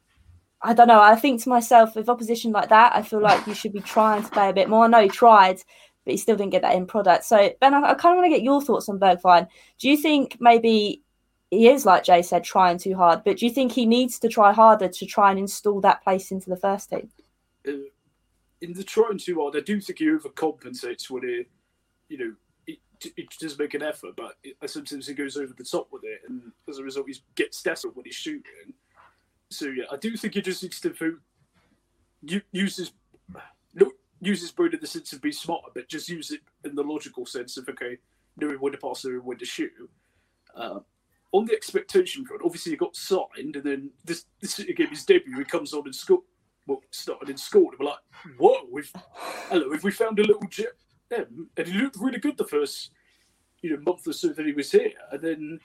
I 0.62 0.74
don't 0.74 0.88
know. 0.88 1.00
I 1.00 1.16
think 1.16 1.42
to 1.42 1.48
myself, 1.48 1.94
with 1.94 2.08
opposition 2.08 2.52
like 2.52 2.70
that, 2.70 2.94
I 2.94 3.02
feel 3.02 3.20
like 3.20 3.46
you 3.46 3.54
should 3.54 3.72
be 3.72 3.80
trying 3.80 4.22
to 4.22 4.30
play 4.30 4.48
a 4.48 4.54
bit 4.54 4.68
more. 4.68 4.84
I 4.84 4.88
know 4.88 5.02
he 5.02 5.08
tried, 5.08 5.58
but 6.04 6.12
he 6.12 6.16
still 6.16 6.36
didn't 6.36 6.52
get 6.52 6.62
that 6.62 6.74
in 6.74 6.86
product. 6.86 7.24
So, 7.24 7.50
Ben, 7.60 7.74
I, 7.74 7.90
I 7.90 7.94
kind 7.94 8.14
of 8.14 8.20
want 8.20 8.26
to 8.26 8.36
get 8.36 8.42
your 8.42 8.60
thoughts 8.60 8.88
on 8.88 8.98
Bergwijn. 8.98 9.46
Do 9.78 9.88
you 9.88 9.96
think 9.96 10.36
maybe 10.40 11.02
he 11.50 11.68
is, 11.68 11.86
like 11.86 12.04
Jay 12.04 12.22
said, 12.22 12.44
trying 12.44 12.78
too 12.78 12.94
hard, 12.94 13.22
but 13.24 13.38
do 13.38 13.46
you 13.46 13.52
think 13.52 13.72
he 13.72 13.86
needs 13.86 14.18
to 14.20 14.28
try 14.28 14.52
harder 14.52 14.88
to 14.88 15.06
try 15.06 15.30
and 15.30 15.38
install 15.38 15.80
that 15.82 16.02
place 16.02 16.30
into 16.30 16.50
the 16.50 16.56
first 16.56 16.90
team? 16.90 17.10
Uh, 17.66 17.72
in 18.60 18.72
the 18.72 18.82
trying 18.82 19.18
too 19.18 19.40
hard, 19.40 19.56
I 19.56 19.60
do 19.60 19.80
think 19.80 19.98
he 19.98 20.06
overcompensates 20.06 21.08
when 21.10 21.22
he, 21.22 21.44
you 22.08 22.18
know, 22.18 22.34
he 23.16 23.28
does 23.40 23.58
make 23.58 23.74
an 23.74 23.82
effort, 23.82 24.16
but 24.16 24.36
sometimes 24.68 25.06
he 25.06 25.14
goes 25.14 25.36
over 25.36 25.52
the 25.56 25.64
top 25.64 25.88
with 25.92 26.02
it, 26.04 26.20
and 26.28 26.52
as 26.68 26.78
a 26.78 26.82
result, 26.82 27.08
he 27.08 27.16
gets 27.34 27.62
desperate 27.62 27.96
when 27.96 28.04
he's 28.04 28.14
shooting. 28.14 28.74
So 29.50 29.66
yeah, 29.66 29.84
I 29.90 29.96
do 29.96 30.16
think 30.16 30.34
he 30.34 30.40
just 30.40 30.62
needs 30.62 30.80
to 30.80 31.18
use 32.52 32.76
his 32.76 32.92
no 33.74 33.90
use 34.20 34.40
his 34.40 34.52
brain 34.52 34.72
in 34.72 34.80
the 34.80 34.86
sense 34.86 35.12
of 35.12 35.20
be 35.20 35.32
smart, 35.32 35.62
but 35.74 35.88
just 35.88 36.08
use 36.08 36.30
it 36.30 36.40
in 36.64 36.74
the 36.74 36.82
logical 36.82 37.26
sense 37.26 37.56
of 37.56 37.68
okay, 37.68 37.98
knowing 38.36 38.56
when 38.56 38.72
to 38.72 38.78
pass, 38.78 39.04
knowing 39.04 39.24
when 39.24 39.38
to 39.38 39.44
shoot. 39.44 39.72
Uh, 40.54 40.80
on 41.32 41.44
the 41.46 41.52
expectation 41.52 42.24
front, 42.24 42.42
obviously 42.44 42.72
he 42.72 42.76
got 42.76 42.94
signed, 42.96 43.56
and 43.56 43.64
then 43.64 43.90
this 44.04 44.26
this 44.40 44.56
game 44.58 44.88
his 44.88 45.04
debut, 45.04 45.38
he 45.38 45.44
comes 45.44 45.74
on 45.74 45.82
and 45.84 45.94
scored. 45.94 46.22
Well, 46.66 46.80
started 46.92 47.28
and 47.28 47.38
scored. 47.38 47.74
And 47.74 47.80
we're 47.80 47.90
like, 47.90 47.98
whoa, 48.38 48.66
we've 48.72 48.90
hello, 49.50 49.70
have 49.70 49.84
we 49.84 49.90
found 49.90 50.18
a 50.18 50.24
little 50.24 50.48
gem? 50.48 50.68
And 51.10 51.66
he 51.66 51.78
looked 51.78 51.98
really 52.00 52.18
good 52.18 52.38
the 52.38 52.44
first 52.44 52.90
you 53.64 53.70
know 53.70 53.82
month 53.82 54.06
or 54.06 54.12
so 54.12 54.28
that 54.28 54.44
he 54.44 54.52
was 54.52 54.70
here, 54.70 54.92
and 55.10 55.22
then 55.22 55.58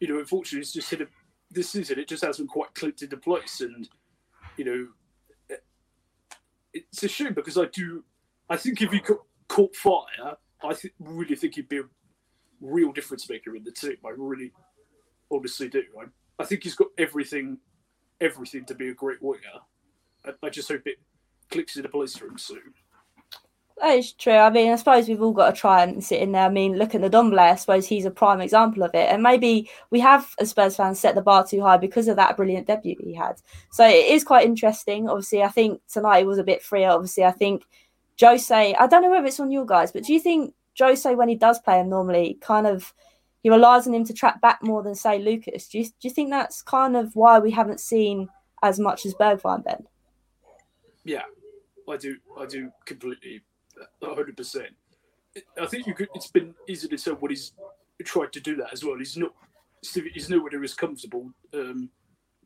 you 0.00 0.08
know 0.08 0.18
unfortunately 0.18 0.58
it's 0.58 0.72
just 0.72 0.90
hit 0.90 1.02
a, 1.02 1.06
this 1.52 1.70
season 1.70 2.00
it 2.00 2.08
just 2.08 2.24
hasn't 2.24 2.48
quite 2.48 2.74
clicked 2.74 3.02
into 3.02 3.16
place, 3.16 3.60
and 3.60 3.88
you 4.56 4.64
know 4.64 4.88
eh, 5.52 5.60
it's 6.72 7.04
a 7.04 7.08
shame 7.08 7.32
because 7.32 7.56
I 7.56 7.66
do 7.66 8.02
I 8.50 8.56
think 8.56 8.82
if 8.82 8.90
he 8.90 9.00
caught 9.48 9.76
fire, 9.76 10.36
I 10.64 10.74
th- 10.74 10.94
really 10.98 11.36
think 11.36 11.54
he'd 11.54 11.68
be 11.68 11.78
a 11.78 11.84
real 12.60 12.90
difference 12.90 13.30
maker 13.30 13.54
in 13.54 13.62
the 13.62 13.70
team. 13.70 13.98
I 14.04 14.10
really 14.16 14.50
honestly 15.30 15.68
do. 15.68 15.84
I, 16.00 16.06
I 16.42 16.44
think 16.44 16.64
he's 16.64 16.74
got 16.74 16.88
everything 16.98 17.58
everything 18.20 18.64
to 18.64 18.74
be 18.74 18.88
a 18.88 18.94
great 18.94 19.22
winger. 19.22 19.60
I, 20.26 20.30
I 20.42 20.50
just 20.50 20.68
hope 20.68 20.82
it 20.86 20.96
clicks 21.52 21.76
into 21.76 21.88
place 21.88 22.16
for 22.16 22.26
him 22.26 22.38
soon. 22.38 22.74
That 23.80 23.98
is 23.98 24.12
true. 24.12 24.34
I 24.34 24.50
mean, 24.50 24.72
I 24.72 24.76
suppose 24.76 25.08
we've 25.08 25.20
all 25.20 25.32
got 25.32 25.54
to 25.54 25.60
try 25.60 25.82
and 25.82 26.02
sit 26.02 26.20
in 26.20 26.32
there. 26.32 26.46
I 26.46 26.48
mean, 26.48 26.78
look 26.78 26.94
at 26.94 27.00
the 27.00 27.10
Ndombele. 27.10 27.38
I 27.38 27.54
suppose 27.56 27.86
he's 27.86 28.04
a 28.04 28.10
prime 28.10 28.40
example 28.40 28.84
of 28.84 28.94
it. 28.94 29.10
And 29.10 29.22
maybe 29.22 29.68
we 29.90 29.98
have, 30.00 30.32
as 30.38 30.50
Spurs 30.50 30.76
fans, 30.76 31.00
set 31.00 31.16
the 31.16 31.22
bar 31.22 31.44
too 31.44 31.60
high 31.60 31.76
because 31.76 32.06
of 32.06 32.16
that 32.16 32.36
brilliant 32.36 32.68
debut 32.68 32.96
he 33.02 33.14
had. 33.14 33.42
So 33.72 33.84
it 33.84 34.06
is 34.06 34.22
quite 34.22 34.46
interesting. 34.46 35.08
Obviously, 35.08 35.42
I 35.42 35.48
think 35.48 35.80
tonight 35.88 36.20
it 36.20 36.26
was 36.26 36.38
a 36.38 36.44
bit 36.44 36.62
freer. 36.62 36.90
Obviously, 36.90 37.24
I 37.24 37.32
think 37.32 37.64
Jose, 38.20 38.74
I 38.74 38.86
don't 38.86 39.02
know 39.02 39.10
whether 39.10 39.26
it's 39.26 39.40
on 39.40 39.50
your 39.50 39.66
guys, 39.66 39.90
but 39.90 40.04
do 40.04 40.12
you 40.12 40.20
think 40.20 40.54
Jose, 40.78 41.12
when 41.14 41.28
he 41.28 41.34
does 41.34 41.58
play 41.58 41.80
him 41.80 41.88
normally, 41.88 42.38
kind 42.40 42.68
of 42.68 42.94
he 43.42 43.50
relies 43.50 43.88
on 43.88 43.94
him 43.94 44.04
to 44.04 44.14
track 44.14 44.40
back 44.40 44.62
more 44.62 44.84
than, 44.84 44.94
say, 44.94 45.18
Lucas? 45.18 45.68
Do 45.68 45.78
you, 45.78 45.84
do 45.84 45.92
you 46.02 46.10
think 46.10 46.30
that's 46.30 46.62
kind 46.62 46.96
of 46.96 47.14
why 47.16 47.40
we 47.40 47.50
haven't 47.50 47.80
seen 47.80 48.28
as 48.62 48.78
much 48.78 49.04
as 49.04 49.14
Bergwijn, 49.14 49.64
then? 49.64 49.86
Yeah, 51.04 51.24
I 51.88 51.96
do. 51.96 52.16
I 52.38 52.46
do 52.46 52.70
completely 52.86 53.42
hundred 54.02 54.36
percent. 54.36 54.74
I 55.60 55.66
think 55.66 55.86
you 55.86 55.94
could. 55.94 56.08
It's 56.14 56.30
been 56.30 56.54
easy 56.68 56.88
to 56.88 56.96
tell 56.96 57.14
what 57.14 57.30
he's 57.30 57.52
tried 58.04 58.32
to 58.32 58.40
do 58.40 58.56
that 58.56 58.72
as 58.72 58.84
well. 58.84 58.96
He's 58.98 59.16
not. 59.16 59.32
He's 60.14 60.30
nowhere 60.30 60.50
near 60.50 60.64
as 60.64 60.74
comfortable 60.74 61.30
um, 61.52 61.90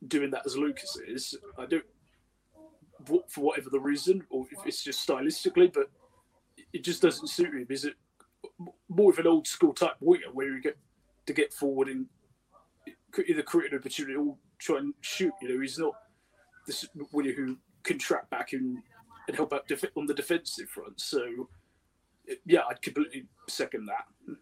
doing 0.09 0.31
that 0.31 0.45
as 0.45 0.57
Lucas 0.57 0.99
is. 1.07 1.37
I 1.57 1.67
don't, 1.67 1.85
for 3.07 3.41
whatever 3.41 3.71
the 3.71 3.79
reason, 3.79 4.25
or 4.31 4.47
if 4.51 4.59
it's 4.67 4.83
just 4.83 5.07
stylistically, 5.07 5.73
but 5.73 5.91
it 6.73 6.83
just 6.83 7.03
doesn't 7.03 7.29
suit 7.29 7.55
him. 7.55 7.67
Is 7.71 7.85
it 7.85 7.95
more 8.89 9.11
of 9.11 9.19
an 9.19 9.27
old 9.27 9.47
school 9.47 9.73
type 9.73 9.97
winger 10.01 10.33
where 10.33 10.49
you 10.49 10.61
get 10.61 10.77
to 11.27 11.33
get 11.33 11.53
forward 11.53 11.89
and 11.89 12.07
either 13.29 13.43
create 13.43 13.73
an 13.73 13.79
opportunity 13.79 14.17
or 14.17 14.37
try 14.59 14.79
and 14.79 14.95
shoot? 15.01 15.33
You 15.41 15.55
know, 15.55 15.61
he's 15.61 15.79
not 15.79 15.95
this 16.67 16.89
winger 17.13 17.33
who 17.33 17.57
can 17.85 17.99
track 17.99 18.29
back 18.31 18.53
and 18.53 18.79
and 19.29 19.37
help 19.37 19.53
out 19.53 19.69
def- 19.69 19.85
on 19.97 20.07
the 20.07 20.15
defensive 20.15 20.69
front. 20.69 21.01
So, 21.01 21.49
yeah, 22.45 22.63
I'd 22.69 22.83
completely 22.83 23.27
second 23.49 23.87
that. 23.87 24.37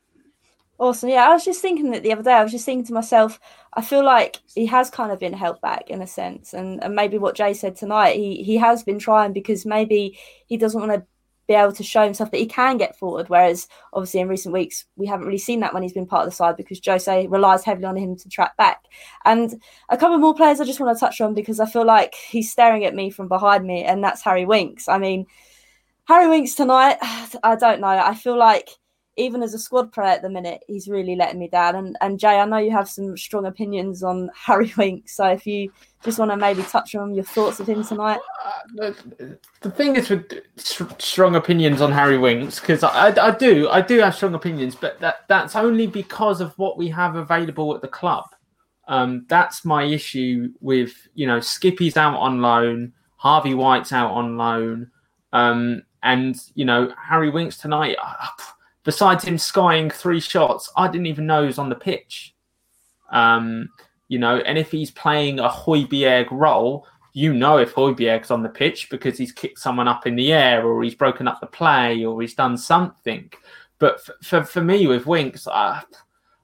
Awesome. 0.78 1.08
Yeah, 1.08 1.26
I 1.26 1.32
was 1.32 1.44
just 1.44 1.62
thinking 1.62 1.90
that 1.90 2.02
the 2.02 2.12
other 2.12 2.22
day. 2.22 2.32
I 2.32 2.42
was 2.42 2.52
just 2.52 2.66
thinking 2.66 2.84
to 2.86 2.92
myself, 2.92 3.40
I 3.72 3.80
feel 3.80 4.04
like 4.04 4.38
he 4.54 4.66
has 4.66 4.90
kind 4.90 5.10
of 5.10 5.18
been 5.18 5.32
held 5.32 5.60
back 5.62 5.88
in 5.88 6.02
a 6.02 6.06
sense, 6.06 6.52
and, 6.52 6.82
and 6.84 6.94
maybe 6.94 7.16
what 7.16 7.34
Jay 7.34 7.54
said 7.54 7.76
tonight, 7.76 8.16
he 8.16 8.42
he 8.42 8.56
has 8.58 8.82
been 8.82 8.98
trying 8.98 9.32
because 9.32 9.64
maybe 9.64 10.18
he 10.46 10.58
doesn't 10.58 10.80
want 10.80 10.92
to 10.92 11.06
be 11.46 11.54
able 11.54 11.72
to 11.72 11.82
show 11.82 12.02
himself 12.02 12.30
that 12.30 12.38
he 12.38 12.46
can 12.46 12.76
get 12.76 12.98
forward. 12.98 13.28
Whereas 13.28 13.68
obviously 13.92 14.20
in 14.20 14.28
recent 14.28 14.52
weeks 14.52 14.84
we 14.96 15.06
haven't 15.06 15.26
really 15.26 15.38
seen 15.38 15.60
that 15.60 15.72
when 15.72 15.82
he's 15.82 15.92
been 15.92 16.06
part 16.06 16.26
of 16.26 16.30
the 16.30 16.36
side 16.36 16.56
because 16.56 16.80
Jose 16.84 17.26
relies 17.28 17.64
heavily 17.64 17.86
on 17.86 17.96
him 17.96 18.16
to 18.16 18.28
track 18.28 18.56
back. 18.56 18.84
And 19.24 19.60
a 19.88 19.96
couple 19.96 20.18
more 20.18 20.34
players 20.34 20.60
I 20.60 20.64
just 20.64 20.80
want 20.80 20.96
to 20.96 21.00
touch 21.00 21.20
on 21.20 21.34
because 21.34 21.60
I 21.60 21.66
feel 21.66 21.84
like 21.84 22.14
he's 22.14 22.50
staring 22.50 22.84
at 22.84 22.94
me 22.94 23.10
from 23.10 23.28
behind 23.28 23.64
me, 23.64 23.84
and 23.84 24.02
that's 24.02 24.22
Harry 24.22 24.44
Winks. 24.44 24.88
I 24.88 24.98
mean, 24.98 25.26
Harry 26.04 26.28
Winks 26.28 26.54
tonight, 26.54 26.98
I 27.42 27.56
don't 27.56 27.80
know. 27.80 27.88
I 27.88 28.14
feel 28.14 28.38
like 28.38 28.70
even 29.16 29.42
as 29.42 29.54
a 29.54 29.58
squad 29.58 29.92
player 29.92 30.08
at 30.08 30.22
the 30.22 30.28
minute, 30.28 30.62
he's 30.66 30.88
really 30.88 31.16
letting 31.16 31.38
me 31.38 31.48
down. 31.48 31.74
And 31.74 31.96
and 32.00 32.18
Jay, 32.18 32.38
I 32.38 32.44
know 32.44 32.58
you 32.58 32.70
have 32.70 32.88
some 32.88 33.16
strong 33.16 33.46
opinions 33.46 34.02
on 34.02 34.30
Harry 34.46 34.72
Winks, 34.76 35.16
so 35.16 35.26
if 35.26 35.46
you 35.46 35.72
just 36.04 36.18
want 36.18 36.30
to 36.30 36.36
maybe 36.36 36.62
touch 36.62 36.94
on 36.94 37.14
your 37.14 37.24
thoughts 37.24 37.58
of 37.58 37.68
him 37.68 37.82
tonight. 37.82 38.20
Uh, 38.78 38.92
the 39.60 39.70
thing 39.70 39.96
is 39.96 40.10
with 40.10 40.32
strong 40.98 41.34
opinions 41.34 41.80
on 41.80 41.90
Harry 41.90 42.18
Winks, 42.18 42.60
because 42.60 42.84
I, 42.84 43.08
I, 43.08 43.28
I 43.28 43.30
do 43.32 43.68
I 43.70 43.80
do 43.80 43.98
have 44.00 44.14
strong 44.14 44.34
opinions, 44.34 44.74
but 44.74 45.00
that 45.00 45.26
that's 45.28 45.56
only 45.56 45.86
because 45.86 46.40
of 46.40 46.56
what 46.58 46.76
we 46.76 46.88
have 46.90 47.16
available 47.16 47.74
at 47.74 47.80
the 47.80 47.88
club. 47.88 48.24
Um, 48.88 49.26
that's 49.28 49.64
my 49.64 49.82
issue 49.84 50.52
with 50.60 51.08
you 51.14 51.26
know 51.26 51.40
Skippy's 51.40 51.96
out 51.96 52.16
on 52.16 52.42
loan, 52.42 52.92
Harvey 53.16 53.54
White's 53.54 53.92
out 53.92 54.12
on 54.12 54.36
loan, 54.36 54.90
um, 55.32 55.82
and 56.02 56.36
you 56.54 56.66
know 56.66 56.92
Harry 57.02 57.30
Winks 57.30 57.56
tonight. 57.56 57.96
Uh, 58.00 58.26
besides 58.86 59.24
him 59.24 59.36
skying 59.36 59.90
three 59.90 60.20
shots, 60.20 60.72
I 60.76 60.86
didn't 60.86 61.08
even 61.08 61.26
know 61.26 61.42
he 61.42 61.48
was 61.48 61.58
on 61.58 61.68
the 61.68 61.74
pitch. 61.74 62.34
Um, 63.10 63.68
you 64.08 64.18
know, 64.18 64.38
and 64.38 64.56
if 64.56 64.70
he's 64.70 64.92
playing 64.92 65.40
a 65.40 65.48
Højbjerg 65.48 66.28
role, 66.30 66.86
you 67.12 67.34
know 67.34 67.58
if 67.58 67.74
Højbjerg's 67.74 68.30
on 68.30 68.42
the 68.42 68.48
pitch 68.48 68.88
because 68.88 69.18
he's 69.18 69.32
kicked 69.32 69.58
someone 69.58 69.88
up 69.88 70.06
in 70.06 70.14
the 70.14 70.32
air 70.32 70.64
or 70.64 70.82
he's 70.82 70.94
broken 70.94 71.26
up 71.26 71.40
the 71.40 71.46
play 71.46 72.04
or 72.04 72.20
he's 72.20 72.34
done 72.34 72.56
something. 72.56 73.30
But 73.78 74.00
for, 74.00 74.14
for, 74.22 74.44
for 74.44 74.62
me 74.62 74.86
with 74.86 75.06
Winks, 75.06 75.48
I, 75.48 75.82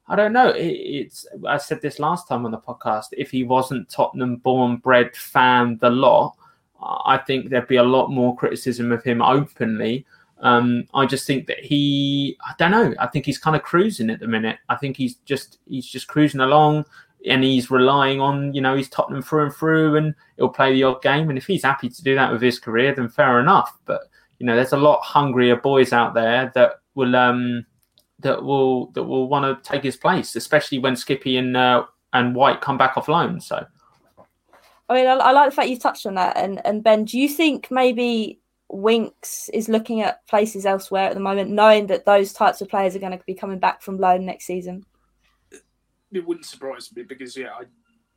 I 0.08 0.16
don't 0.16 0.32
know. 0.32 0.48
It, 0.48 0.66
it's 0.66 1.26
I 1.46 1.58
said 1.58 1.80
this 1.80 2.00
last 2.00 2.26
time 2.26 2.44
on 2.44 2.50
the 2.50 2.58
podcast. 2.58 3.06
If 3.12 3.30
he 3.30 3.44
wasn't 3.44 3.88
Tottenham 3.88 4.36
born, 4.36 4.78
bred 4.78 5.14
fan, 5.14 5.78
the 5.80 5.90
lot, 5.90 6.34
I 6.82 7.18
think 7.18 7.50
there'd 7.50 7.68
be 7.68 7.76
a 7.76 7.84
lot 7.84 8.08
more 8.08 8.34
criticism 8.34 8.90
of 8.90 9.04
him 9.04 9.22
openly. 9.22 10.04
Um, 10.42 10.88
I 10.92 11.06
just 11.06 11.26
think 11.26 11.46
that 11.46 11.60
he, 11.60 12.36
I 12.44 12.52
don't 12.58 12.72
know. 12.72 12.92
I 12.98 13.06
think 13.06 13.24
he's 13.24 13.38
kind 13.38 13.54
of 13.54 13.62
cruising 13.62 14.10
at 14.10 14.18
the 14.18 14.26
minute. 14.26 14.58
I 14.68 14.76
think 14.76 14.96
he's 14.96 15.14
just 15.24 15.58
he's 15.68 15.86
just 15.86 16.08
cruising 16.08 16.40
along, 16.40 16.84
and 17.26 17.44
he's 17.44 17.70
relying 17.70 18.20
on 18.20 18.52
you 18.52 18.60
know 18.60 18.76
he's 18.76 18.88
Tottenham 18.88 19.22
through 19.22 19.44
and 19.44 19.54
through, 19.54 19.96
and 19.96 20.14
he'll 20.36 20.48
play 20.48 20.72
the 20.72 20.82
odd 20.82 21.00
game. 21.00 21.28
And 21.28 21.38
if 21.38 21.46
he's 21.46 21.62
happy 21.62 21.88
to 21.88 22.02
do 22.02 22.16
that 22.16 22.32
with 22.32 22.42
his 22.42 22.58
career, 22.58 22.92
then 22.94 23.08
fair 23.08 23.38
enough. 23.38 23.78
But 23.84 24.02
you 24.40 24.46
know, 24.46 24.56
there's 24.56 24.72
a 24.72 24.76
lot 24.76 25.00
hungrier 25.02 25.56
boys 25.56 25.92
out 25.92 26.12
there 26.12 26.50
that 26.56 26.72
will 26.96 27.14
um 27.14 27.64
that 28.18 28.42
will 28.42 28.86
that 28.92 29.04
will 29.04 29.28
want 29.28 29.44
to 29.44 29.70
take 29.70 29.84
his 29.84 29.96
place, 29.96 30.34
especially 30.34 30.78
when 30.78 30.96
Skippy 30.96 31.36
and 31.36 31.56
uh, 31.56 31.84
and 32.12 32.34
White 32.34 32.60
come 32.60 32.76
back 32.76 32.96
off 32.96 33.06
loan. 33.08 33.40
So. 33.40 33.64
I 34.88 34.94
mean, 34.94 35.06
I, 35.06 35.12
I 35.12 35.30
like 35.30 35.50
the 35.50 35.56
fact 35.56 35.68
you 35.68 35.78
touched 35.78 36.04
on 36.04 36.16
that, 36.16 36.36
and 36.36 36.60
and 36.66 36.82
Ben, 36.82 37.04
do 37.04 37.18
you 37.18 37.28
think 37.28 37.70
maybe 37.70 38.41
Winks 38.72 39.50
is 39.52 39.68
looking 39.68 40.00
at 40.00 40.26
places 40.26 40.66
elsewhere 40.66 41.04
at 41.04 41.14
the 41.14 41.20
moment, 41.20 41.50
knowing 41.50 41.86
that 41.88 42.06
those 42.06 42.32
types 42.32 42.60
of 42.60 42.68
players 42.68 42.96
are 42.96 43.00
going 43.00 43.16
to 43.16 43.24
be 43.26 43.34
coming 43.34 43.58
back 43.58 43.82
from 43.82 43.98
loan 43.98 44.24
next 44.24 44.46
season? 44.46 44.84
It 46.10 46.26
wouldn't 46.26 46.46
surprise 46.46 46.90
me 46.94 47.02
because, 47.02 47.36
yeah, 47.36 47.50
I, 47.50 47.64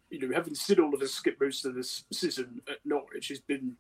you 0.10 0.20
know, 0.20 0.34
having 0.34 0.56
seen 0.56 0.80
Oliver 0.80 1.06
Skipp 1.06 1.36
most 1.40 1.66
of 1.66 1.76
this 1.76 2.06
season 2.12 2.62
at 2.70 2.78
Norwich, 2.86 3.28
has 3.28 3.40
been 3.40 3.76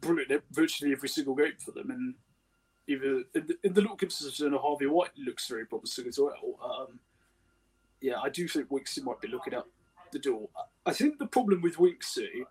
brilliant 0.00 0.30
at 0.30 0.42
virtually 0.52 0.92
every 0.92 1.08
single 1.08 1.34
game 1.34 1.54
for 1.58 1.72
them. 1.72 1.90
And 1.90 2.14
even 2.86 3.24
in 3.34 3.46
the, 3.46 3.54
look 3.54 3.58
in 3.64 3.72
the 3.72 3.80
Luke 3.80 3.98
Gibson 4.00 4.46
and 4.46 4.56
Harvey 4.56 4.86
White 4.86 5.10
looks 5.16 5.48
very 5.48 5.66
promising 5.66 6.06
as 6.06 6.18
well. 6.18 6.58
Um, 6.62 7.00
yeah, 8.00 8.20
I 8.22 8.28
do 8.28 8.46
think 8.46 8.68
Winksy 8.68 9.02
might 9.02 9.20
be 9.20 9.28
looking 9.28 9.54
out 9.54 9.66
the 10.12 10.18
door. 10.18 10.48
I 10.84 10.92
think 10.92 11.18
the 11.18 11.26
problem 11.26 11.62
with 11.62 11.76
Winksy 11.76 12.44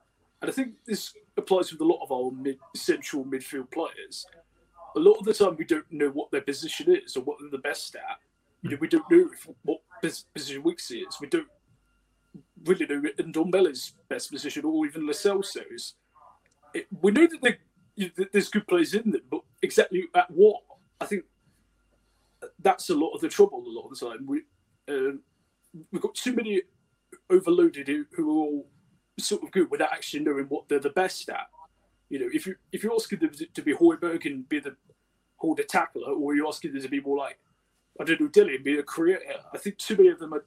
and 0.44 0.50
I 0.50 0.54
think 0.54 0.74
this 0.86 1.14
applies 1.38 1.72
with 1.72 1.80
a 1.80 1.86
lot 1.86 2.04
of 2.04 2.12
our 2.12 2.30
mid, 2.30 2.58
central 2.76 3.24
midfield 3.24 3.72
players. 3.72 4.26
A 4.98 5.00
lot 5.00 5.14
of 5.14 5.24
the 5.24 5.34
time, 5.34 5.56
we 5.56 5.64
don't 5.64 5.90
know 5.90 6.10
what 6.10 6.32
their 6.32 6.42
position 6.42 6.94
is 6.94 7.16
or 7.16 7.24
what 7.24 7.38
they're 7.40 7.50
the 7.50 7.60
best 7.60 7.96
at. 7.96 8.18
You 8.62 8.72
know, 8.72 8.78
we 8.82 8.90
don't 8.90 9.10
know 9.10 9.30
if, 9.32 9.48
what 9.64 9.80
position 10.02 10.62
Winksy 10.62 11.08
is. 11.08 11.18
We 11.22 11.28
don't 11.28 11.48
really 12.66 12.86
know 12.86 13.02
Ndombele's 13.20 13.94
best 14.10 14.32
position 14.32 14.66
or 14.66 14.86
even. 14.86 15.10
It, 16.74 16.88
we 17.00 17.12
know 17.12 17.26
that, 17.42 17.58
you 17.96 18.12
know, 18.18 18.26
there's 18.34 18.50
good 18.50 18.68
players 18.68 18.96
in 18.96 19.12
them, 19.12 19.22
but 19.32 19.44
exactly 19.62 20.10
at 20.14 20.30
what? 20.30 20.60
I 21.00 21.06
think 21.06 21.24
that's 22.60 22.90
a 22.90 22.96
lot 22.96 23.14
of 23.14 23.22
the 23.22 23.30
trouble 23.30 23.64
a 23.66 23.70
lot 23.70 23.90
of 23.90 23.98
the 23.98 24.06
time. 24.06 24.26
We, 24.26 24.42
uh, 24.90 25.16
we've 25.90 26.02
got 26.02 26.16
too 26.16 26.34
many 26.34 26.64
overloaded 27.30 27.88
who 28.12 28.30
are 28.30 28.44
all 28.44 28.68
sort 29.20 29.44
of 29.44 29.52
good 29.52 29.70
without 29.70 29.94
actually 29.94 30.24
knowing 30.24 30.46
what 30.46 30.68
they're 30.68 30.80
the 30.80 30.90
best 30.90 31.30
at. 31.30 31.48
You 32.10 32.20
know, 32.20 32.30
if 32.34 32.46
you 32.46 32.56
if 32.72 32.84
you're 32.84 32.94
asking 32.94 33.20
them 33.20 33.32
to 33.54 33.62
be 33.62 33.74
Højbjerg 33.74 34.26
and 34.26 34.48
be 34.48 34.60
the 34.60 34.76
hold 35.38 35.60
a 35.60 35.64
tackler, 35.64 36.12
or 36.12 36.36
you're 36.36 36.48
asking 36.48 36.74
them 36.74 36.82
to 36.82 36.90
be 36.90 37.02
more 37.02 37.18
like 37.18 37.40
I 38.00 38.04
don't 38.04 38.20
know, 38.20 38.44
and 38.44 38.64
be 38.64 38.78
a 38.78 38.84
creator, 38.84 39.22
I 39.54 39.58
think 39.58 39.78
too 39.78 39.96
many 39.96 40.10
of 40.10 40.20
them 40.20 40.34
are, 40.34 40.46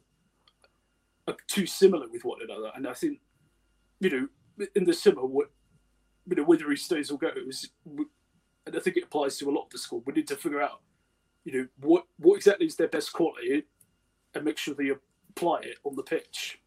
are 1.28 1.36
too 1.46 1.66
similar 1.66 2.08
with 2.08 2.24
one 2.24 2.38
another. 2.42 2.72
And 2.74 2.88
I 2.88 2.92
think, 2.92 3.20
you 4.00 4.10
know, 4.10 4.66
in 4.74 4.84
the 4.84 4.94
summer, 4.94 5.24
what 5.24 5.50
you 6.28 6.36
know, 6.36 6.44
whether 6.44 6.68
he 6.70 6.76
stays 6.76 7.10
or 7.10 7.18
goes, 7.18 7.68
and 7.86 8.76
I 8.76 8.80
think 8.80 8.96
it 8.96 9.04
applies 9.04 9.38
to 9.38 9.48
a 9.48 9.52
lot 9.52 9.66
of 9.66 9.70
the 9.70 9.78
squad. 9.78 10.02
We 10.06 10.12
need 10.12 10.28
to 10.28 10.36
figure 10.36 10.60
out, 10.60 10.80
you 11.44 11.52
know, 11.52 11.68
what 11.80 12.04
what 12.18 12.36
exactly 12.36 12.66
is 12.66 12.76
their 12.76 12.88
best 12.88 13.12
quality, 13.12 13.64
and 14.34 14.44
make 14.44 14.58
sure 14.58 14.74
they 14.74 14.90
apply 15.30 15.60
it 15.60 15.78
on 15.84 15.94
the 15.94 16.02
pitch. 16.02 16.60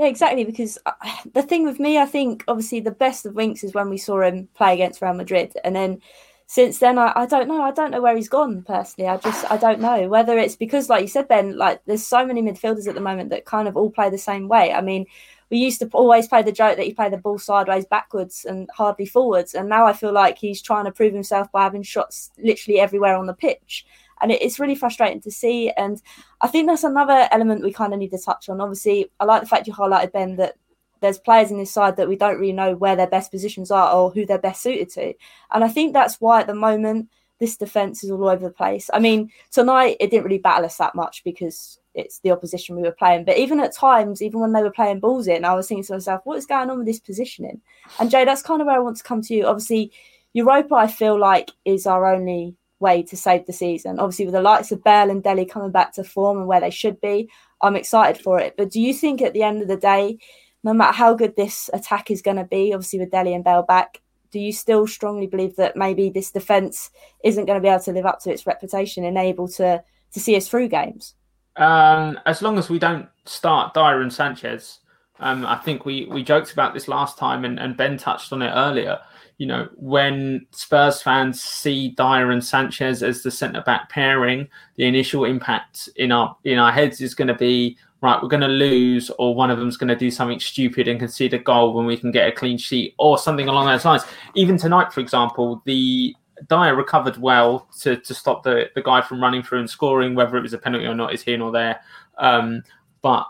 Yeah, 0.00 0.06
exactly. 0.06 0.44
Because 0.44 0.78
uh, 0.86 0.92
the 1.34 1.42
thing 1.42 1.64
with 1.64 1.78
me, 1.78 1.98
I 1.98 2.06
think 2.06 2.42
obviously 2.48 2.80
the 2.80 2.90
best 2.90 3.26
of 3.26 3.34
Winks 3.34 3.62
is 3.62 3.74
when 3.74 3.90
we 3.90 3.98
saw 3.98 4.22
him 4.22 4.48
play 4.54 4.72
against 4.72 5.02
Real 5.02 5.12
Madrid, 5.12 5.52
and 5.62 5.76
then 5.76 6.00
since 6.46 6.78
then, 6.78 6.98
I, 6.98 7.12
I 7.14 7.26
don't 7.26 7.48
know. 7.48 7.60
I 7.62 7.70
don't 7.70 7.90
know 7.90 8.00
where 8.00 8.16
he's 8.16 8.28
gone 8.28 8.62
personally. 8.62 9.08
I 9.10 9.18
just 9.18 9.50
I 9.50 9.58
don't 9.58 9.78
know 9.80 10.08
whether 10.08 10.38
it's 10.38 10.56
because, 10.56 10.88
like 10.88 11.02
you 11.02 11.08
said, 11.08 11.28
Ben, 11.28 11.58
like 11.58 11.82
there's 11.84 12.06
so 12.06 12.24
many 12.24 12.40
midfielders 12.42 12.88
at 12.88 12.94
the 12.94 13.00
moment 13.02 13.28
that 13.30 13.44
kind 13.44 13.68
of 13.68 13.76
all 13.76 13.90
play 13.90 14.08
the 14.08 14.16
same 14.18 14.48
way. 14.48 14.72
I 14.72 14.80
mean, 14.80 15.04
we 15.50 15.58
used 15.58 15.80
to 15.80 15.88
always 15.92 16.26
play 16.28 16.42
the 16.42 16.50
joke 16.50 16.78
that 16.78 16.86
he 16.86 16.94
played 16.94 17.12
the 17.12 17.18
ball 17.18 17.38
sideways, 17.38 17.84
backwards, 17.84 18.46
and 18.46 18.70
hardly 18.74 19.04
forwards, 19.04 19.54
and 19.54 19.68
now 19.68 19.84
I 19.84 19.92
feel 19.92 20.12
like 20.12 20.38
he's 20.38 20.62
trying 20.62 20.86
to 20.86 20.92
prove 20.92 21.12
himself 21.12 21.52
by 21.52 21.64
having 21.64 21.82
shots 21.82 22.30
literally 22.38 22.80
everywhere 22.80 23.16
on 23.16 23.26
the 23.26 23.34
pitch 23.34 23.84
and 24.20 24.30
it's 24.30 24.58
really 24.60 24.74
frustrating 24.74 25.20
to 25.22 25.30
see. 25.30 25.70
And 25.70 26.00
I 26.40 26.48
think 26.48 26.66
that's 26.66 26.84
another 26.84 27.28
element 27.30 27.62
we 27.62 27.72
kind 27.72 27.92
of 27.92 27.98
need 27.98 28.10
to 28.10 28.18
touch 28.18 28.48
on. 28.48 28.60
Obviously, 28.60 29.10
I 29.20 29.24
like 29.24 29.42
the 29.42 29.48
fact 29.48 29.66
you 29.66 29.72
highlighted 29.72 30.12
Ben 30.12 30.36
that 30.36 30.56
there's 31.00 31.18
players 31.18 31.50
in 31.50 31.58
this 31.58 31.72
side 31.72 31.96
that 31.96 32.08
we 32.08 32.16
don't 32.16 32.38
really 32.38 32.52
know 32.52 32.74
where 32.74 32.96
their 32.96 33.06
best 33.06 33.30
positions 33.30 33.70
are 33.70 33.92
or 33.92 34.10
who 34.10 34.26
they're 34.26 34.38
best 34.38 34.62
suited 34.62 34.90
to, 34.90 35.14
and 35.52 35.64
I 35.64 35.68
think 35.68 35.92
that's 35.92 36.20
why 36.20 36.40
at 36.40 36.46
the 36.46 36.54
moment 36.54 37.08
this 37.38 37.56
defense 37.56 38.04
is 38.04 38.10
all 38.10 38.28
over 38.28 38.46
the 38.46 38.52
place. 38.52 38.90
I 38.92 38.98
mean, 38.98 39.30
tonight 39.50 39.96
it 39.98 40.10
didn't 40.10 40.24
really 40.24 40.38
battle 40.38 40.66
us 40.66 40.76
that 40.76 40.94
much 40.94 41.24
because 41.24 41.80
it's 41.94 42.20
the 42.20 42.30
opposition 42.30 42.76
we 42.76 42.82
were 42.82 42.92
playing. 42.92 43.24
But 43.24 43.38
even 43.38 43.60
at 43.60 43.74
times, 43.74 44.22
even 44.22 44.40
when 44.40 44.52
they 44.52 44.62
were 44.62 44.70
playing 44.70 45.00
balls 45.00 45.26
in, 45.26 45.44
I 45.44 45.54
was 45.54 45.66
thinking 45.66 45.84
to 45.84 45.94
myself, 45.94 46.20
what 46.24 46.36
is 46.36 46.46
going 46.46 46.70
on 46.70 46.78
with 46.78 46.86
this 46.86 47.00
positioning? 47.00 47.60
And 47.98 48.10
Jay, 48.10 48.24
that's 48.24 48.42
kind 48.42 48.60
of 48.60 48.66
where 48.66 48.76
I 48.76 48.80
want 48.80 48.98
to 48.98 49.02
come 49.02 49.22
to 49.22 49.34
you. 49.34 49.46
Obviously, 49.46 49.90
Europa, 50.34 50.74
I 50.74 50.86
feel 50.86 51.18
like, 51.18 51.50
is 51.64 51.86
our 51.86 52.12
only 52.12 52.54
way 52.80 53.02
to 53.04 53.16
save 53.16 53.46
the 53.46 53.52
season. 53.52 53.98
Obviously, 53.98 54.26
with 54.26 54.34
the 54.34 54.42
likes 54.42 54.72
of 54.72 54.82
Bale 54.82 55.10
and 55.10 55.22
Dele 55.22 55.44
coming 55.44 55.70
back 55.70 55.92
to 55.94 56.04
form 56.04 56.38
and 56.38 56.46
where 56.46 56.60
they 56.60 56.70
should 56.70 57.00
be, 57.00 57.30
I'm 57.60 57.76
excited 57.76 58.22
for 58.22 58.40
it. 58.40 58.54
But 58.56 58.70
do 58.70 58.80
you 58.80 58.92
think 58.92 59.22
at 59.22 59.32
the 59.32 59.42
end 59.42 59.62
of 59.62 59.68
the 59.68 59.76
day, 59.76 60.18
no 60.64 60.72
matter 60.72 60.92
how 60.92 61.14
good 61.14 61.36
this 61.36 61.70
attack 61.72 62.10
is 62.10 62.22
going 62.22 62.36
to 62.36 62.44
be, 62.44 62.72
obviously 62.72 62.98
with 62.98 63.10
Dele 63.10 63.34
and 63.34 63.44
Bale 63.44 63.62
back, 63.62 64.00
do 64.30 64.38
you 64.38 64.52
still 64.52 64.86
strongly 64.86 65.26
believe 65.26 65.56
that 65.56 65.76
maybe 65.76 66.08
this 66.08 66.30
defence 66.30 66.90
isn't 67.24 67.46
going 67.46 67.58
to 67.58 67.62
be 67.62 67.68
able 67.68 67.82
to 67.82 67.92
live 67.92 68.06
up 68.06 68.20
to 68.20 68.32
its 68.32 68.46
reputation 68.46 69.04
and 69.04 69.18
able 69.18 69.48
to 69.48 69.82
to 70.12 70.20
see 70.20 70.36
us 70.36 70.48
through 70.48 70.68
games? 70.68 71.14
Um, 71.56 72.18
as 72.26 72.42
long 72.42 72.58
as 72.58 72.70
we 72.70 72.78
don't 72.78 73.08
start 73.24 73.74
Dier 73.74 74.00
and 74.00 74.12
Sanchez, 74.12 74.78
um, 75.18 75.44
I 75.44 75.56
think 75.56 75.84
we 75.84 76.06
we 76.06 76.22
joked 76.22 76.52
about 76.52 76.74
this 76.74 76.88
last 76.88 77.18
time, 77.18 77.44
and, 77.44 77.58
and 77.58 77.76
Ben 77.76 77.96
touched 77.96 78.32
on 78.32 78.42
it 78.42 78.52
earlier 78.54 79.00
you 79.40 79.46
know, 79.46 79.70
when 79.76 80.46
Spurs 80.50 81.00
fans 81.00 81.40
see 81.40 81.88
Dier 81.92 82.30
and 82.30 82.44
Sanchez 82.44 83.02
as 83.02 83.22
the 83.22 83.30
centre 83.30 83.62
back 83.62 83.88
pairing, 83.88 84.46
the 84.76 84.84
initial 84.84 85.24
impact 85.24 85.88
in 85.96 86.12
our 86.12 86.36
in 86.44 86.58
our 86.58 86.70
heads 86.70 87.00
is 87.00 87.14
going 87.14 87.28
to 87.28 87.34
be 87.34 87.78
right. 88.02 88.22
We're 88.22 88.28
going 88.28 88.42
to 88.42 88.48
lose, 88.48 89.08
or 89.18 89.34
one 89.34 89.50
of 89.50 89.58
them's 89.58 89.78
going 89.78 89.88
to 89.88 89.96
do 89.96 90.10
something 90.10 90.38
stupid 90.38 90.88
and 90.88 91.00
concede 91.00 91.32
a 91.32 91.38
goal 91.38 91.72
when 91.72 91.86
we 91.86 91.96
can 91.96 92.10
get 92.10 92.28
a 92.28 92.32
clean 92.32 92.58
sheet, 92.58 92.94
or 92.98 93.16
something 93.16 93.48
along 93.48 93.64
those 93.64 93.86
lines. 93.86 94.02
Even 94.34 94.58
tonight, 94.58 94.92
for 94.92 95.00
example, 95.00 95.62
the 95.64 96.14
Dier 96.50 96.74
recovered 96.74 97.16
well 97.16 97.66
to, 97.80 97.96
to 97.96 98.12
stop 98.12 98.42
the, 98.42 98.68
the 98.74 98.82
guy 98.82 99.00
from 99.00 99.22
running 99.22 99.42
through 99.42 99.60
and 99.60 99.70
scoring, 99.70 100.14
whether 100.14 100.36
it 100.36 100.42
was 100.42 100.52
a 100.52 100.58
penalty 100.58 100.84
or 100.84 100.94
not 100.94 101.14
is 101.14 101.22
here 101.22 101.38
nor 101.38 101.50
there. 101.50 101.80
Um, 102.18 102.62
but 103.00 103.26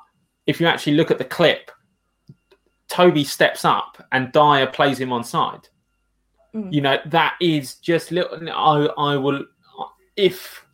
if 0.49 0.61
you 0.61 0.67
actually 0.67 0.95
look 0.95 1.13
at 1.13 1.19
the 1.19 1.25
clip, 1.25 1.71
Toby 2.89 3.23
steps 3.23 3.65
up 3.65 4.05
and 4.11 4.33
Dier 4.33 4.67
plays 4.67 4.99
him 4.99 5.13
on 5.13 5.23
side. 5.23 5.69
Mm. 6.55 6.73
You 6.73 6.81
know, 6.81 6.99
that 7.07 7.35
is 7.41 7.77
just 7.77 8.11
little. 8.11 8.49
I, 8.51 8.87
I 9.13 9.17
will, 9.17 9.45
if 10.17 10.65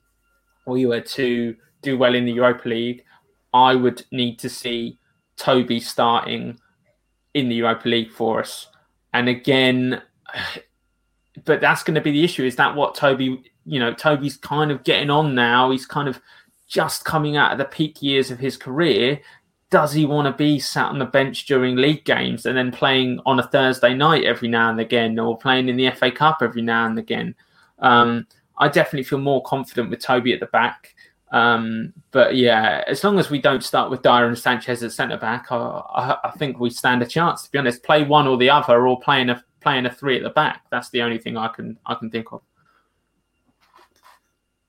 we 0.66 0.86
were 0.86 1.00
to 1.00 1.56
do 1.82 1.98
well 1.98 2.14
in 2.14 2.24
the 2.24 2.32
Europa 2.32 2.68
League, 2.68 3.04
I 3.52 3.74
would 3.74 4.04
need 4.10 4.38
to 4.40 4.48
see 4.48 4.98
Toby 5.36 5.80
starting 5.80 6.58
in 7.34 7.48
the 7.48 7.56
Europa 7.56 7.88
League 7.88 8.10
for 8.10 8.40
us. 8.40 8.68
And 9.12 9.28
again, 9.28 10.02
but 11.44 11.60
that's 11.60 11.82
going 11.82 11.94
to 11.94 12.00
be 12.00 12.12
the 12.12 12.24
issue. 12.24 12.44
Is 12.44 12.56
that 12.56 12.74
what 12.74 12.94
Toby? 12.94 13.50
You 13.64 13.80
know, 13.80 13.92
Toby's 13.92 14.36
kind 14.36 14.70
of 14.70 14.84
getting 14.84 15.10
on 15.10 15.34
now. 15.34 15.70
He's 15.70 15.86
kind 15.86 16.08
of 16.08 16.20
just 16.68 17.04
coming 17.04 17.36
out 17.36 17.52
of 17.52 17.58
the 17.58 17.64
peak 17.64 18.02
years 18.02 18.30
of 18.30 18.38
his 18.38 18.56
career. 18.56 19.20
Does 19.76 19.92
he 19.92 20.06
want 20.06 20.24
to 20.24 20.32
be 20.32 20.58
sat 20.58 20.86
on 20.86 20.98
the 20.98 21.04
bench 21.04 21.44
during 21.44 21.76
league 21.76 22.06
games 22.06 22.46
and 22.46 22.56
then 22.56 22.72
playing 22.72 23.20
on 23.26 23.38
a 23.38 23.46
Thursday 23.46 23.92
night 23.92 24.24
every 24.24 24.48
now 24.48 24.70
and 24.70 24.80
again, 24.80 25.18
or 25.18 25.36
playing 25.36 25.68
in 25.68 25.76
the 25.76 25.90
FA 25.90 26.10
Cup 26.10 26.38
every 26.40 26.62
now 26.62 26.86
and 26.86 26.98
again? 26.98 27.34
Um, 27.80 28.26
I 28.56 28.68
definitely 28.68 29.02
feel 29.02 29.18
more 29.18 29.42
confident 29.42 29.90
with 29.90 30.00
Toby 30.00 30.32
at 30.32 30.40
the 30.40 30.46
back. 30.46 30.94
Um, 31.30 31.92
but 32.10 32.36
yeah, 32.36 32.84
as 32.86 33.04
long 33.04 33.18
as 33.18 33.28
we 33.28 33.38
don't 33.38 33.62
start 33.62 33.90
with 33.90 34.00
Dier 34.00 34.24
and 34.24 34.38
Sanchez 34.38 34.82
at 34.82 34.92
centre 34.92 35.18
back, 35.18 35.52
I, 35.52 35.56
I, 35.56 36.16
I, 36.24 36.30
think 36.38 36.58
we 36.58 36.70
stand 36.70 37.02
a 37.02 37.06
chance. 37.06 37.42
To 37.42 37.50
be 37.50 37.58
honest, 37.58 37.82
play 37.82 38.02
one 38.02 38.26
or 38.26 38.38
the 38.38 38.48
other, 38.48 38.88
or 38.88 38.98
playing 38.98 39.28
a 39.28 39.44
playing 39.60 39.84
a 39.84 39.92
three 39.92 40.16
at 40.16 40.22
the 40.22 40.30
back. 40.30 40.62
That's 40.70 40.88
the 40.88 41.02
only 41.02 41.18
thing 41.18 41.36
I 41.36 41.48
can 41.48 41.78
I 41.84 41.96
can 41.96 42.08
think 42.08 42.32
of. 42.32 42.40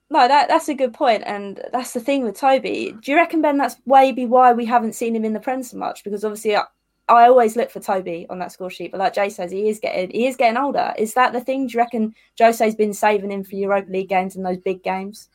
No, 0.10 0.28
that 0.28 0.48
that's 0.48 0.70
a 0.70 0.74
good 0.74 0.94
point, 0.94 1.24
and 1.26 1.62
that's 1.74 1.92
the 1.92 2.00
thing 2.00 2.24
with 2.24 2.40
Toby. 2.40 2.96
Do 3.02 3.12
you 3.12 3.18
reckon 3.18 3.42
Ben? 3.42 3.58
That's 3.58 3.76
maybe 3.86 4.26
why 4.26 4.54
we 4.54 4.66
haven't 4.66 4.96
seen 4.96 5.16
him 5.16 5.26
in 5.26 5.34
the 5.34 5.40
Prem 5.40 5.64
so 5.64 5.78
much 5.78 6.04
because 6.06 6.24
obviously 6.24 6.56
I, 6.56 6.64
I 7.10 7.28
always 7.28 7.58
look 7.58 7.70
for 7.70 7.82
Toby 7.82 8.26
on 8.30 8.40
that 8.40 8.54
score 8.54 8.70
sheet, 8.70 8.92
but 8.92 9.00
like 9.00 9.14
Jay 9.14 9.30
says, 9.30 9.52
he 9.52 9.68
is 9.68 9.80
getting 9.80 10.10
he 10.12 10.28
is 10.28 10.38
getting 10.38 10.58
older. 10.58 10.94
Is 10.98 11.14
that 11.16 11.34
the 11.34 11.42
thing? 11.42 11.68
Do 11.68 11.74
you 11.74 11.80
reckon 11.80 12.16
Jose's 12.40 12.76
been 12.76 12.94
saving 12.94 13.32
him 13.32 13.44
for 13.44 13.56
Europa 13.56 13.92
League 13.92 14.08
games 14.08 14.38
and 14.38 14.46
those 14.46 14.60
big 14.60 14.82
games? 14.82 15.28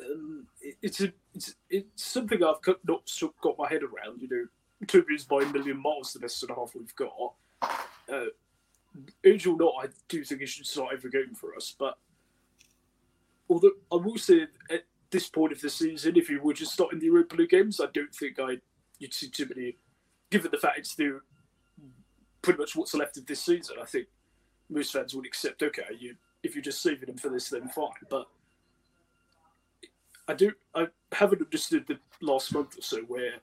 Um, 0.00 0.46
it's 0.82 1.00
a 1.00 1.12
it's, 1.34 1.54
it's 1.70 2.04
something 2.04 2.42
I've 2.42 2.56
not 2.84 3.10
got 3.40 3.58
my 3.58 3.68
head 3.68 3.82
around. 3.82 4.20
You 4.20 4.28
know, 4.28 4.46
Toby's 4.88 5.24
by 5.24 5.42
a 5.42 5.52
million 5.52 5.80
miles 5.80 6.12
the 6.12 6.18
best 6.18 6.42
and 6.42 6.50
a 6.50 6.54
half 6.56 6.74
we've 6.74 6.94
got. 6.96 7.34
Uh, 8.12 8.26
or 9.46 9.56
not, 9.56 9.74
I 9.84 9.86
do 10.08 10.24
think 10.24 10.40
he 10.40 10.46
should 10.46 10.66
start 10.66 10.94
every 10.94 11.10
game 11.10 11.34
for 11.34 11.54
us. 11.54 11.74
But 11.78 11.96
although 13.48 13.72
I 13.92 13.96
will 13.96 14.18
say 14.18 14.46
at 14.70 14.84
this 15.10 15.28
point 15.28 15.52
of 15.52 15.60
the 15.60 15.70
season, 15.70 16.16
if 16.16 16.28
you 16.28 16.40
were 16.42 16.52
just 16.52 16.72
starting 16.72 16.98
the 16.98 17.06
Europa 17.06 17.36
League 17.36 17.50
games, 17.50 17.80
I 17.80 17.86
don't 17.92 18.14
think 18.14 18.38
I 18.38 18.58
you'd 18.98 19.14
see 19.14 19.28
too 19.28 19.46
many 19.48 19.76
given 20.30 20.50
the 20.50 20.58
fact 20.58 20.78
it's 20.78 20.94
the 20.94 21.20
pretty 22.42 22.58
much 22.58 22.76
what's 22.76 22.94
left 22.94 23.16
of 23.16 23.26
this 23.26 23.42
season, 23.42 23.76
I 23.80 23.84
think 23.84 24.06
most 24.68 24.92
fans 24.92 25.14
would 25.14 25.26
accept. 25.26 25.62
Okay, 25.62 25.82
you 25.98 26.16
if 26.42 26.54
you're 26.54 26.62
just 26.62 26.82
saving 26.82 27.08
him 27.08 27.16
for 27.16 27.30
this, 27.30 27.50
then 27.50 27.68
fine. 27.68 27.90
But 28.08 28.26
I 30.26 30.34
do 30.34 30.52
I 30.74 30.86
haven't 31.12 31.42
understood 31.42 31.86
the 31.86 31.98
last 32.20 32.52
month 32.52 32.78
or 32.78 32.82
so 32.82 32.98
where 33.02 33.34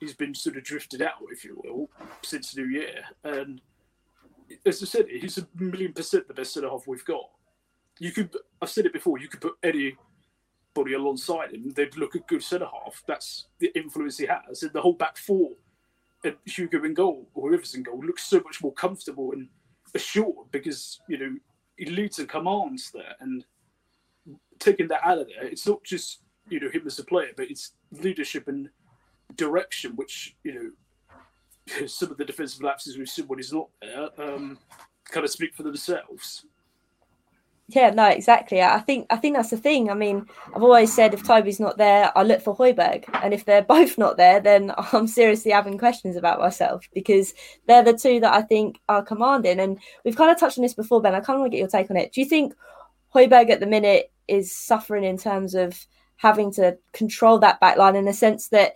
he's 0.00 0.14
been 0.14 0.34
sort 0.34 0.56
of 0.56 0.64
drifted 0.64 1.02
out, 1.02 1.22
if 1.30 1.44
you 1.44 1.60
will, 1.64 1.90
since 2.22 2.56
New 2.56 2.66
Year. 2.66 3.04
And 3.22 3.60
as 4.66 4.82
I 4.82 4.86
said, 4.86 5.06
he's 5.08 5.38
a 5.38 5.46
million 5.54 5.92
percent 5.92 6.28
the 6.28 6.34
best 6.34 6.54
centre 6.54 6.68
half 6.68 6.86
we've 6.86 7.04
got. 7.04 7.30
You 7.98 8.12
could 8.12 8.34
I've 8.60 8.70
said 8.70 8.86
it 8.86 8.92
before. 8.92 9.18
You 9.18 9.28
could 9.28 9.40
put 9.40 9.56
any 9.62 9.96
body 10.74 10.94
alongside 10.94 11.52
him, 11.52 11.70
they'd 11.70 11.96
look 11.96 12.14
a 12.14 12.18
good 12.20 12.42
centre 12.42 12.66
half. 12.66 13.02
That's 13.06 13.46
the 13.60 13.72
influence 13.78 14.18
he 14.18 14.26
has. 14.26 14.62
And 14.62 14.72
the 14.72 14.80
whole 14.80 14.92
back 14.92 15.16
four, 15.16 15.50
and 16.24 16.36
Hugo 16.44 16.84
in 16.84 16.94
goal 16.94 17.28
or 17.34 17.48
whoever's 17.48 17.74
in 17.74 17.84
goal, 17.84 18.04
looks 18.04 18.24
so 18.24 18.40
much 18.44 18.62
more 18.62 18.72
comfortable 18.72 19.32
and 19.32 19.48
assured 19.94 20.50
because, 20.50 21.00
you 21.08 21.18
know, 21.18 21.36
he 21.76 21.86
leads 21.86 22.18
and 22.18 22.28
commands 22.28 22.90
there. 22.90 23.14
And 23.20 23.44
taking 24.58 24.88
that 24.88 25.04
out 25.04 25.18
of 25.18 25.28
there, 25.28 25.44
it's 25.46 25.66
not 25.66 25.82
just, 25.84 26.20
you 26.48 26.60
know, 26.60 26.70
him 26.70 26.82
as 26.86 26.98
a 26.98 27.04
player, 27.04 27.30
but 27.36 27.50
it's 27.50 27.72
leadership 27.92 28.48
and 28.48 28.68
direction, 29.36 29.92
which, 29.96 30.36
you 30.42 30.54
know, 30.54 31.86
some 31.86 32.10
of 32.10 32.16
the 32.16 32.24
defensive 32.24 32.62
lapses 32.62 32.98
we've 32.98 33.08
seen 33.08 33.26
when 33.26 33.38
he's 33.38 33.52
not 33.52 33.68
there 33.80 34.08
um, 34.18 34.58
kind 35.10 35.24
of 35.24 35.30
speak 35.30 35.54
for 35.54 35.62
themselves. 35.62 36.44
Yeah, 37.68 37.90
no, 37.90 38.06
exactly. 38.08 38.60
I 38.60 38.78
think 38.80 39.06
I 39.08 39.16
think 39.16 39.36
that's 39.36 39.48
the 39.48 39.56
thing. 39.56 39.90
I 39.90 39.94
mean, 39.94 40.26
I've 40.54 40.62
always 40.62 40.92
said 40.92 41.14
if 41.14 41.24
Toby's 41.24 41.58
not 41.60 41.78
there, 41.78 42.12
I 42.14 42.22
look 42.22 42.42
for 42.42 42.54
Højbjerg, 42.54 43.04
and 43.22 43.32
if 43.32 43.46
they're 43.46 43.62
both 43.76 43.96
not 43.96 44.18
there, 44.18 44.38
then 44.40 44.72
I'm 44.92 45.06
seriously 45.06 45.50
having 45.50 45.78
questions 45.78 46.16
about 46.16 46.40
myself 46.40 46.86
because 46.92 47.32
they're 47.66 47.82
the 47.82 47.94
two 47.96 48.20
that 48.20 48.34
I 48.34 48.42
think 48.42 48.80
are 48.88 49.02
commanding. 49.02 49.60
And 49.60 49.78
we've 50.04 50.16
kind 50.16 50.30
of 50.30 50.38
touched 50.38 50.58
on 50.58 50.62
this 50.62 50.74
before, 50.74 51.00
Ben. 51.00 51.14
I 51.14 51.20
kind 51.20 51.36
of 51.36 51.40
want 51.40 51.52
to 51.52 51.56
get 51.56 51.60
your 51.60 51.68
take 51.68 51.90
on 51.90 51.96
it. 51.96 52.12
Do 52.12 52.20
you 52.20 52.28
think 52.28 52.54
Højbjerg 53.14 53.48
at 53.50 53.60
the 53.60 53.66
minute 53.66 54.12
is 54.28 54.54
suffering 54.54 55.04
in 55.04 55.16
terms 55.16 55.54
of 55.54 55.86
having 56.16 56.52
to 56.52 56.76
control 56.92 57.38
that 57.38 57.60
back 57.60 57.78
line 57.78 57.96
in 57.96 58.04
the 58.04 58.12
sense 58.12 58.48
that 58.48 58.74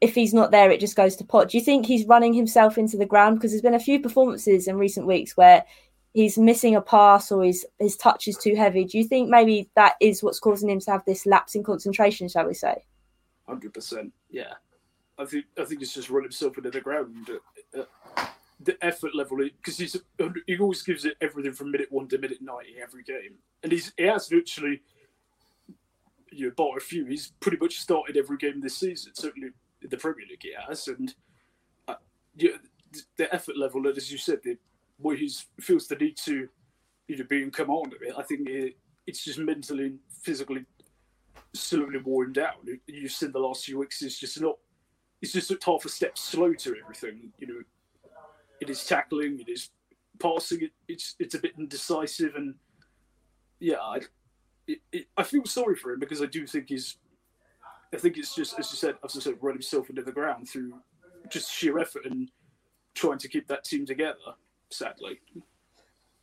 if 0.00 0.14
he's 0.14 0.34
not 0.34 0.50
there, 0.50 0.70
it 0.70 0.80
just 0.80 0.96
goes 0.96 1.16
to 1.16 1.24
pot. 1.24 1.48
Do 1.48 1.56
you 1.56 1.64
think 1.64 1.86
he's 1.86 2.06
running 2.06 2.34
himself 2.34 2.76
into 2.76 2.96
the 2.96 3.06
ground? 3.06 3.36
Because 3.36 3.52
there's 3.52 3.62
been 3.62 3.74
a 3.74 3.80
few 3.80 4.00
performances 4.00 4.66
in 4.66 4.76
recent 4.76 5.06
weeks 5.06 5.36
where 5.36 5.64
he's 6.14 6.38
missing 6.38 6.74
a 6.74 6.80
pass 6.80 7.30
or 7.30 7.44
his 7.44 7.66
his 7.78 7.96
touch 7.96 8.26
is 8.26 8.38
too 8.38 8.54
heavy. 8.54 8.84
Do 8.84 8.96
you 8.96 9.04
think 9.04 9.28
maybe 9.28 9.68
that 9.76 9.94
is 10.00 10.22
what's 10.22 10.40
causing 10.40 10.70
him 10.70 10.80
to 10.80 10.90
have 10.92 11.04
this 11.04 11.26
lapse 11.26 11.54
in 11.54 11.62
concentration? 11.62 12.28
Shall 12.28 12.46
we 12.46 12.54
say? 12.54 12.84
Hundred 13.46 13.74
percent. 13.74 14.12
Yeah, 14.30 14.54
I 15.18 15.26
think 15.26 15.44
I 15.58 15.64
think 15.64 15.80
he's 15.80 15.92
just 15.92 16.08
run 16.08 16.22
himself 16.22 16.56
into 16.56 16.70
the 16.70 16.80
ground. 16.80 17.28
The 18.60 18.82
effort 18.82 19.14
level 19.14 19.36
because 19.36 19.76
he's 19.76 19.96
he 20.46 20.58
always 20.58 20.82
gives 20.82 21.04
it 21.04 21.16
everything 21.20 21.52
from 21.52 21.72
minute 21.72 21.90
one 21.90 22.08
to 22.08 22.18
minute 22.18 22.38
ninety 22.40 22.76
every 22.80 23.02
game, 23.02 23.34
and 23.62 23.72
he's 23.72 23.92
he 23.98 24.04
has 24.04 24.32
literally 24.32 24.80
you 26.30 26.46
know, 26.46 26.52
bought 26.56 26.78
a 26.78 26.80
few. 26.80 27.04
He's 27.04 27.32
pretty 27.40 27.58
much 27.58 27.78
started 27.78 28.16
every 28.16 28.38
game 28.38 28.60
this 28.60 28.78
season. 28.78 29.12
Certainly 29.14 29.50
in 29.82 29.90
the 29.90 29.96
Premier 29.96 30.26
League, 30.28 30.42
he 30.42 30.54
has, 30.66 30.88
and 30.88 31.14
uh, 31.88 31.94
the 32.36 33.34
effort 33.34 33.56
level, 33.56 33.86
as 33.88 34.10
you 34.10 34.18
said, 34.18 34.38
the 34.42 34.56
where 35.04 35.16
he 35.16 35.30
feels 35.60 35.86
the 35.86 35.96
need 35.96 36.16
to 36.16 36.48
you 37.08 37.18
know 37.18 37.24
be 37.28 37.42
in 37.42 37.50
command 37.50 37.92
of 37.92 38.00
it. 38.00 38.14
I 38.16 38.22
think 38.22 38.48
it, 38.48 38.74
it's 39.06 39.22
just 39.22 39.38
mentally 39.38 39.84
and 39.84 39.98
physically 40.22 40.64
slowly 41.52 41.98
worn 41.98 42.32
down. 42.32 42.54
You've 42.86 43.12
seen 43.12 43.30
the 43.30 43.38
last 43.38 43.66
few 43.66 43.78
weeks. 43.78 44.00
It's 44.00 44.18
just 44.18 44.40
not. 44.40 44.56
It's 45.20 45.32
just 45.32 45.52
half 45.62 45.84
a 45.84 45.88
step 45.90 46.16
slow 46.16 46.54
to 46.54 46.76
everything. 46.82 47.32
You 47.38 47.46
know, 47.46 47.60
it 48.62 48.70
is 48.70 48.86
tackling, 48.86 49.40
it 49.40 49.50
is 49.50 49.68
passing. 50.18 50.62
It, 50.62 50.72
it's 50.88 51.16
it's 51.18 51.34
a 51.34 51.38
bit 51.38 51.52
indecisive, 51.58 52.34
and 52.34 52.54
yeah, 53.60 53.80
I, 53.80 54.00
it, 54.66 55.06
I 55.18 55.22
feel 55.22 55.44
sorry 55.44 55.76
for 55.76 55.92
him 55.92 56.00
because 56.00 56.22
I 56.22 56.26
do 56.26 56.46
think 56.46 56.70
he's. 56.70 56.96
I 57.92 57.98
think 57.98 58.16
it's 58.16 58.34
just 58.34 58.58
as 58.58 58.72
you 58.72 58.78
said, 58.78 58.94
as 59.04 59.14
I 59.18 59.20
said, 59.20 59.34
run 59.42 59.54
himself 59.54 59.90
into 59.90 60.02
the 60.02 60.12
ground 60.12 60.48
through 60.48 60.72
just 61.28 61.52
sheer 61.52 61.78
effort 61.78 62.06
and 62.06 62.30
trying 62.94 63.18
to 63.18 63.28
keep 63.28 63.46
that 63.48 63.64
team 63.64 63.84
together 63.84 64.34
sadly. 64.74 65.20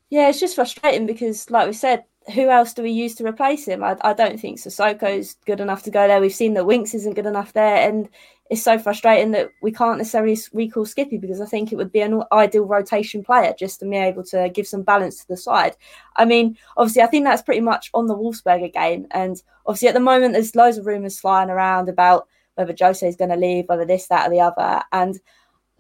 Yeah, 0.10 0.30
it's 0.30 0.40
just 0.40 0.56
frustrating 0.56 1.06
because, 1.06 1.50
like 1.50 1.68
we 1.68 1.74
said, 1.74 2.04
who 2.36 2.50
else 2.50 2.74
do 2.74 2.84
we 2.84 2.92
use 2.92 3.16
to 3.16 3.26
replace 3.26 3.66
him? 3.66 3.84
I, 3.84 3.98
I 4.02 4.14
don't 4.14 4.40
think 4.40 4.60
Sissoko's 4.60 5.38
good 5.46 5.60
enough 5.60 5.84
to 5.84 5.92
go 5.92 6.08
there. 6.08 6.22
We've 6.22 6.34
seen 6.34 6.54
that 6.54 6.66
Winks 6.66 6.94
isn't 6.94 7.16
good 7.16 7.26
enough 7.26 7.54
there, 7.54 7.88
and 7.88 8.08
it's 8.50 8.62
so 8.62 8.78
frustrating 8.78 9.32
that 9.32 9.50
we 9.62 9.72
can't 9.72 9.98
necessarily 9.98 10.38
recall 10.54 10.86
Skippy 10.86 11.18
because 11.18 11.40
I 11.40 11.46
think 11.46 11.72
it 11.72 11.78
would 11.78 11.92
be 11.92 12.02
an 12.02 12.22
ideal 12.34 12.66
rotation 12.66 13.24
player 13.24 13.54
just 13.58 13.80
to 13.80 13.90
be 13.90 13.96
able 13.96 14.24
to 14.26 14.50
give 14.54 14.68
some 14.68 14.84
balance 14.84 15.20
to 15.20 15.28
the 15.30 15.38
side. 15.38 15.76
I 16.18 16.26
mean, 16.26 16.58
obviously, 16.78 17.02
I 17.02 17.08
think 17.08 17.26
that's 17.26 17.42
pretty 17.42 17.62
much 17.62 17.90
on 17.94 18.08
the 18.08 18.18
Wolfsberger 18.18 18.72
game, 18.72 19.08
and 19.12 19.42
obviously 19.66 19.88
at 19.88 19.94
the 19.94 20.02
moment 20.02 20.34
there's 20.34 20.56
loads 20.56 20.78
of 20.78 20.86
rumours 20.86 21.20
flying 21.20 21.50
around 21.50 21.90
about 21.90 22.28
whether 22.56 22.76
Jose 22.78 23.08
is 23.08 23.16
going 23.16 23.32
to 23.32 23.38
leave, 23.38 23.66
whether 23.68 23.86
this, 23.86 24.08
that, 24.08 24.28
or 24.28 24.30
the 24.30 24.42
other, 24.42 24.84
and 24.92 25.20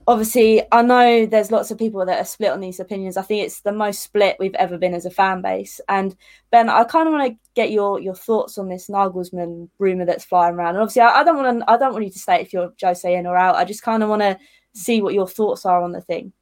obviously 0.08 0.62
i 0.72 0.82
know 0.82 1.26
there's 1.26 1.52
lots 1.52 1.72
of 1.72 1.78
people 1.78 2.06
that 2.06 2.20
are 2.20 2.26
split 2.26 2.52
on 2.52 2.60
these 2.60 2.80
opinions. 2.80 3.18
I 3.18 3.22
think 3.22 3.44
it's 3.44 3.62
the 3.62 3.72
most 3.72 4.02
split 4.02 4.38
we've 4.40 4.56
ever 4.56 4.78
been 4.78 4.94
as 4.94 5.06
a 5.06 5.12
fan 5.12 5.42
base. 5.42 5.80
And 5.88 6.16
ben 6.52 6.70
i 6.70 6.84
kind 6.84 7.08
of 7.08 7.14
want 7.14 7.32
to 7.32 7.40
get 7.56 7.72
your 7.72 8.00
your 8.00 8.16
thoughts 8.16 8.58
on 8.58 8.70
this 8.70 8.88
nagelsmann 8.88 9.70
rumor 9.80 10.06
that's 10.06 10.26
flying 10.26 10.56
around. 10.56 10.76
And 10.76 10.80
obviously 10.80 11.04
i, 11.04 11.22
I 11.22 11.24
don't 11.24 11.38
want 11.38 11.60
to 11.60 11.72
i 11.72 11.78
don't 11.78 11.94
want 11.94 12.06
you 12.06 12.12
to 12.12 12.20
say 12.20 12.42
if 12.42 12.54
you're 12.54 12.74
jose 12.82 13.16
in 13.16 13.28
or 13.28 13.38
out. 13.38 13.56
I 13.56 13.66
just 13.66 13.84
kind 13.84 14.04
of 14.04 14.10
want 14.10 14.22
to 14.22 14.38
see 14.74 15.02
what 15.02 15.14
your 15.14 15.28
thoughts 15.28 15.66
are 15.66 15.82
on 15.84 15.92
the 15.92 16.02
thing. 16.02 16.34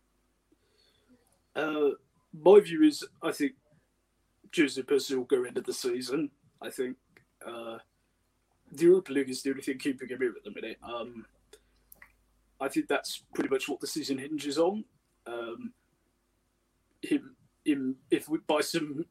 Uh, 1.55 1.89
my 2.41 2.59
view 2.59 2.83
is 2.83 3.03
i 3.21 3.31
think 3.31 3.53
jose 4.55 4.81
Percy 4.83 5.15
will 5.15 5.23
go 5.25 5.43
into 5.43 5.61
the 5.61 5.73
season 5.73 6.29
i 6.61 6.69
think. 6.69 6.95
Uh, 7.45 7.77
the 8.73 8.83
europa 8.85 9.11
league 9.11 9.29
is 9.29 9.41
the 9.41 9.49
only 9.49 9.61
thing 9.61 9.77
keeping 9.77 10.09
him 10.09 10.19
here 10.19 10.33
at 10.35 10.43
the 10.43 10.51
minute. 10.51 10.77
Um, 10.83 11.25
I 12.61 12.67
think 12.67 12.87
that's 12.87 13.23
pretty 13.33 13.49
much 13.49 13.69
what 13.69 13.79
the 13.79 13.87
season 13.87 14.17
hinges 14.17 14.57
on. 14.57 14.83
Um, 15.25 15.73
him, 17.01 17.35
him, 17.63 17.95
if 18.11 18.27
we 18.27 18.39
by 18.47 18.61
some, 18.61 19.05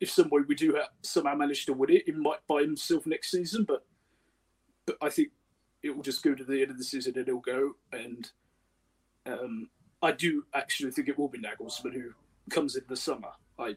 if 0.00 0.10
some 0.10 0.28
way 0.30 0.42
we 0.46 0.54
do 0.54 0.74
have, 0.74 0.88
somehow 1.02 1.34
manage 1.34 1.66
to 1.66 1.72
win 1.72 1.90
it, 1.90 2.04
he 2.06 2.12
might 2.12 2.46
buy 2.48 2.60
himself 2.60 3.06
next 3.06 3.30
season. 3.30 3.64
But, 3.64 3.84
but 4.86 4.96
I 5.02 5.08
think 5.08 5.30
it 5.82 5.94
will 5.94 6.02
just 6.02 6.22
go 6.22 6.34
to 6.34 6.44
the 6.44 6.62
end 6.62 6.70
of 6.70 6.78
the 6.78 6.84
season 6.84 7.14
and 7.16 7.28
it'll 7.28 7.40
go. 7.40 7.72
And 7.92 8.30
um, 9.26 9.68
I 10.02 10.12
do 10.12 10.44
actually 10.54 10.92
think 10.92 11.08
it 11.08 11.18
will 11.18 11.28
be 11.28 11.38
Nagelsmann 11.38 11.94
who 11.94 12.10
comes 12.50 12.76
in 12.76 12.84
the 12.88 12.96
summer. 12.96 13.30
I, 13.58 13.74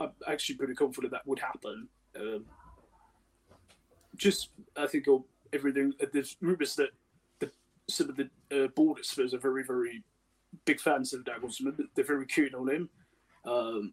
I'm 0.00 0.10
actually 0.26 0.56
pretty 0.56 0.74
confident 0.74 1.12
that 1.12 1.26
would 1.26 1.38
happen. 1.38 1.88
Um, 2.18 2.44
just 4.16 4.50
I 4.76 4.86
think 4.86 5.06
everything. 5.52 5.92
There's 6.12 6.36
rumours 6.40 6.76
that 6.76 6.90
some 7.88 8.08
of 8.08 8.16
the 8.16 8.30
uh, 8.52 8.68
board 8.68 8.98
at 8.98 9.04
Spurs 9.04 9.34
are 9.34 9.38
very, 9.38 9.64
very 9.64 10.02
big 10.64 10.80
fans 10.80 11.12
of 11.12 11.24
Nagelsmann. 11.24 11.76
They're 11.94 12.04
very 12.04 12.26
keen 12.26 12.54
on 12.54 12.68
him. 12.68 12.88
Um, 13.46 13.92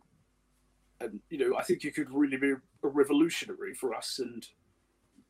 and 1.00 1.20
you 1.30 1.38
know, 1.38 1.58
I 1.58 1.64
think 1.64 1.82
he 1.82 1.92
could 1.92 2.12
really 2.12 2.38
be 2.38 2.52
a 2.52 2.88
revolutionary 2.88 3.74
for 3.74 3.94
us. 3.94 4.20
And 4.20 4.48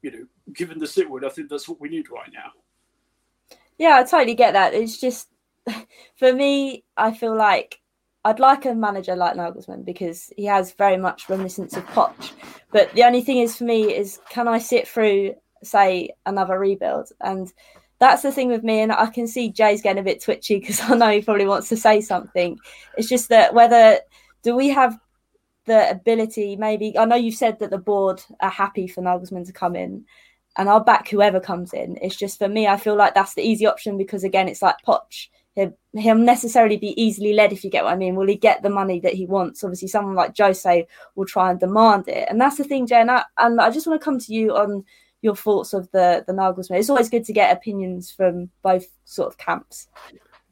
you 0.01 0.11
know, 0.11 0.25
given 0.53 0.79
the 0.79 0.85
sitwood, 0.85 1.25
I 1.25 1.29
think 1.29 1.49
that's 1.49 1.69
what 1.69 1.79
we 1.79 1.89
need 1.89 2.09
right 2.09 2.29
now. 2.33 2.51
Yeah, 3.77 3.97
I 3.97 4.03
totally 4.03 4.35
get 4.35 4.53
that. 4.53 4.73
It's 4.73 4.99
just 4.99 5.29
for 6.15 6.33
me, 6.33 6.83
I 6.97 7.13
feel 7.13 7.35
like 7.35 7.79
I'd 8.23 8.39
like 8.39 8.65
a 8.65 8.75
manager 8.75 9.15
like 9.15 9.35
Nagelsmann 9.35 9.83
because 9.83 10.31
he 10.37 10.45
has 10.45 10.73
very 10.73 10.97
much 10.97 11.29
reminiscence 11.29 11.75
of 11.75 11.85
Poch. 11.87 12.33
But 12.71 12.91
the 12.93 13.03
only 13.03 13.21
thing 13.21 13.39
is 13.39 13.57
for 13.57 13.63
me 13.63 13.95
is 13.95 14.19
can 14.29 14.47
I 14.47 14.59
sit 14.59 14.87
through, 14.87 15.35
say, 15.63 16.11
another 16.25 16.59
rebuild? 16.59 17.09
And 17.21 17.51
that's 18.01 18.23
the 18.23 18.31
thing 18.31 18.49
with 18.49 18.63
me. 18.63 18.81
And 18.81 18.91
I 18.91 19.05
can 19.05 19.27
see 19.27 19.49
Jay's 19.49 19.81
getting 19.81 20.01
a 20.01 20.03
bit 20.03 20.21
twitchy 20.21 20.59
because 20.59 20.81
I 20.81 20.95
know 20.95 21.09
he 21.09 21.21
probably 21.21 21.45
wants 21.45 21.69
to 21.69 21.77
say 21.77 22.01
something. 22.01 22.59
It's 22.97 23.07
just 23.07 23.29
that 23.29 23.53
whether 23.53 23.99
do 24.43 24.55
we 24.55 24.67
have 24.69 24.99
the 25.65 25.89
ability, 25.89 26.57
maybe 26.57 26.97
I 26.97 27.05
know 27.05 27.15
you've 27.15 27.35
said 27.35 27.59
that 27.59 27.69
the 27.69 27.77
board 27.77 28.21
are 28.41 28.49
happy 28.49 28.87
for 28.87 29.01
Nagelsmann 29.01 29.45
to 29.45 29.53
come 29.53 29.77
in 29.77 30.03
and 30.57 30.67
I'll 30.67 30.83
back 30.83 31.07
whoever 31.07 31.39
comes 31.39 31.73
in. 31.73 31.97
It's 32.01 32.17
just 32.17 32.39
for 32.39 32.49
me, 32.49 32.67
I 32.67 32.75
feel 32.75 32.95
like 32.95 33.13
that's 33.13 33.35
the 33.35 33.43
easy 33.43 33.65
option 33.67 33.97
because 33.97 34.25
again, 34.25 34.49
it's 34.49 34.61
like 34.61 34.75
Poch 34.85 35.29
he'll, 35.55 35.77
he'll 35.93 36.15
necessarily 36.15 36.77
be 36.77 36.99
easily 37.01 37.33
led 37.33 37.51
if 37.51 37.63
you 37.63 37.69
get 37.69 37.83
what 37.83 37.93
I 37.93 37.97
mean. 37.97 38.15
Will 38.15 38.27
he 38.27 38.35
get 38.35 38.63
the 38.63 38.69
money 38.69 38.99
that 39.01 39.13
he 39.13 39.25
wants? 39.25 39.63
Obviously, 39.63 39.87
someone 39.87 40.15
like 40.15 40.37
Jose 40.37 40.87
will 41.15 41.25
try 41.25 41.51
and 41.51 41.59
demand 41.59 42.07
it, 42.07 42.27
and 42.29 42.39
that's 42.39 42.57
the 42.57 42.63
thing, 42.63 42.87
Jen. 42.87 43.01
And 43.01 43.11
I, 43.11 43.23
and 43.37 43.61
I 43.61 43.69
just 43.69 43.87
want 43.87 44.01
to 44.01 44.05
come 44.05 44.19
to 44.19 44.33
you 44.33 44.55
on 44.55 44.83
your 45.21 45.35
thoughts 45.35 45.73
of 45.73 45.89
the 45.91 46.23
the 46.27 46.33
Nagelsmann. 46.33 46.79
It's 46.79 46.89
always 46.89 47.09
good 47.09 47.25
to 47.25 47.33
get 47.33 47.55
opinions 47.55 48.11
from 48.11 48.49
both 48.63 48.85
sort 49.05 49.27
of 49.27 49.37
camps. 49.37 49.87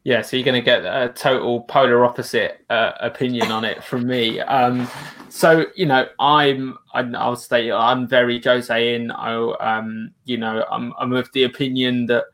Yeah, 0.03 0.21
so 0.21 0.37
you're 0.37 0.45
going 0.45 0.55
to 0.55 0.65
get 0.65 0.85
a 0.85 1.09
total 1.09 1.61
polar 1.61 2.05
opposite 2.05 2.65
uh, 2.69 2.93
opinion 3.01 3.51
on 3.51 3.65
it 3.65 3.83
from 3.83 4.07
me. 4.07 4.39
Um, 4.39 4.87
so 5.27 5.65
you 5.75 5.85
know, 5.85 6.07
I'm 6.19 6.77
I'll 6.93 7.35
state 7.35 7.71
I'm 7.71 8.07
very 8.07 8.41
Jose 8.41 8.95
in. 8.95 9.11
I, 9.11 9.35
um, 9.35 10.11
you 10.25 10.37
know, 10.37 10.65
I'm 10.71 10.93
I'm 10.97 11.13
of 11.13 11.29
the 11.33 11.43
opinion 11.43 12.05
that 12.07 12.25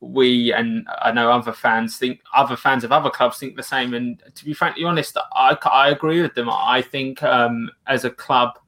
we 0.00 0.52
and 0.52 0.86
I 1.00 1.10
know 1.10 1.30
other 1.30 1.52
fans 1.52 1.96
think 1.96 2.20
other 2.34 2.56
fans 2.56 2.84
of 2.84 2.92
other 2.92 3.10
clubs 3.10 3.38
think 3.38 3.56
the 3.56 3.62
same. 3.62 3.94
And 3.94 4.22
to 4.34 4.44
be 4.44 4.52
frankly 4.52 4.84
honest, 4.84 5.16
I, 5.32 5.56
I 5.64 5.88
agree 5.88 6.20
with 6.20 6.34
them. 6.34 6.50
I 6.50 6.82
think 6.82 7.22
um, 7.22 7.70
as 7.86 8.04
a 8.04 8.10
club 8.10 8.58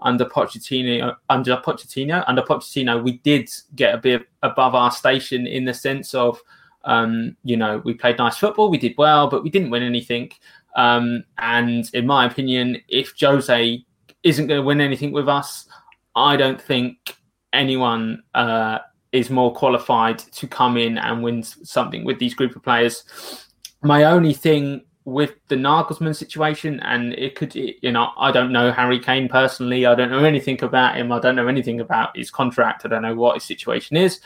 under 0.00 0.24
Pochettino, 0.24 1.16
under 1.30 1.56
Pochettino, 1.56 2.24
under 2.26 2.42
Pochettino, 2.42 3.02
we 3.02 3.18
did 3.18 3.48
get 3.74 3.94
a 3.94 3.98
bit 3.98 4.28
above 4.42 4.74
our 4.74 4.90
station 4.90 5.46
in 5.46 5.64
the 5.64 5.74
sense 5.74 6.14
of, 6.14 6.40
um, 6.84 7.36
you 7.44 7.56
know, 7.56 7.80
we 7.84 7.94
played 7.94 8.18
nice 8.18 8.36
football, 8.36 8.70
we 8.70 8.78
did 8.78 8.94
well, 8.98 9.28
but 9.28 9.42
we 9.42 9.50
didn't 9.50 9.70
win 9.70 9.82
anything. 9.82 10.30
Um, 10.76 11.24
and 11.38 11.88
in 11.94 12.06
my 12.06 12.26
opinion, 12.26 12.78
if 12.88 13.14
Jose 13.18 13.84
isn't 14.22 14.46
going 14.46 14.60
to 14.60 14.66
win 14.66 14.80
anything 14.80 15.12
with 15.12 15.28
us, 15.28 15.66
I 16.14 16.36
don't 16.36 16.60
think 16.60 17.16
anyone 17.52 18.22
uh, 18.34 18.78
is 19.12 19.30
more 19.30 19.54
qualified 19.54 20.18
to 20.18 20.46
come 20.46 20.76
in 20.76 20.98
and 20.98 21.22
win 21.22 21.42
something 21.42 22.04
with 22.04 22.18
these 22.18 22.34
group 22.34 22.54
of 22.54 22.62
players. 22.62 23.04
My 23.82 24.04
only 24.04 24.34
thing 24.34 24.85
with 25.06 25.34
the 25.46 25.54
Nagelsmann 25.54 26.16
situation, 26.16 26.80
and 26.80 27.14
it 27.14 27.36
could, 27.36 27.54
you 27.54 27.92
know, 27.92 28.10
I 28.18 28.32
don't 28.32 28.50
know 28.50 28.72
Harry 28.72 28.98
Kane 28.98 29.28
personally. 29.28 29.86
I 29.86 29.94
don't 29.94 30.10
know 30.10 30.24
anything 30.24 30.60
about 30.64 30.96
him. 30.96 31.12
I 31.12 31.20
don't 31.20 31.36
know 31.36 31.46
anything 31.46 31.80
about 31.80 32.16
his 32.16 32.28
contract. 32.28 32.84
I 32.84 32.88
don't 32.88 33.02
know 33.02 33.14
what 33.14 33.34
his 33.34 33.44
situation 33.44 33.96
is. 33.96 34.20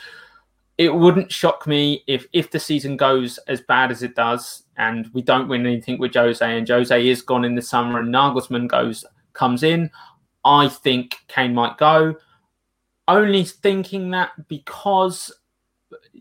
It 0.79 0.93
wouldn't 0.93 1.31
shock 1.31 1.67
me 1.67 2.03
if 2.07 2.25
if 2.33 2.49
the 2.49 2.59
season 2.59 2.97
goes 2.97 3.37
as 3.47 3.61
bad 3.61 3.91
as 3.91 4.01
it 4.01 4.15
does, 4.15 4.63
and 4.75 5.07
we 5.13 5.21
don't 5.21 5.47
win 5.47 5.67
anything 5.67 5.99
with 5.99 6.15
Jose, 6.15 6.57
and 6.57 6.67
Jose 6.67 7.07
is 7.07 7.21
gone 7.21 7.45
in 7.45 7.53
the 7.53 7.61
summer, 7.61 7.99
and 7.99 8.11
Nagelsmann 8.11 8.67
goes 8.67 9.05
comes 9.33 9.61
in. 9.61 9.91
I 10.43 10.67
think 10.67 11.15
Kane 11.27 11.53
might 11.53 11.77
go 11.77 12.15
only 13.07 13.43
thinking 13.43 14.09
that 14.11 14.31
because 14.47 15.31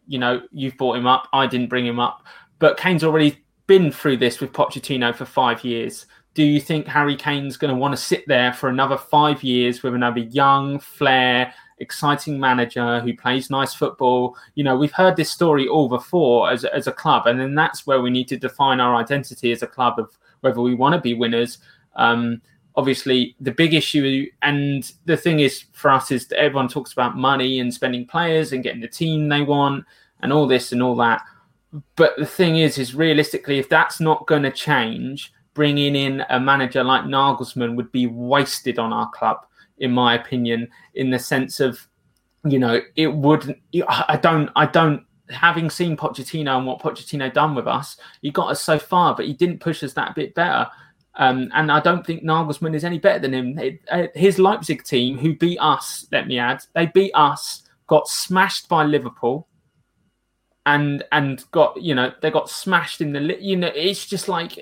you 0.06 0.18
know 0.18 0.42
you've 0.52 0.76
brought 0.76 0.98
him 0.98 1.06
up. 1.06 1.28
I 1.32 1.46
didn't 1.46 1.68
bring 1.70 1.86
him 1.86 1.98
up, 1.98 2.26
but 2.58 2.76
Kane's 2.76 3.04
already 3.04 3.42
been 3.70 3.92
through 3.92 4.16
this 4.16 4.40
with 4.40 4.52
Pochettino 4.52 5.14
for 5.14 5.24
five 5.24 5.62
years. 5.62 6.06
Do 6.34 6.42
you 6.42 6.60
think 6.60 6.88
Harry 6.88 7.14
Kane's 7.14 7.56
going 7.56 7.72
to 7.72 7.80
want 7.80 7.92
to 7.92 8.02
sit 8.02 8.26
there 8.26 8.52
for 8.52 8.68
another 8.68 8.98
five 8.98 9.44
years 9.44 9.84
with 9.84 9.94
another 9.94 10.18
young, 10.18 10.80
flair, 10.80 11.54
exciting 11.78 12.40
manager 12.40 12.98
who 12.98 13.14
plays 13.14 13.48
nice 13.48 13.72
football? 13.72 14.36
You 14.56 14.64
know, 14.64 14.76
we've 14.76 14.90
heard 14.90 15.14
this 15.14 15.30
story 15.30 15.68
all 15.68 15.88
before 15.88 16.50
as, 16.50 16.64
as 16.64 16.88
a 16.88 16.92
club, 16.92 17.28
and 17.28 17.38
then 17.38 17.54
that's 17.54 17.86
where 17.86 18.02
we 18.02 18.10
need 18.10 18.26
to 18.30 18.36
define 18.36 18.80
our 18.80 18.96
identity 18.96 19.52
as 19.52 19.62
a 19.62 19.68
club 19.68 20.00
of 20.00 20.18
whether 20.40 20.60
we 20.60 20.74
want 20.74 20.96
to 20.96 21.00
be 21.00 21.14
winners. 21.14 21.58
Um, 21.94 22.42
obviously 22.74 23.36
the 23.40 23.52
big 23.52 23.74
issue 23.74 24.26
and 24.42 24.92
the 25.04 25.16
thing 25.16 25.40
is 25.40 25.64
for 25.72 25.90
us 25.90 26.10
is 26.10 26.26
that 26.28 26.38
everyone 26.40 26.68
talks 26.68 26.92
about 26.92 27.16
money 27.16 27.58
and 27.60 27.74
spending 27.74 28.06
players 28.06 28.52
and 28.52 28.62
getting 28.62 28.80
the 28.80 28.88
team 28.88 29.28
they 29.28 29.42
want 29.42 29.84
and 30.22 30.32
all 30.32 30.46
this 30.46 30.70
and 30.70 30.80
all 30.80 30.94
that 30.94 31.20
but 31.96 32.16
the 32.18 32.26
thing 32.26 32.56
is 32.56 32.78
is 32.78 32.94
realistically 32.94 33.58
if 33.58 33.68
that's 33.68 34.00
not 34.00 34.26
going 34.26 34.42
to 34.42 34.50
change 34.50 35.32
bringing 35.54 35.94
in 35.94 36.24
a 36.30 36.40
manager 36.40 36.82
like 36.82 37.04
Nagelsmann 37.04 37.76
would 37.76 37.90
be 37.92 38.06
wasted 38.06 38.78
on 38.78 38.92
our 38.92 39.10
club 39.10 39.38
in 39.78 39.92
my 39.92 40.14
opinion 40.14 40.68
in 40.94 41.10
the 41.10 41.18
sense 41.18 41.60
of 41.60 41.86
you 42.44 42.58
know 42.58 42.80
it 42.96 43.08
wouldn't 43.08 43.58
I 43.88 44.18
don't 44.20 44.50
I 44.56 44.66
don't 44.66 45.04
having 45.28 45.70
seen 45.70 45.96
Pochettino 45.96 46.56
and 46.56 46.66
what 46.66 46.80
Pochettino 46.80 47.32
done 47.32 47.54
with 47.54 47.68
us 47.68 47.96
he 48.20 48.30
got 48.30 48.50
us 48.50 48.62
so 48.62 48.78
far 48.78 49.14
but 49.14 49.26
he 49.26 49.32
didn't 49.32 49.60
push 49.60 49.82
us 49.82 49.92
that 49.92 50.14
bit 50.14 50.34
better 50.34 50.68
um, 51.16 51.50
and 51.54 51.70
I 51.70 51.80
don't 51.80 52.06
think 52.06 52.22
Nagelsmann 52.22 52.74
is 52.74 52.84
any 52.84 52.98
better 52.98 53.18
than 53.18 53.34
him. 53.34 53.78
Uh, 53.90 54.06
his 54.14 54.38
Leipzig 54.38 54.84
team, 54.84 55.18
who 55.18 55.34
beat 55.36 55.58
us, 55.58 56.06
let 56.12 56.28
me 56.28 56.38
add, 56.38 56.64
they 56.74 56.86
beat 56.86 57.12
us, 57.14 57.62
got 57.88 58.08
smashed 58.08 58.68
by 58.68 58.84
Liverpool, 58.84 59.48
and 60.70 61.02
and 61.12 61.44
got 61.50 61.80
you 61.80 61.94
know 61.94 62.12
they 62.22 62.30
got 62.30 62.48
smashed 62.48 63.00
in 63.00 63.12
the 63.12 63.36
you 63.40 63.56
know 63.56 63.70
it's 63.74 64.06
just 64.06 64.28
like 64.28 64.58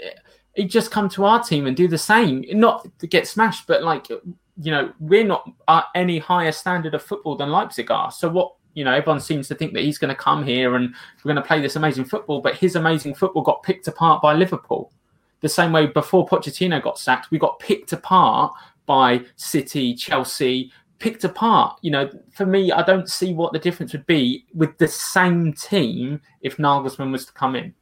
he 0.54 0.64
just 0.64 0.90
come 0.90 1.09
to 1.11 1.24
our 1.24 1.42
team 1.42 1.66
and 1.66 1.76
do 1.76 1.86
the 1.86 1.98
same, 1.98 2.44
not 2.50 2.86
to 2.98 3.06
get 3.06 3.28
smashed, 3.28 3.66
but 3.66 3.82
like 3.82 4.09
you 4.09 4.72
know 4.72 4.92
we're 4.98 5.24
not 5.24 5.48
at 5.68 5.84
any 5.94 6.18
higher 6.18 6.52
standard 6.52 6.94
of 6.94 7.02
football 7.02 7.36
than 7.36 7.50
Leipzig 7.50 7.90
are. 7.90 8.11
So 8.11 8.28
what 8.28 8.54
you 8.74 8.84
know 8.84 8.92
everyone 8.92 9.20
seems 9.20 9.48
to 9.48 9.54
think 9.54 9.72
that 9.74 9.84
he's 9.84 9.98
going 9.98 10.14
to 10.14 10.20
come 10.20 10.44
here 10.44 10.76
and 10.76 10.94
we're 11.22 11.32
going 11.32 11.42
to 11.42 11.46
play 11.46 11.61
this 11.61 11.76
amazing 11.76 12.06
football, 12.06 12.40
but 12.40 12.56
his 12.56 12.76
amazing 12.76 13.14
football 13.14 13.42
got 13.42 13.62
picked 13.62 13.86
apart 13.88 14.22
by 14.22 14.34
Liverpool 14.34 14.92
the 15.40 15.48
same 15.48 15.72
way 15.72 15.86
before 15.86 16.26
Pochettino 16.26 16.82
got 16.82 16.98
sacked, 16.98 17.30
we 17.30 17.38
got 17.38 17.59
picked 17.59 17.92
apart 17.92 18.52
by 18.86 19.20
City, 19.36 19.94
Chelsea, 19.94 20.72
picked 20.99 21.24
apart. 21.24 21.78
You 21.82 21.90
know, 21.90 22.11
for 22.32 22.46
me, 22.46 22.72
I 22.72 22.82
don't 22.82 23.09
see 23.09 23.32
what 23.32 23.53
the 23.53 23.59
difference 23.59 23.92
would 23.92 24.07
be 24.07 24.46
with 24.55 24.76
the 24.78 24.88
same 24.88 25.53
team 25.53 26.20
if 26.40 26.57
Nagelsmann 26.57 27.12
was 27.12 27.26
to 27.26 27.32
come 27.32 27.57
in. 27.57 27.74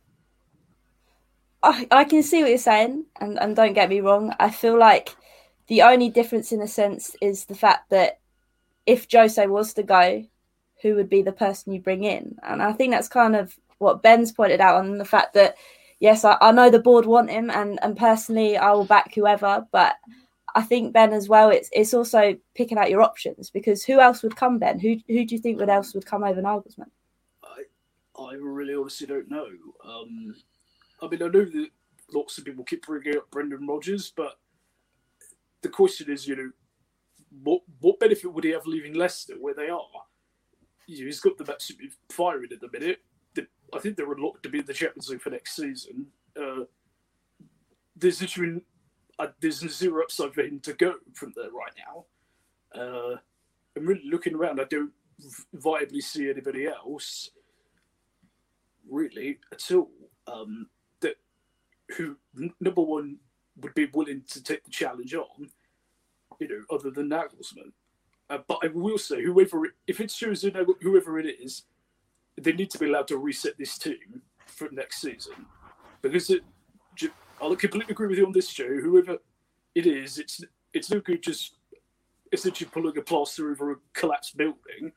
I, 1.63 1.87
I 1.91 2.05
can 2.05 2.23
see 2.23 2.43
what 2.43 2.51
you're 2.51 2.59
saying, 2.59 3.07
and, 3.21 3.39
and 3.39 3.57
don't 3.57 3.73
get 3.73 3.89
me 3.89 4.01
wrong. 4.01 4.35
I 4.39 4.51
feel 4.51 4.79
like 4.79 5.17
the 5.67 5.83
only 5.83 6.09
difference 6.09 6.53
in 6.53 6.61
a 6.61 6.69
sense 6.69 7.17
is 7.21 7.45
the 7.45 7.55
fact 7.55 7.91
that 7.91 8.21
if 8.85 9.07
Jose 9.13 9.45
was 9.47 9.75
to 9.75 9.83
go, 9.83 10.25
who 10.83 10.95
would 10.95 11.09
be 11.09 11.23
the 11.23 11.33
person 11.33 11.73
you 11.73 11.81
bring 11.81 12.05
in? 12.05 12.37
And 12.43 12.63
I 12.63 12.73
think 12.73 12.93
that's 12.93 13.09
kind 13.09 13.35
of 13.35 13.57
what 13.79 14.03
Ben's 14.03 14.33
pointed 14.33 14.61
out 14.61 14.77
on 14.77 14.99
the 14.99 15.05
fact 15.05 15.35
that 15.35 15.57
yes, 15.99 16.25
I, 16.25 16.37
I 16.41 16.53
know 16.53 16.71
the 16.71 16.79
board 16.79 17.07
want 17.07 17.31
him, 17.31 17.51
and 17.51 17.79
and 17.83 17.97
personally, 17.97 18.57
I 18.57 18.73
will 18.73 18.85
back 18.85 19.15
whoever. 19.15 19.67
But 19.73 19.97
I 20.57 20.63
think 20.63 20.95
Ben 20.95 21.13
as 21.13 21.29
well. 21.29 21.51
It's 21.51 21.69
it's 21.71 21.93
also 21.93 22.35
picking 22.55 22.79
out 22.79 22.89
your 22.89 23.03
options 23.03 23.51
because 23.51 23.85
who 23.85 24.01
else 24.01 24.23
would 24.23 24.37
come? 24.37 24.59
Ben, 24.59 24.81
who 24.81 24.97
who 25.07 25.27
do 25.27 25.35
you 25.35 25.41
think 25.41 25.61
would 25.61 25.69
else 25.69 25.95
would 25.95 26.07
come 26.07 26.25
over 26.25 26.41
Nagelsmann? 26.41 26.91
I 27.45 27.65
I 28.19 28.33
really 28.41 28.75
honestly 28.75 29.07
don't 29.07 29.31
know. 29.31 29.47
Um, 29.85 30.35
I 31.03 31.09
mean, 31.09 31.23
I 31.23 31.27
know 31.27 31.45
that 31.45 31.69
lots 32.15 32.39
of 32.39 32.47
people 32.47 32.65
keep 32.65 32.87
bringing 32.87 33.19
up 33.19 33.31
Brendan 33.31 33.67
Rodgers, 33.67 34.11
but 34.17 34.39
the 35.61 35.69
question 35.69 36.11
is, 36.11 36.27
you 36.27 36.37
know, 36.37 36.51
what 37.43 37.61
what 37.81 38.01
benefit 38.01 38.33
would 38.33 38.45
he 38.45 38.51
have 38.53 38.67
leaving 38.67 38.95
Leicester 38.95 39.35
where 39.39 39.55
they 39.55 39.69
are? 39.69 39.83
You 40.87 41.01
know, 41.01 41.05
he's 41.05 41.21
got 41.21 41.37
them 41.37 41.51
absolutely 41.51 41.91
firing 42.09 42.49
at 42.51 42.61
the 42.63 42.71
minute. 42.73 43.01
I 43.75 43.79
think 43.79 43.97
they're 43.97 44.11
unlocked 44.11 44.45
to 44.45 44.49
be 44.49 44.61
in 44.61 44.65
the 44.65 44.73
Champions 44.73 45.11
League 45.11 45.21
for 45.21 45.29
next 45.29 45.55
season. 45.55 46.07
Uh, 46.41 46.65
there's 47.95 48.23
literally 48.23 48.63
uh, 49.19 49.29
there's 49.41 49.59
zero 49.71 50.03
upside 50.03 50.35
for 50.35 50.43
him 50.43 50.61
to 50.61 50.73
go 50.75 50.95
from 51.15 51.33
there 51.37 51.51
right 51.51 51.73
now. 51.79 52.81
Uh, 52.81 53.17
I'm 53.77 53.87
really 53.87 54.09
looking 54.11 54.35
around. 54.35 54.61
I 54.61 54.65
don't 54.65 54.93
viably 55.55 56.03
see 56.03 56.29
anybody 56.29 56.67
else 56.67 57.31
really 58.89 59.39
at 59.53 59.71
all 59.73 59.91
um, 60.27 60.69
that 61.01 61.17
who 61.97 62.17
number 62.61 62.83
one 62.83 63.17
would 63.61 63.75
be 63.75 63.87
willing 63.87 64.23
to 64.29 64.43
take 64.43 64.65
the 64.65 64.71
challenge 64.71 65.15
on. 65.15 65.51
You 66.39 66.49
know, 66.49 66.77
other 66.77 66.91
than 66.91 67.09
Nagelsmann. 67.09 67.73
Uh, 68.29 68.39
but 68.47 68.59
I 68.63 68.67
will 68.67 68.99
say, 68.99 69.23
whoever 69.23 69.75
if 69.87 70.01
it's 70.01 70.19
chosen, 70.19 70.55
whoever 70.83 71.19
it 71.19 71.37
is, 71.41 71.63
they 72.37 72.53
need 72.53 72.71
to 72.71 72.79
be 72.79 72.87
allowed 72.87 73.09
to 73.09 73.17
reset 73.17 73.57
this 73.57 73.79
team 73.79 74.21
for 74.47 74.69
next 74.71 75.01
season 75.01 75.47
because 76.03 76.29
it, 76.29 76.43
I'll 77.41 77.55
completely 77.57 77.93
agree 77.93 78.09
with 78.09 78.19
you 78.19 78.27
on 78.27 78.33
this, 78.33 78.53
Joe. 78.53 78.79
Whoever 78.81 79.19
it 79.75 79.87
is, 79.87 80.19
it's 80.19 80.43
it's 80.73 80.91
no 80.91 81.01
good 81.01 81.23
just 81.23 81.57
essentially 82.33 82.69
pulling 82.73 82.97
a 82.99 83.03
plaster 83.03 83.51
over 83.51 83.73
a 83.73 83.77
collapsed 83.93 84.37
building. 84.37 84.93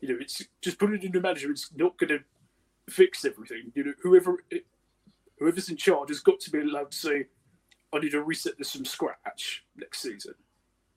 You 0.00 0.08
know, 0.08 0.16
it's 0.20 0.42
just 0.60 0.78
putting 0.78 0.96
it 0.96 1.04
in 1.04 1.12
the 1.12 1.20
manager. 1.20 1.50
It's 1.50 1.70
not 1.74 1.96
going 1.98 2.10
to 2.10 2.92
fix 2.92 3.24
everything. 3.24 3.72
You 3.74 3.84
know, 3.84 3.92
whoever 4.02 4.44
whoever's 5.38 5.68
in 5.68 5.76
charge 5.76 6.08
has 6.08 6.20
got 6.20 6.40
to 6.40 6.50
be 6.50 6.60
allowed 6.60 6.90
to 6.90 6.98
say, 6.98 7.26
"I 7.92 7.98
need 7.98 8.10
to 8.10 8.22
reset 8.22 8.58
this 8.58 8.72
from 8.72 8.84
scratch 8.84 9.64
next 9.76 10.00
season," 10.00 10.34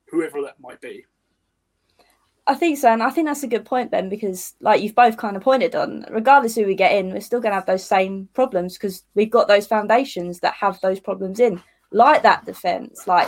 whoever 0.10 0.42
that 0.42 0.60
might 0.60 0.82
be. 0.82 1.06
I 2.50 2.56
think 2.56 2.78
so, 2.78 2.90
and 2.90 3.04
I 3.04 3.10
think 3.10 3.28
that's 3.28 3.44
a 3.44 3.48
good 3.48 3.66
point, 3.66 3.92
Ben, 3.92 4.08
because 4.08 4.56
like 4.62 4.82
you've 4.82 4.96
both 4.96 5.18
kind 5.18 5.36
of 5.36 5.44
pointed 5.44 5.76
on, 5.76 6.06
regardless 6.10 6.56
who 6.56 6.66
we 6.66 6.76
get 6.76 6.94
in, 6.94 7.12
we're 7.12 7.20
still 7.20 7.42
going 7.42 7.52
to 7.52 7.56
have 7.56 7.66
those 7.66 7.84
same 7.84 8.30
problems 8.34 8.74
because 8.74 9.04
we've 9.16 9.30
got 9.30 9.50
those 9.50 9.68
foundations 9.68 10.40
that 10.40 10.54
have 10.54 10.80
those 10.80 11.02
problems 11.02 11.42
in, 11.42 11.62
like 11.92 12.24
that 12.24 12.46
defense. 12.46 13.06
Like 13.06 13.28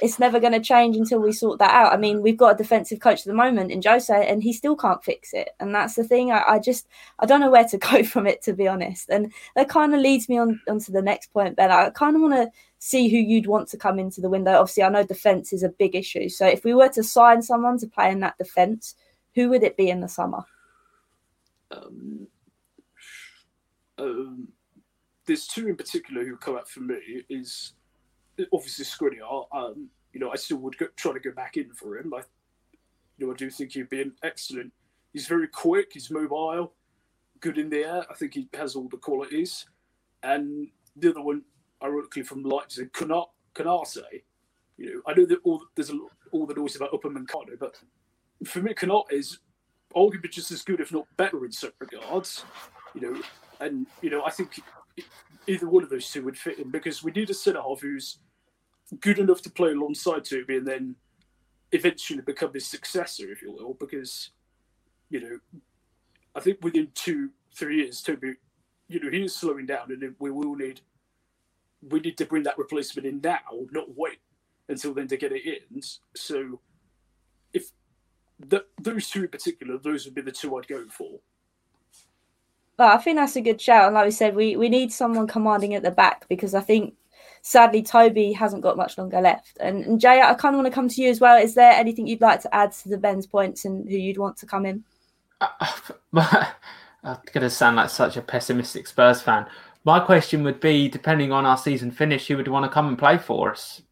it's 0.00 0.20
never 0.20 0.38
going 0.38 0.52
to 0.52 0.60
change 0.60 0.96
until 0.96 1.18
we 1.18 1.32
sort 1.32 1.58
that 1.58 1.72
out. 1.72 1.92
I 1.92 1.96
mean, 1.96 2.22
we've 2.22 2.36
got 2.36 2.54
a 2.54 2.58
defensive 2.58 3.00
coach 3.00 3.20
at 3.20 3.24
the 3.24 3.34
moment 3.34 3.72
in 3.72 3.82
Jose, 3.84 4.28
and 4.28 4.40
he 4.40 4.52
still 4.52 4.76
can't 4.76 5.02
fix 5.02 5.34
it, 5.34 5.50
and 5.58 5.74
that's 5.74 5.96
the 5.96 6.04
thing. 6.04 6.30
I, 6.30 6.44
I 6.46 6.58
just 6.60 6.86
I 7.18 7.26
don't 7.26 7.40
know 7.40 7.50
where 7.50 7.66
to 7.66 7.78
go 7.90 8.04
from 8.04 8.28
it, 8.28 8.40
to 8.42 8.52
be 8.52 8.68
honest, 8.68 9.08
and 9.08 9.32
that 9.56 9.68
kind 9.68 9.92
of 9.96 10.00
leads 10.00 10.28
me 10.28 10.38
on 10.38 10.60
onto 10.68 10.92
the 10.92 11.02
next 11.02 11.32
point, 11.32 11.56
Ben. 11.56 11.72
I 11.72 11.90
kind 11.90 12.14
of 12.14 12.22
want 12.22 12.34
to 12.34 12.50
see 12.80 13.08
who 13.08 13.18
you'd 13.18 13.46
want 13.46 13.68
to 13.68 13.76
come 13.76 13.98
into 13.98 14.22
the 14.22 14.30
window. 14.30 14.52
Obviously, 14.58 14.82
I 14.82 14.88
know 14.88 15.04
defense 15.04 15.52
is 15.52 15.62
a 15.62 15.68
big 15.68 15.94
issue. 15.94 16.28
So 16.30 16.46
if 16.46 16.64
we 16.64 16.74
were 16.74 16.88
to 16.88 17.02
sign 17.02 17.42
someone 17.42 17.78
to 17.78 17.86
play 17.86 18.10
in 18.10 18.20
that 18.20 18.38
defense, 18.38 18.94
who 19.34 19.50
would 19.50 19.62
it 19.62 19.76
be 19.76 19.90
in 19.90 20.00
the 20.00 20.08
summer? 20.08 20.44
Um, 21.70 22.26
um, 23.98 24.48
there's 25.26 25.46
two 25.46 25.68
in 25.68 25.76
particular 25.76 26.24
who 26.24 26.36
come 26.38 26.56
up 26.56 26.68
for 26.68 26.80
me. 26.80 27.22
Is 27.28 27.74
obviously 28.52 28.86
Skriniar. 28.86 29.46
Um, 29.52 29.90
you 30.14 30.18
know, 30.18 30.30
I 30.30 30.36
still 30.36 30.56
would 30.58 30.78
go, 30.78 30.86
try 30.96 31.12
to 31.12 31.20
go 31.20 31.32
back 31.32 31.58
in 31.58 31.72
for 31.74 31.98
him. 31.98 32.12
I, 32.14 32.22
you 33.18 33.26
know, 33.26 33.32
I 33.34 33.36
do 33.36 33.50
think 33.50 33.72
he'd 33.72 33.90
be 33.90 34.00
an 34.00 34.14
excellent. 34.22 34.72
He's 35.12 35.26
very 35.26 35.48
quick. 35.48 35.90
He's 35.92 36.10
mobile, 36.10 36.72
good 37.40 37.58
in 37.58 37.68
the 37.68 37.84
air. 37.84 38.04
I 38.10 38.14
think 38.14 38.32
he 38.34 38.48
has 38.54 38.74
all 38.74 38.88
the 38.88 38.96
qualities. 38.96 39.66
And 40.22 40.68
the 40.96 41.10
other 41.10 41.20
one 41.20 41.42
ironically 41.82 42.22
from 42.22 42.42
Leipzig, 42.42 42.92
Konate. 42.92 43.26
You 44.76 44.94
know, 44.94 45.02
I 45.06 45.14
know 45.14 45.26
that 45.26 45.40
all 45.44 45.62
there's 45.74 45.90
a, 45.90 45.98
all 46.32 46.46
the 46.46 46.54
noise 46.54 46.76
about 46.76 46.92
Upamecano, 46.92 47.58
but 47.58 47.76
for 48.46 48.60
me, 48.60 48.72
Konate 48.72 49.12
is 49.12 49.38
arguably 49.94 50.30
just 50.30 50.50
as 50.50 50.62
good, 50.62 50.80
if 50.80 50.92
not 50.92 51.06
better, 51.16 51.44
in 51.44 51.52
certain 51.52 51.76
regards. 51.80 52.44
You 52.94 53.00
know, 53.00 53.22
and 53.60 53.86
you 54.02 54.10
know, 54.10 54.24
I 54.24 54.30
think 54.30 54.60
either 55.46 55.68
one 55.68 55.82
of 55.82 55.90
those 55.90 56.10
two 56.10 56.24
would 56.24 56.38
fit 56.38 56.58
in 56.58 56.70
because 56.70 57.02
we 57.02 57.12
need 57.12 57.30
a 57.30 57.34
centre 57.34 57.60
half 57.60 57.80
who's 57.80 58.18
good 59.00 59.18
enough 59.18 59.42
to 59.42 59.50
play 59.50 59.70
alongside 59.70 60.24
Toby 60.24 60.56
and 60.56 60.66
then 60.66 60.96
eventually 61.72 62.22
become 62.22 62.52
his 62.52 62.66
successor, 62.66 63.30
if 63.30 63.42
you 63.42 63.52
will. 63.52 63.74
Because 63.74 64.30
you 65.10 65.20
know, 65.20 65.60
I 66.34 66.40
think 66.40 66.58
within 66.62 66.88
two, 66.94 67.30
three 67.54 67.78
years, 67.78 68.00
Toby, 68.00 68.34
you 68.88 69.00
know, 69.00 69.10
he 69.10 69.24
is 69.24 69.36
slowing 69.36 69.66
down, 69.66 69.90
and 69.90 70.14
we 70.18 70.30
will 70.30 70.54
need 70.54 70.80
we 71.88 72.00
need 72.00 72.18
to 72.18 72.26
bring 72.26 72.42
that 72.44 72.58
replacement 72.58 73.06
in 73.06 73.20
now, 73.22 73.38
not 73.70 73.96
wait 73.96 74.18
until 74.68 74.94
then 74.94 75.08
to 75.08 75.16
get 75.16 75.32
it 75.32 75.42
in. 75.44 75.80
So, 76.14 76.60
if 77.52 77.70
the, 78.38 78.64
those 78.80 79.08
two 79.08 79.22
in 79.22 79.28
particular, 79.28 79.78
those 79.78 80.04
would 80.04 80.14
be 80.14 80.22
the 80.22 80.32
two 80.32 80.56
I'd 80.56 80.68
go 80.68 80.86
for. 80.88 81.20
But 82.76 82.94
I 82.94 82.98
think 82.98 83.18
that's 83.18 83.36
a 83.36 83.42
good 83.42 83.60
shout. 83.60 83.86
And 83.86 83.94
like 83.94 84.06
we 84.06 84.10
said, 84.10 84.34
we, 84.34 84.56
we 84.56 84.68
need 84.68 84.92
someone 84.92 85.26
commanding 85.26 85.74
at 85.74 85.82
the 85.82 85.90
back 85.90 86.26
because 86.28 86.54
I 86.54 86.60
think 86.60 86.94
sadly 87.42 87.82
Toby 87.82 88.32
hasn't 88.32 88.62
got 88.62 88.76
much 88.76 88.96
longer 88.96 89.20
left. 89.20 89.58
And, 89.60 89.84
and 89.84 90.00
Jay, 90.00 90.22
I 90.22 90.32
kind 90.34 90.54
of 90.54 90.60
want 90.60 90.66
to 90.66 90.74
come 90.74 90.88
to 90.88 91.02
you 91.02 91.10
as 91.10 91.20
well. 91.20 91.36
Is 91.36 91.54
there 91.54 91.72
anything 91.72 92.06
you'd 92.06 92.22
like 92.22 92.40
to 92.40 92.54
add 92.54 92.72
to 92.72 92.88
the 92.88 92.96
Ben's 92.96 93.26
points 93.26 93.64
and 93.64 93.88
who 93.88 93.96
you'd 93.96 94.18
want 94.18 94.36
to 94.38 94.46
come 94.46 94.64
in? 94.64 94.84
Uh, 95.40 95.72
I'm 97.02 97.18
going 97.32 97.42
to 97.42 97.50
sound 97.50 97.76
like 97.76 97.90
such 97.90 98.16
a 98.16 98.22
pessimistic 98.22 98.86
Spurs 98.86 99.22
fan. 99.22 99.46
My 99.84 99.98
question 99.98 100.44
would 100.44 100.60
be, 100.60 100.88
depending 100.88 101.32
on 101.32 101.46
our 101.46 101.56
season 101.56 101.90
finish, 101.90 102.26
who 102.26 102.36
would 102.36 102.48
want 102.48 102.64
to 102.64 102.70
come 102.70 102.88
and 102.88 102.98
play 102.98 103.16
for 103.18 103.50
us? 103.52 103.82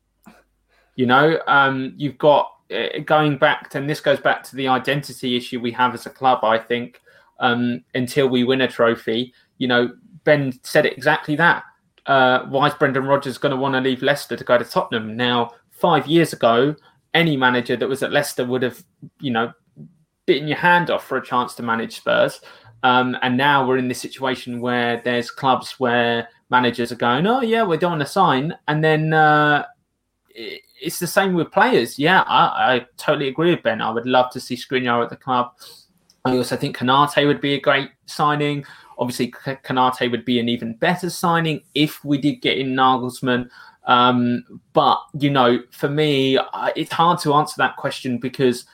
You 0.96 1.06
know, 1.06 1.40
um, 1.46 1.94
you've 1.96 2.18
got 2.18 2.52
uh, 2.70 2.98
going 3.04 3.38
back 3.38 3.70
to, 3.70 3.78
and 3.78 3.88
this 3.88 4.00
goes 4.00 4.20
back 4.20 4.42
to 4.44 4.56
the 4.56 4.68
identity 4.68 5.36
issue 5.36 5.60
we 5.60 5.72
have 5.72 5.94
as 5.94 6.06
a 6.06 6.10
club. 6.10 6.44
I 6.44 6.58
think 6.58 7.00
um, 7.40 7.84
until 7.94 8.28
we 8.28 8.44
win 8.44 8.60
a 8.60 8.68
trophy, 8.68 9.32
you 9.56 9.68
know, 9.68 9.90
Ben 10.24 10.52
said 10.62 10.84
it 10.84 10.92
exactly 10.92 11.36
that. 11.36 11.64
Uh, 12.04 12.44
why 12.46 12.66
is 12.66 12.74
Brendan 12.74 13.04
Rodgers 13.04 13.38
going 13.38 13.50
to 13.50 13.56
want 13.56 13.74
to 13.74 13.80
leave 13.80 14.02
Leicester 14.02 14.36
to 14.36 14.44
go 14.44 14.58
to 14.58 14.64
Tottenham? 14.64 15.16
Now, 15.16 15.52
five 15.70 16.06
years 16.06 16.32
ago, 16.32 16.74
any 17.14 17.36
manager 17.36 17.76
that 17.76 17.88
was 17.88 18.02
at 18.02 18.12
Leicester 18.12 18.44
would 18.44 18.62
have, 18.62 18.82
you 19.20 19.30
know, 19.30 19.52
bitten 20.26 20.48
your 20.48 20.58
hand 20.58 20.90
off 20.90 21.06
for 21.06 21.16
a 21.16 21.24
chance 21.24 21.54
to 21.54 21.62
manage 21.62 21.96
Spurs. 21.96 22.40
Um, 22.82 23.16
and 23.22 23.36
now 23.36 23.66
we're 23.66 23.78
in 23.78 23.88
this 23.88 24.00
situation 24.00 24.60
where 24.60 25.00
there's 25.04 25.30
clubs 25.30 25.72
where 25.78 26.28
managers 26.50 26.92
are 26.92 26.96
going, 26.96 27.26
oh 27.26 27.40
yeah, 27.40 27.64
we 27.64 27.76
don't 27.76 27.92
want 27.92 28.02
to 28.02 28.06
sign, 28.06 28.56
and 28.68 28.82
then 28.82 29.12
uh, 29.12 29.64
it's 30.34 30.98
the 30.98 31.06
same 31.06 31.34
with 31.34 31.50
players. 31.50 31.98
Yeah, 31.98 32.22
I, 32.22 32.74
I, 32.74 32.86
totally 32.96 33.28
agree 33.28 33.50
with 33.50 33.62
Ben. 33.62 33.80
I 33.80 33.90
would 33.90 34.06
love 34.06 34.30
to 34.32 34.40
see 34.40 34.54
Skriniar 34.54 35.02
at 35.02 35.10
the 35.10 35.16
club. 35.16 35.52
I 36.24 36.36
also 36.36 36.56
think 36.56 36.76
Konate 36.76 37.26
would 37.26 37.40
be 37.40 37.54
a 37.54 37.60
great 37.60 37.90
signing. 38.06 38.64
Obviously, 38.98 39.30
Konate 39.30 40.10
would 40.10 40.24
be 40.24 40.38
an 40.38 40.48
even 40.48 40.74
better 40.74 41.10
signing 41.10 41.62
if 41.74 42.04
we 42.04 42.18
did 42.18 42.36
get 42.36 42.58
in 42.58 42.74
Nagelsmann. 42.74 43.48
Um, 43.84 44.44
but 44.72 45.00
you 45.18 45.30
know, 45.30 45.60
for 45.70 45.88
me, 45.88 46.38
it's 46.76 46.92
hard 46.92 47.18
to 47.20 47.34
answer 47.34 47.54
that 47.58 47.76
question 47.76 48.18
because 48.18 48.66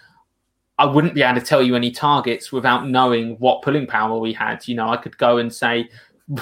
I 0.78 0.86
wouldn't 0.86 1.14
be 1.14 1.22
able 1.22 1.40
to 1.40 1.46
tell 1.46 1.62
you 1.62 1.76
any 1.76 1.90
targets 1.90 2.50
without 2.50 2.88
knowing 2.88 3.36
what 3.36 3.62
pulling 3.62 3.86
power 3.86 4.18
we 4.18 4.32
had. 4.32 4.66
You 4.66 4.74
know, 4.74 4.88
I 4.88 4.96
could 4.96 5.16
go 5.18 5.38
and 5.38 5.52
say 5.52 5.88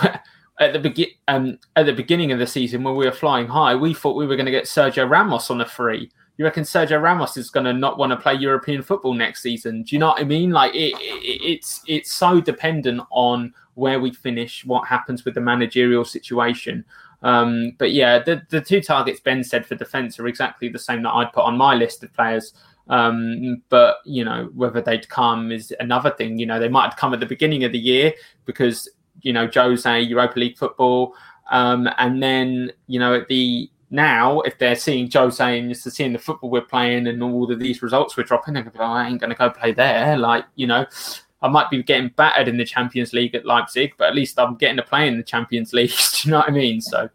at 0.58 0.72
the 0.72 0.78
begin 0.78 1.08
um, 1.28 1.58
at 1.76 1.86
the 1.86 1.92
beginning 1.92 2.32
of 2.32 2.38
the 2.38 2.46
season 2.46 2.82
when 2.82 2.96
we 2.96 3.04
were 3.04 3.12
flying 3.12 3.46
high, 3.46 3.74
we 3.74 3.92
thought 3.92 4.16
we 4.16 4.26
were 4.26 4.36
going 4.36 4.46
to 4.46 4.52
get 4.52 4.64
Sergio 4.64 5.08
Ramos 5.08 5.50
on 5.50 5.60
a 5.60 5.66
free. 5.66 6.10
You 6.38 6.46
reckon 6.46 6.64
Sergio 6.64 7.00
Ramos 7.00 7.36
is 7.36 7.50
going 7.50 7.66
to 7.66 7.72
not 7.74 7.98
want 7.98 8.10
to 8.10 8.16
play 8.16 8.34
European 8.34 8.82
football 8.82 9.12
next 9.12 9.42
season? 9.42 9.82
Do 9.82 9.94
you 9.94 10.00
know 10.00 10.08
what 10.08 10.20
I 10.20 10.24
mean? 10.24 10.50
Like 10.50 10.74
it, 10.74 10.94
it, 10.98 11.42
it's 11.42 11.82
it's 11.86 12.12
so 12.12 12.40
dependent 12.40 13.02
on 13.10 13.52
where 13.74 14.00
we 14.00 14.12
finish, 14.12 14.64
what 14.64 14.86
happens 14.86 15.24
with 15.24 15.34
the 15.34 15.40
managerial 15.40 16.04
situation. 16.04 16.84
Um, 17.22 17.72
but 17.78 17.92
yeah, 17.92 18.18
the 18.18 18.42
the 18.48 18.60
two 18.60 18.80
targets 18.80 19.20
Ben 19.20 19.44
said 19.44 19.66
for 19.66 19.74
defence 19.74 20.18
are 20.18 20.26
exactly 20.26 20.68
the 20.68 20.78
same 20.78 21.02
that 21.02 21.12
I'd 21.12 21.32
put 21.32 21.44
on 21.44 21.56
my 21.56 21.74
list 21.74 22.02
of 22.02 22.12
players. 22.12 22.54
Um, 22.88 23.62
but 23.68 23.98
you 24.04 24.24
know 24.24 24.50
whether 24.54 24.80
they'd 24.80 25.08
come 25.08 25.52
is 25.52 25.72
another 25.80 26.10
thing. 26.10 26.38
You 26.38 26.46
know 26.46 26.58
they 26.58 26.68
might 26.68 26.84
have 26.84 26.96
come 26.96 27.14
at 27.14 27.20
the 27.20 27.26
beginning 27.26 27.64
of 27.64 27.72
the 27.72 27.78
year 27.78 28.12
because 28.44 28.88
you 29.20 29.32
know 29.32 29.46
Joe's 29.46 29.84
Jose 29.84 30.00
Europa 30.02 30.38
League 30.38 30.58
football, 30.58 31.14
um, 31.50 31.88
and 31.98 32.22
then 32.22 32.72
you 32.86 32.98
know 32.98 33.14
at 33.14 33.28
the 33.28 33.70
now 33.90 34.40
if 34.40 34.58
they're 34.58 34.76
seeing 34.76 35.10
Jose 35.10 35.58
and 35.58 35.68
just 35.68 35.90
seeing 35.90 36.12
the 36.12 36.18
football 36.18 36.50
we're 36.50 36.62
playing 36.62 37.06
and 37.06 37.22
all 37.22 37.50
of 37.50 37.60
these 37.60 37.82
results 37.82 38.16
we're 38.16 38.24
dropping, 38.24 38.54
they're 38.54 38.62
going 38.62 38.76
like, 38.78 39.06
I 39.06 39.08
ain't 39.08 39.20
going 39.20 39.30
to 39.30 39.36
go 39.36 39.50
play 39.50 39.72
there. 39.72 40.16
Like 40.16 40.44
you 40.54 40.66
know. 40.66 40.86
I 41.44 41.48
might 41.48 41.70
be 41.70 41.82
getting 41.82 42.10
battered 42.10 42.46
in 42.46 42.56
the 42.56 42.64
Champions 42.64 43.12
League 43.12 43.34
at 43.34 43.44
Leipzig, 43.44 43.94
but 43.98 44.06
at 44.06 44.14
least 44.14 44.38
I'm 44.38 44.54
getting 44.54 44.76
to 44.76 44.82
play 44.84 45.08
in 45.08 45.16
the 45.16 45.24
Champions 45.24 45.72
League. 45.72 45.90
Do 45.90 46.28
you 46.28 46.30
know 46.30 46.38
what 46.38 46.48
I 46.48 46.52
mean? 46.52 46.80
So, 46.80 47.10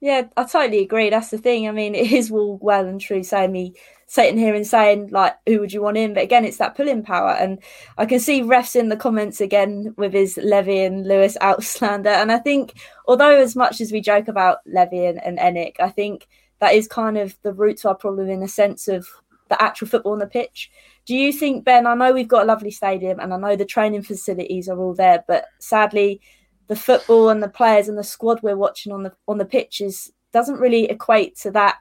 yeah, 0.00 0.28
I 0.36 0.44
totally 0.44 0.82
agree. 0.82 1.10
That's 1.10 1.30
the 1.30 1.38
thing. 1.38 1.68
I 1.68 1.72
mean, 1.72 1.96
it 1.96 2.12
is 2.12 2.30
all 2.30 2.58
well 2.62 2.86
and 2.86 3.00
true 3.00 3.24
saying 3.24 3.50
me 3.50 3.74
sitting 4.06 4.38
here 4.38 4.54
and 4.54 4.66
saying 4.66 5.08
like 5.10 5.34
who 5.46 5.60
would 5.60 5.72
you 5.72 5.82
want 5.82 5.96
in? 5.96 6.14
But 6.14 6.24
again 6.24 6.44
it's 6.44 6.58
that 6.58 6.76
pulling 6.76 7.02
power. 7.02 7.30
And 7.30 7.58
i 7.98 8.06
can 8.06 8.20
see 8.20 8.42
refs 8.42 8.76
in 8.76 8.88
the 8.88 8.96
comments 8.96 9.40
again 9.40 9.94
with 9.96 10.12
his 10.12 10.38
levy 10.42 10.84
and 10.84 11.06
lewis 11.06 11.36
outslander. 11.40 12.10
And 12.10 12.32
i 12.32 12.38
think 12.38 12.74
although 13.06 13.36
as 13.40 13.56
much 13.56 13.80
as 13.80 13.92
we 13.92 14.00
joke 14.00 14.28
about 14.28 14.58
levy 14.66 15.04
and, 15.06 15.22
and 15.22 15.38
ENIC, 15.38 15.80
i 15.80 15.90
think 15.90 16.28
that 16.60 16.74
is 16.74 16.88
kind 16.88 17.18
of 17.18 17.36
the 17.42 17.52
root 17.52 17.78
to 17.78 17.88
our 17.88 17.94
problem 17.94 18.28
in 18.28 18.42
a 18.42 18.48
sense 18.48 18.88
of 18.88 19.06
the 19.50 19.60
actual 19.62 19.86
football 19.86 20.12
on 20.12 20.18
the 20.18 20.26
pitch. 20.26 20.70
Do 21.04 21.14
you 21.14 21.32
think 21.32 21.64
ben 21.64 21.86
i 21.86 21.94
know 21.94 22.12
we've 22.12 22.28
got 22.28 22.44
a 22.44 22.46
lovely 22.46 22.70
stadium 22.70 23.20
and 23.20 23.32
i 23.34 23.36
know 23.36 23.56
the 23.56 23.64
training 23.64 24.02
facilities 24.02 24.68
are 24.68 24.78
all 24.78 24.94
there 24.94 25.22
but 25.28 25.46
sadly 25.58 26.20
the 26.66 26.76
football 26.76 27.28
and 27.28 27.42
the 27.42 27.48
players 27.48 27.88
and 27.88 27.98
the 27.98 28.04
squad 28.04 28.42
we're 28.42 28.56
watching 28.56 28.92
on 28.92 29.02
the 29.02 29.12
on 29.28 29.38
the 29.38 29.44
pitches 29.44 30.10
doesn't 30.32 30.60
really 30.60 30.84
equate 30.86 31.36
to 31.36 31.50
that 31.50 31.76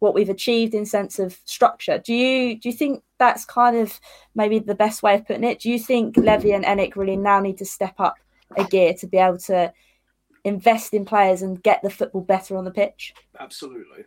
what 0.00 0.14
we've 0.14 0.28
achieved 0.28 0.74
in 0.74 0.86
sense 0.86 1.18
of 1.18 1.38
structure. 1.44 1.98
Do 1.98 2.14
you 2.14 2.58
do 2.58 2.68
you 2.68 2.74
think 2.74 3.02
that's 3.18 3.44
kind 3.44 3.76
of 3.76 4.00
maybe 4.34 4.58
the 4.58 4.74
best 4.74 5.02
way 5.02 5.14
of 5.14 5.26
putting 5.26 5.44
it? 5.44 5.60
Do 5.60 5.70
you 5.70 5.78
think 5.78 6.16
Levy 6.16 6.52
and 6.52 6.64
ENIC 6.64 6.96
really 6.96 7.16
now 7.16 7.40
need 7.40 7.58
to 7.58 7.64
step 7.64 7.94
up 7.98 8.16
a 8.56 8.64
gear 8.64 8.94
to 8.94 9.06
be 9.06 9.18
able 9.18 9.38
to 9.38 9.72
invest 10.44 10.94
in 10.94 11.04
players 11.04 11.42
and 11.42 11.62
get 11.62 11.82
the 11.82 11.90
football 11.90 12.22
better 12.22 12.56
on 12.56 12.64
the 12.64 12.70
pitch? 12.70 13.12
Absolutely. 13.38 14.04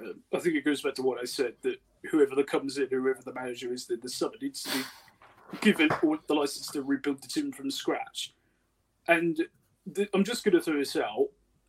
Um, 0.00 0.20
I 0.34 0.38
think 0.38 0.56
it 0.56 0.64
goes 0.64 0.82
back 0.82 0.94
to 0.94 1.02
what 1.02 1.20
I 1.20 1.24
said 1.24 1.54
that 1.62 1.76
whoever 2.10 2.34
that 2.34 2.46
comes 2.46 2.78
in, 2.78 2.88
whoever 2.90 3.20
the 3.24 3.34
manager 3.34 3.72
is, 3.72 3.86
that 3.86 4.02
the 4.02 4.08
summer 4.08 4.34
needs 4.40 4.62
to 4.62 4.78
be 4.78 4.84
given 5.60 5.88
the 6.26 6.34
license 6.34 6.68
to 6.68 6.82
rebuild 6.82 7.22
the 7.22 7.28
team 7.28 7.52
from 7.52 7.70
scratch. 7.70 8.34
And 9.08 9.38
I'm 10.14 10.24
just 10.24 10.44
going 10.44 10.54
to 10.54 10.60
throw 10.60 10.78
this 10.78 10.96
out. 10.96 11.28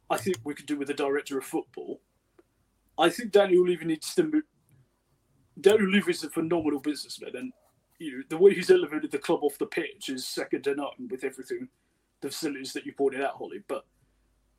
I 0.10 0.18
think 0.18 0.38
we 0.44 0.54
could 0.54 0.66
do 0.66 0.78
with 0.78 0.90
a 0.90 0.94
director 0.94 1.38
of 1.38 1.44
football. 1.44 2.00
I 2.98 3.10
think 3.10 3.32
Daniel 3.32 3.66
Levy 3.66 3.86
needs 3.86 4.14
to 4.16 4.24
move. 4.24 4.44
Daniel 5.60 5.90
Levy 5.90 6.12
is 6.12 6.24
a 6.24 6.30
phenomenal 6.30 6.80
businessman, 6.80 7.36
and 7.36 7.54
you 8.00 8.18
know, 8.18 8.24
the 8.30 8.38
way 8.38 8.54
he's 8.54 8.72
elevated 8.72 9.12
the 9.12 9.18
club 9.18 9.44
off 9.44 9.58
the 9.58 9.66
pitch 9.66 10.10
is 10.10 10.28
second 10.28 10.64
to 10.64 10.76
none 10.76 11.08
with 11.10 11.24
everything, 11.24 11.68
the 12.22 12.30
facilities 12.30 12.74
that 12.74 12.86
you 12.86 12.94
pointed 12.94 13.22
out, 13.22 13.36
Holly. 13.38 13.62
But 13.68 13.86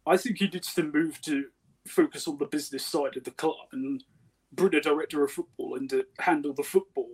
I 0.07 0.17
think 0.17 0.39
he 0.39 0.49
needs 0.49 0.75
to 0.75 0.83
move 0.83 1.21
to 1.23 1.47
focus 1.87 2.27
on 2.29 2.39
the 2.39 2.47
business 2.47 2.87
side 2.87 3.17
of 3.17 3.25
the 3.25 3.31
club 3.33 3.57
and 3.73 4.03
bring 4.53 4.75
a 4.75 4.81
director 4.81 5.25
of 5.25 5.33
football 5.33 5.77
and 5.77 5.89
to 5.91 6.05
handle 6.19 6.53
the 6.53 6.63
football 6.63 7.11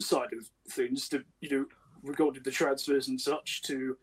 side 0.00 0.32
of 0.32 0.48
things 0.72 1.08
to 1.08 1.22
you 1.40 1.50
know 1.50 1.66
regarding 2.02 2.42
the 2.42 2.50
transfers 2.50 3.08
and 3.08 3.20
such 3.20 3.62
to 3.62 3.96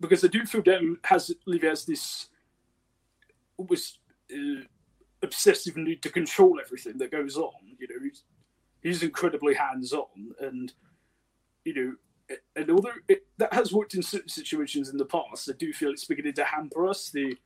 because 0.00 0.24
I 0.24 0.28
do 0.28 0.44
feel 0.44 0.62
Dan 0.62 0.96
has 1.04 1.30
Levy 1.46 1.68
has 1.68 1.84
this 1.84 2.28
almost 3.56 3.98
uh, 4.32 4.62
obsessive 5.22 5.76
need 5.76 6.02
to 6.02 6.10
control 6.10 6.60
everything 6.60 6.98
that 6.98 7.10
goes 7.10 7.36
on. 7.36 7.52
You 7.78 7.88
know, 7.88 8.02
he's 8.02 8.22
he's 8.82 9.02
incredibly 9.02 9.54
hands 9.54 9.92
on, 9.92 10.34
and 10.40 10.72
you 11.64 11.74
know, 11.74 12.36
and 12.54 12.70
although 12.70 12.92
it, 13.08 13.26
that 13.38 13.52
has 13.52 13.72
worked 13.72 13.94
in 13.94 14.02
certain 14.02 14.28
situations 14.28 14.88
in 14.88 14.96
the 14.96 15.04
past, 15.04 15.48
I 15.48 15.54
do 15.58 15.72
feel 15.72 15.90
it's 15.90 16.04
beginning 16.04 16.34
to 16.34 16.44
hamper 16.44 16.86
us. 16.86 17.10
The 17.10 17.36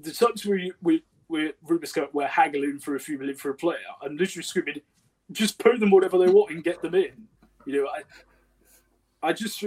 the 0.00 0.12
times 0.12 0.44
we 0.44 0.72
we 0.82 1.02
where 1.26 1.52
rumours 1.62 1.92
go 1.92 2.08
we're 2.12 2.26
haggling 2.26 2.78
for 2.78 2.96
a 2.96 3.00
few 3.00 3.18
million 3.18 3.36
for 3.36 3.50
a 3.50 3.54
player, 3.54 3.78
I'm 4.02 4.16
literally 4.16 4.44
screaming, 4.44 4.80
just 5.32 5.58
put 5.58 5.78
them 5.78 5.90
whatever 5.90 6.18
they 6.18 6.30
want 6.30 6.50
and 6.50 6.64
get 6.64 6.80
them 6.80 6.94
in. 6.94 7.28
You 7.66 7.82
know, 7.82 7.88
I 7.88 9.28
I 9.28 9.32
just 9.32 9.62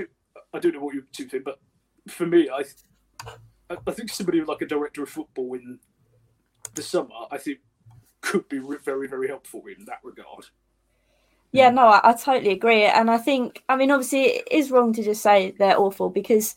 I 0.53 0.59
don't 0.59 0.73
know 0.73 0.79
what 0.79 0.95
you 0.95 1.03
two 1.11 1.25
think, 1.25 1.43
but 1.43 1.59
for 2.07 2.25
me, 2.25 2.49
I 2.49 2.63
I 3.87 3.91
think 3.91 4.09
somebody 4.09 4.41
like 4.41 4.61
a 4.61 4.67
director 4.67 5.03
of 5.03 5.09
football 5.09 5.53
in 5.53 5.79
the 6.75 6.81
summer, 6.81 7.15
I 7.31 7.37
think, 7.37 7.59
could 8.21 8.47
be 8.49 8.59
very 8.59 9.07
very 9.07 9.27
helpful 9.27 9.63
in 9.67 9.85
that 9.85 9.99
regard. 10.03 10.45
Yeah, 11.53 11.69
no, 11.69 11.87
I, 11.87 12.11
I, 12.11 12.13
totally 12.13 12.51
agree, 12.51 12.85
and 12.85 13.11
I 13.11 13.17
think, 13.17 13.61
I 13.67 13.75
mean, 13.75 13.91
obviously, 13.91 14.23
it 14.23 14.47
is 14.49 14.71
wrong 14.71 14.93
to 14.93 15.03
just 15.03 15.21
say 15.21 15.53
they're 15.59 15.77
awful 15.77 16.09
because, 16.09 16.55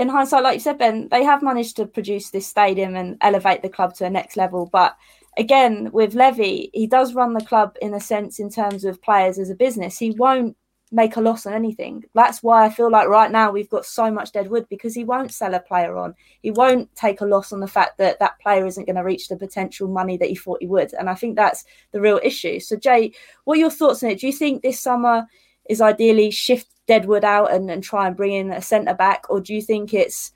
in 0.00 0.08
hindsight, 0.08 0.42
like 0.42 0.54
you 0.54 0.60
said, 0.60 0.78
Ben, 0.78 1.08
they 1.10 1.22
have 1.22 1.44
managed 1.44 1.76
to 1.76 1.86
produce 1.86 2.30
this 2.30 2.46
stadium 2.46 2.96
and 2.96 3.18
elevate 3.20 3.62
the 3.62 3.68
club 3.68 3.94
to 3.96 4.04
a 4.04 4.10
next 4.10 4.36
level. 4.36 4.68
But 4.72 4.96
again, 5.38 5.90
with 5.92 6.14
Levy, 6.14 6.70
he 6.72 6.88
does 6.88 7.14
run 7.14 7.34
the 7.34 7.44
club 7.44 7.76
in 7.80 7.94
a 7.94 8.00
sense 8.00 8.40
in 8.40 8.50
terms 8.50 8.84
of 8.84 9.00
players 9.00 9.38
as 9.38 9.48
a 9.48 9.54
business. 9.54 9.96
He 9.96 10.10
won't 10.10 10.56
make 10.92 11.16
a 11.16 11.20
loss 11.20 11.46
on 11.46 11.54
anything. 11.54 12.04
That's 12.14 12.42
why 12.42 12.64
I 12.64 12.70
feel 12.70 12.90
like 12.90 13.08
right 13.08 13.30
now 13.30 13.50
we've 13.50 13.70
got 13.70 13.86
so 13.86 14.10
much 14.10 14.30
dead 14.30 14.50
wood 14.50 14.66
because 14.68 14.94
he 14.94 15.04
won't 15.04 15.32
sell 15.32 15.54
a 15.54 15.60
player 15.60 15.96
on. 15.96 16.14
He 16.42 16.50
won't 16.50 16.94
take 16.94 17.22
a 17.22 17.26
loss 17.26 17.52
on 17.52 17.60
the 17.60 17.66
fact 17.66 17.96
that 17.98 18.18
that 18.18 18.38
player 18.40 18.66
isn't 18.66 18.84
going 18.84 18.96
to 18.96 19.02
reach 19.02 19.28
the 19.28 19.36
potential 19.36 19.88
money 19.88 20.18
that 20.18 20.28
he 20.28 20.34
thought 20.34 20.60
he 20.60 20.66
would. 20.66 20.92
And 20.92 21.08
I 21.08 21.14
think 21.14 21.34
that's 21.34 21.64
the 21.92 22.00
real 22.00 22.20
issue. 22.22 22.60
So, 22.60 22.76
Jay, 22.76 23.12
what 23.44 23.56
are 23.56 23.60
your 23.60 23.70
thoughts 23.70 24.02
on 24.02 24.10
it? 24.10 24.20
Do 24.20 24.26
you 24.26 24.32
think 24.32 24.62
this 24.62 24.80
summer 24.80 25.26
is 25.68 25.80
ideally 25.80 26.30
shift 26.30 26.68
Deadwood 26.86 27.24
out 27.24 27.52
and, 27.52 27.70
and 27.70 27.82
try 27.82 28.06
and 28.06 28.16
bring 28.16 28.32
in 28.32 28.52
a 28.52 28.60
centre 28.60 28.94
back, 28.94 29.24
or 29.30 29.40
do 29.40 29.54
you 29.54 29.62
think 29.62 29.94
it's 29.94 30.32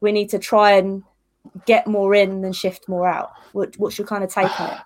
we 0.00 0.12
need 0.12 0.28
to 0.30 0.38
try 0.38 0.72
and 0.72 1.02
get 1.64 1.86
more 1.86 2.14
in 2.14 2.42
than 2.42 2.52
shift 2.52 2.88
more 2.88 3.08
out? 3.08 3.32
What, 3.52 3.76
what's 3.78 3.98
your 3.98 4.06
kind 4.06 4.22
of 4.22 4.30
take 4.30 4.60
on 4.60 4.72
it? 4.72 4.78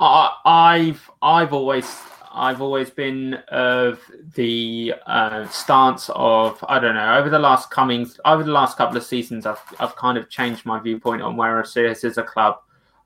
I've 0.00 1.10
I've 1.22 1.52
always 1.52 1.86
I've 2.32 2.60
always 2.60 2.90
been 2.90 3.34
of 3.48 4.00
the 4.34 4.94
uh, 5.06 5.46
stance 5.48 6.10
of 6.14 6.62
I 6.68 6.78
don't 6.78 6.94
know 6.94 7.16
over 7.16 7.28
the 7.28 7.38
last 7.38 7.70
coming 7.70 8.08
over 8.24 8.44
the 8.44 8.52
last 8.52 8.76
couple 8.76 8.96
of 8.96 9.02
seasons 9.02 9.46
I've 9.46 9.60
I've 9.80 9.96
kind 9.96 10.16
of 10.16 10.28
changed 10.30 10.64
my 10.64 10.78
viewpoint 10.78 11.22
on 11.22 11.36
where 11.36 11.60
I 11.60 11.64
see 11.64 11.86
us 11.86 12.04
as 12.04 12.18
a 12.18 12.22
club. 12.22 12.58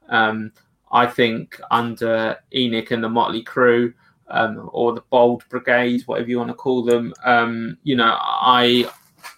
Um, 0.09 0.53
I 0.93 1.07
think 1.07 1.61
under 1.71 2.37
ENIC 2.55 2.91
and 2.91 3.03
the 3.03 3.09
Motley 3.09 3.43
Crew 3.43 3.95
um, 4.29 4.71
or 4.73 4.93
the 4.93 5.03
Bold 5.11 5.45
Brigade, 5.49 6.03
whatever 6.07 6.29
you 6.29 6.39
want 6.39 6.51
to 6.51 6.55
call 6.55 6.85
them, 6.85 7.13
um, 7.25 7.79
you 7.83 7.97
know, 7.97 8.17
I, 8.21 8.91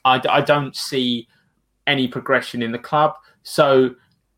I 0.05 0.21
I 0.29 0.41
don't 0.41 0.75
see 0.75 1.29
any 1.87 2.09
progression 2.09 2.63
in 2.63 2.73
the 2.73 2.79
club. 2.79 3.15
So 3.43 3.95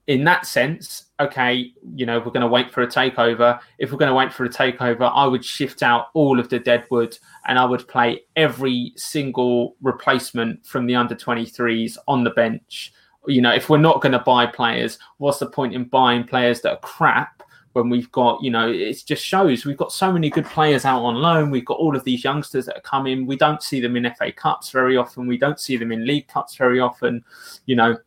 in 0.09 0.25
that 0.25 0.47
sense, 0.47 1.05
okay, 1.21 1.71
you 1.95 2.07
know, 2.07 2.19
we're 2.19 2.33
going 2.33 2.41
to 2.41 2.47
wait 2.47 2.73
for 2.73 2.83
a 2.83 2.87
takeover. 2.87 3.61
If 3.79 3.93
we're 3.93 3.99
going 3.99 4.09
to 4.11 4.15
wait 4.15 4.33
for 4.33 4.45
a 4.45 4.49
takeover, 4.49 5.13
I 5.15 5.27
would 5.27 5.45
shift 5.45 5.83
out 5.83 6.07
all 6.15 6.41
of 6.41 6.49
the 6.49 6.59
deadwood 6.59 7.17
and 7.47 7.59
I 7.59 7.67
would 7.67 7.87
play 7.87 8.23
every 8.35 8.95
single 8.97 9.77
replacement 9.83 10.65
from 10.65 10.87
the 10.87 10.95
under 10.95 11.15
23s 11.15 11.99
on 12.09 12.25
the 12.25 12.31
bench. 12.31 12.95
You 13.27 13.43
know, 13.43 13.53
if 13.53 13.69
we're 13.69 13.77
not 13.77 14.01
going 14.01 14.13
to 14.13 14.19
buy 14.21 14.47
players, 14.47 14.99
what's 15.19 15.41
the 15.41 15.51
point 15.51 15.75
in 15.75 15.85
buying 15.85 16.25
players 16.25 16.63
that 16.63 16.73
are 16.73 16.81
crap 16.81 17.43
when 17.75 17.91
we've 17.91 18.11
got, 18.11 18.43
you 18.43 18.51
know, 18.51 18.71
it 18.71 19.03
just 19.07 19.23
shows 19.23 19.67
we've 19.67 19.77
got 19.77 19.93
so 19.93 20.11
many 20.11 20.31
good 20.31 20.47
players 20.47 20.87
out 20.87 21.05
on 21.05 21.17
loan. 21.17 21.51
We've 21.51 21.67
got 21.67 21.79
all 21.79 21.95
of 21.95 22.05
these 22.05 22.25
youngsters 22.25 22.65
that 22.65 22.79
are 22.79 22.81
coming. 22.81 23.27
We 23.27 23.37
don't 23.37 23.63
see 23.63 23.79
them 23.79 23.95
in 23.95 24.11
FA 24.15 24.33
Cups 24.33 24.71
very 24.71 24.97
often. 24.97 25.27
We 25.27 25.37
don't 25.37 25.61
see 25.61 25.77
them 25.77 25.93
in 25.93 26.07
League 26.07 26.29
Cups 26.29 26.57
very 26.57 26.81
often. 26.81 27.23
You 27.67 27.77
know, 27.77 27.99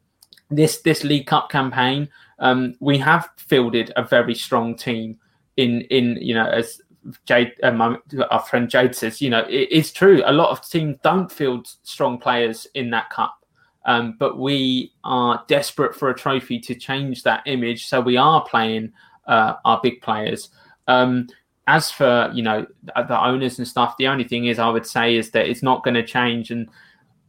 this 0.52 0.82
this 0.82 1.04
League 1.04 1.28
Cup 1.28 1.50
campaign, 1.50 2.10
um, 2.40 2.76
we 2.80 2.98
have 2.98 3.30
fielded 3.38 3.92
a 3.96 4.04
very 4.04 4.36
strong 4.36 4.76
team. 4.76 5.18
In 5.58 5.82
in 5.90 6.18
you 6.22 6.34
know 6.34 6.46
as 6.46 6.82
Jade, 7.26 7.54
my, 7.64 7.98
our 8.30 8.40
friend 8.40 8.70
Jade 8.70 8.96
says, 8.96 9.22
you 9.22 9.30
know 9.30 9.46
it, 9.50 9.68
it's 9.72 9.92
true. 9.92 10.22
A 10.26 10.34
lot 10.34 10.50
of 10.50 10.68
teams 10.68 10.98
don't 11.04 11.32
field 11.32 11.68
strong 11.84 12.18
players 12.18 12.68
in 12.74 12.90
that 12.92 13.10
cup, 13.10 13.46
um, 13.86 14.16
but 14.20 14.38
we 14.38 14.94
are 15.04 15.44
desperate 15.48 15.96
for 15.96 16.10
a 16.10 16.16
trophy 16.16 16.60
to 16.60 16.76
change 16.76 17.24
that 17.24 17.44
image. 17.46 17.88
So 17.88 18.00
we 18.00 18.18
are 18.18 18.44
playing 18.44 18.94
uh, 19.28 19.56
our 19.66 19.80
big 19.82 20.02
players. 20.02 20.50
Um, 20.88 21.28
as 21.68 21.92
for 21.92 22.30
you 22.34 22.44
know 22.44 22.66
the 22.84 23.24
owners 23.24 23.58
and 23.58 23.68
stuff, 23.68 23.98
the 23.98 24.08
only 24.08 24.24
thing 24.24 24.46
is 24.46 24.60
I 24.60 24.70
would 24.70 24.86
say 24.86 25.16
is 25.16 25.32
that 25.32 25.48
it's 25.48 25.64
not 25.64 25.84
going 25.84 25.96
to 25.96 26.06
change 26.06 26.52
and 26.52 26.70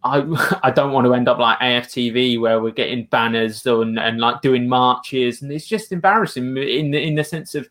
I 0.05 0.59
I 0.63 0.71
don't 0.71 0.93
want 0.93 1.07
to 1.07 1.15
end 1.15 1.29
up 1.29 1.39
like 1.39 1.59
AFTV 1.59 2.41
where 2.41 2.61
we're 2.61 2.71
getting 2.71 3.07
banners 3.07 3.65
and, 3.67 3.99
and 3.99 4.19
like 4.19 4.43
doing 4.43 4.69
marches, 4.69 5.43
and 5.43 5.53
it's 5.53 5.67
just 5.67 5.93
embarrassing 5.93 6.57
in 6.57 6.91
the 6.91 7.03
in 7.03 7.15
the 7.15 7.25
sense 7.25 7.55
of 7.55 7.69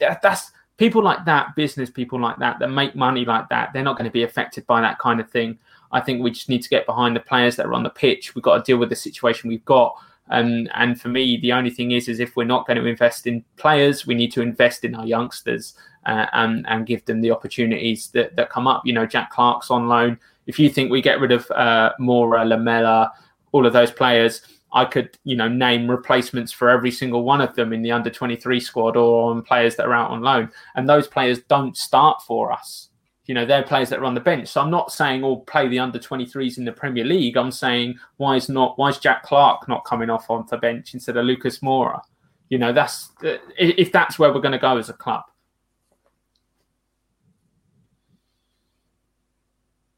that, 0.00 0.22
that's 0.22 0.52
people 0.76 1.02
like 1.02 1.24
that, 1.24 1.54
business 1.54 1.90
people 1.90 2.20
like 2.20 2.38
that 2.38 2.58
that 2.58 2.68
make 2.68 2.94
money 2.94 3.24
like 3.24 3.48
that. 3.48 3.72
They're 3.72 3.82
not 3.82 3.96
going 3.96 4.08
to 4.08 4.12
be 4.12 4.24
affected 4.24 4.66
by 4.66 4.80
that 4.80 4.98
kind 4.98 5.20
of 5.20 5.30
thing. 5.30 5.58
I 5.92 6.00
think 6.00 6.22
we 6.22 6.30
just 6.30 6.48
need 6.48 6.62
to 6.62 6.68
get 6.68 6.86
behind 6.86 7.14
the 7.14 7.20
players 7.20 7.56
that 7.56 7.66
are 7.66 7.74
on 7.74 7.82
the 7.82 7.90
pitch. 7.90 8.34
We've 8.34 8.42
got 8.42 8.56
to 8.56 8.62
deal 8.62 8.78
with 8.78 8.88
the 8.88 8.96
situation 8.96 9.48
we've 9.48 9.64
got. 9.64 9.94
Um, 10.30 10.66
and 10.74 10.98
for 10.98 11.08
me, 11.08 11.36
the 11.36 11.52
only 11.52 11.68
thing 11.68 11.90
is, 11.90 12.08
is 12.08 12.18
if 12.18 12.36
we're 12.36 12.44
not 12.44 12.66
going 12.66 12.78
to 12.78 12.86
invest 12.86 13.26
in 13.26 13.44
players, 13.56 14.06
we 14.06 14.14
need 14.14 14.32
to 14.32 14.40
invest 14.40 14.84
in 14.84 14.94
our 14.94 15.04
youngsters 15.04 15.74
uh, 16.06 16.26
and 16.32 16.66
and 16.68 16.86
give 16.86 17.04
them 17.04 17.20
the 17.20 17.30
opportunities 17.30 18.08
that, 18.08 18.36
that 18.36 18.50
come 18.50 18.66
up. 18.66 18.82
You 18.84 18.92
know, 18.94 19.06
Jack 19.06 19.30
Clarke's 19.30 19.70
on 19.70 19.88
loan 19.88 20.18
if 20.46 20.58
you 20.58 20.68
think 20.68 20.90
we 20.90 21.02
get 21.02 21.20
rid 21.20 21.32
of 21.32 21.50
uh, 21.50 21.92
Moura, 22.00 22.46
Lamela, 22.46 23.12
all 23.52 23.66
of 23.66 23.72
those 23.72 23.90
players, 23.90 24.42
I 24.72 24.84
could, 24.84 25.18
you 25.24 25.36
know, 25.36 25.48
name 25.48 25.90
replacements 25.90 26.50
for 26.50 26.70
every 26.70 26.90
single 26.90 27.24
one 27.24 27.40
of 27.40 27.54
them 27.54 27.72
in 27.72 27.82
the 27.82 27.92
under 27.92 28.10
23 28.10 28.58
squad 28.60 28.96
or 28.96 29.30
on 29.30 29.42
players 29.42 29.76
that 29.76 29.86
are 29.86 29.94
out 29.94 30.10
on 30.10 30.22
loan. 30.22 30.50
And 30.74 30.88
those 30.88 31.06
players 31.06 31.40
don't 31.42 31.76
start 31.76 32.22
for 32.22 32.50
us. 32.50 32.88
You 33.26 33.34
know, 33.34 33.46
they're 33.46 33.62
players 33.62 33.90
that 33.90 34.00
are 34.00 34.04
on 34.04 34.14
the 34.14 34.20
bench. 34.20 34.48
So 34.48 34.60
I'm 34.60 34.70
not 34.70 34.90
saying 34.90 35.22
all 35.22 35.40
play 35.44 35.68
the 35.68 35.78
under 35.78 35.98
23s 35.98 36.58
in 36.58 36.64
the 36.64 36.72
Premier 36.72 37.04
League. 37.04 37.36
I'm 37.36 37.52
saying 37.52 37.98
why 38.16 38.36
is 38.36 38.48
not 38.48 38.76
why 38.78 38.88
is 38.88 38.98
Jack 38.98 39.22
Clarke 39.22 39.68
not 39.68 39.84
coming 39.84 40.10
off 40.10 40.28
on 40.28 40.44
the 40.48 40.56
bench 40.56 40.94
instead 40.94 41.16
of 41.16 41.24
Lucas 41.24 41.60
Moura? 41.60 42.00
You 42.48 42.58
know, 42.58 42.72
that's 42.72 43.10
if 43.22 43.92
that's 43.92 44.18
where 44.18 44.32
we're 44.32 44.40
going 44.40 44.52
to 44.52 44.58
go 44.58 44.76
as 44.76 44.88
a 44.88 44.94
club. 44.94 45.22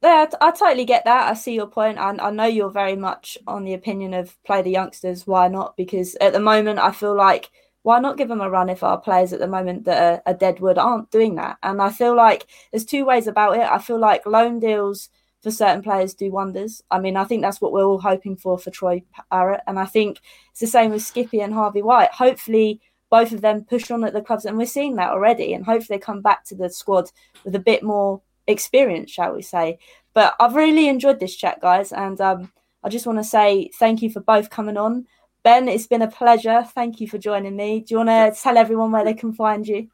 Yeah, 0.05 0.26
I 0.38 0.50
totally 0.50 0.84
get 0.84 1.07
that. 1.07 1.30
I 1.30 1.34
see 1.34 1.55
your 1.55 1.66
point, 1.66 1.96
and 1.96 2.20
I 2.20 2.28
know 2.28 2.44
you're 2.44 2.68
very 2.68 2.94
much 2.94 3.38
on 3.46 3.64
the 3.64 3.72
opinion 3.72 4.12
of 4.12 4.36
play 4.44 4.61
the 4.61 4.70
youngsters. 4.70 5.26
Why 5.26 5.48
not? 5.48 5.78
Because 5.78 6.14
at 6.16 6.34
the 6.34 6.40
moment, 6.40 6.78
I 6.78 6.92
feel 6.92 7.16
like 7.16 7.50
why 7.84 8.00
not 8.00 8.18
give 8.18 8.28
them 8.28 8.42
a 8.42 8.50
run 8.50 8.68
if 8.68 8.82
our 8.82 9.00
players 9.00 9.32
at 9.32 9.40
the 9.40 9.46
moment 9.46 9.84
that 9.86 10.20
are, 10.26 10.32
are 10.32 10.36
deadwood 10.36 10.76
aren't 10.76 11.11
doing 11.11 11.36
that? 11.36 11.57
And 11.62 11.80
I 11.80 11.88
feel 11.88 12.14
like 12.14 12.46
there's 12.70 12.84
two 12.84 13.07
ways 13.07 13.26
about 13.26 13.57
it. 13.57 13.62
I 13.62 13.78
feel 13.78 13.98
like 13.98 14.26
loan 14.26 14.59
deals 14.59 15.09
for 15.42 15.50
certain 15.50 15.82
players 15.82 16.12
do 16.12 16.30
wonders. 16.30 16.82
I 16.90 16.98
mean, 16.98 17.16
I 17.16 17.24
think 17.24 17.40
that's 17.40 17.62
what 17.62 17.72
we're 17.72 17.86
all 17.86 17.98
hoping 17.98 18.36
for 18.36 18.59
for 18.59 18.70
Troy 18.70 19.02
Parrott, 19.30 19.62
and 19.66 19.78
I 19.78 19.86
think 19.86 20.20
it's 20.50 20.61
the 20.61 20.66
same 20.66 20.90
with 20.90 21.00
Skippy 21.00 21.40
and 21.40 21.55
Harvey 21.55 21.80
White. 21.80 22.12
Hopefully, 22.12 22.82
both 23.09 23.32
of 23.32 23.40
them 23.40 23.64
push 23.64 23.90
on 23.90 24.05
at 24.05 24.12
the 24.12 24.20
clubs, 24.20 24.44
and 24.44 24.59
we're 24.59 24.66
seeing 24.66 24.96
that 24.96 25.12
already. 25.12 25.55
And 25.55 25.64
hopefully, 25.64 25.96
they 25.96 26.05
come 26.05 26.20
back 26.20 26.44
to 26.46 26.55
the 26.55 26.68
squad 26.68 27.11
with 27.42 27.55
a 27.55 27.59
bit 27.59 27.82
more 27.82 28.20
experience, 28.47 29.11
shall 29.11 29.34
we 29.34 29.42
say. 29.42 29.78
But 30.12 30.34
I've 30.38 30.55
really 30.55 30.88
enjoyed 30.88 31.20
this 31.20 31.34
chat, 31.34 31.61
guys, 31.61 31.92
and 31.92 32.20
um, 32.20 32.53
I 32.82 32.88
just 32.88 33.07
want 33.07 33.18
to 33.18 33.24
say 33.24 33.70
thank 33.78 34.03
you 34.03 34.11
for 34.11 34.20
both 34.20 34.51
coming 34.51 34.76
on. 34.76 35.07
Ben, 35.42 35.68
it's 35.68 35.86
been 35.86 36.03
a 36.03 36.11
pleasure. 36.11 36.64
Thank 36.74 37.01
you 37.01 37.09
for 37.09 37.18
joining 37.18 37.57
me. 37.57 37.80
Do 37.80 37.95
you 37.95 37.97
want 37.99 38.09
to 38.09 38.40
tell 38.40 38.57
everyone 38.57 38.92
where 38.92 39.05
they 39.05 39.14
can 39.14 39.32
find 39.32 39.66
you? 39.66 39.88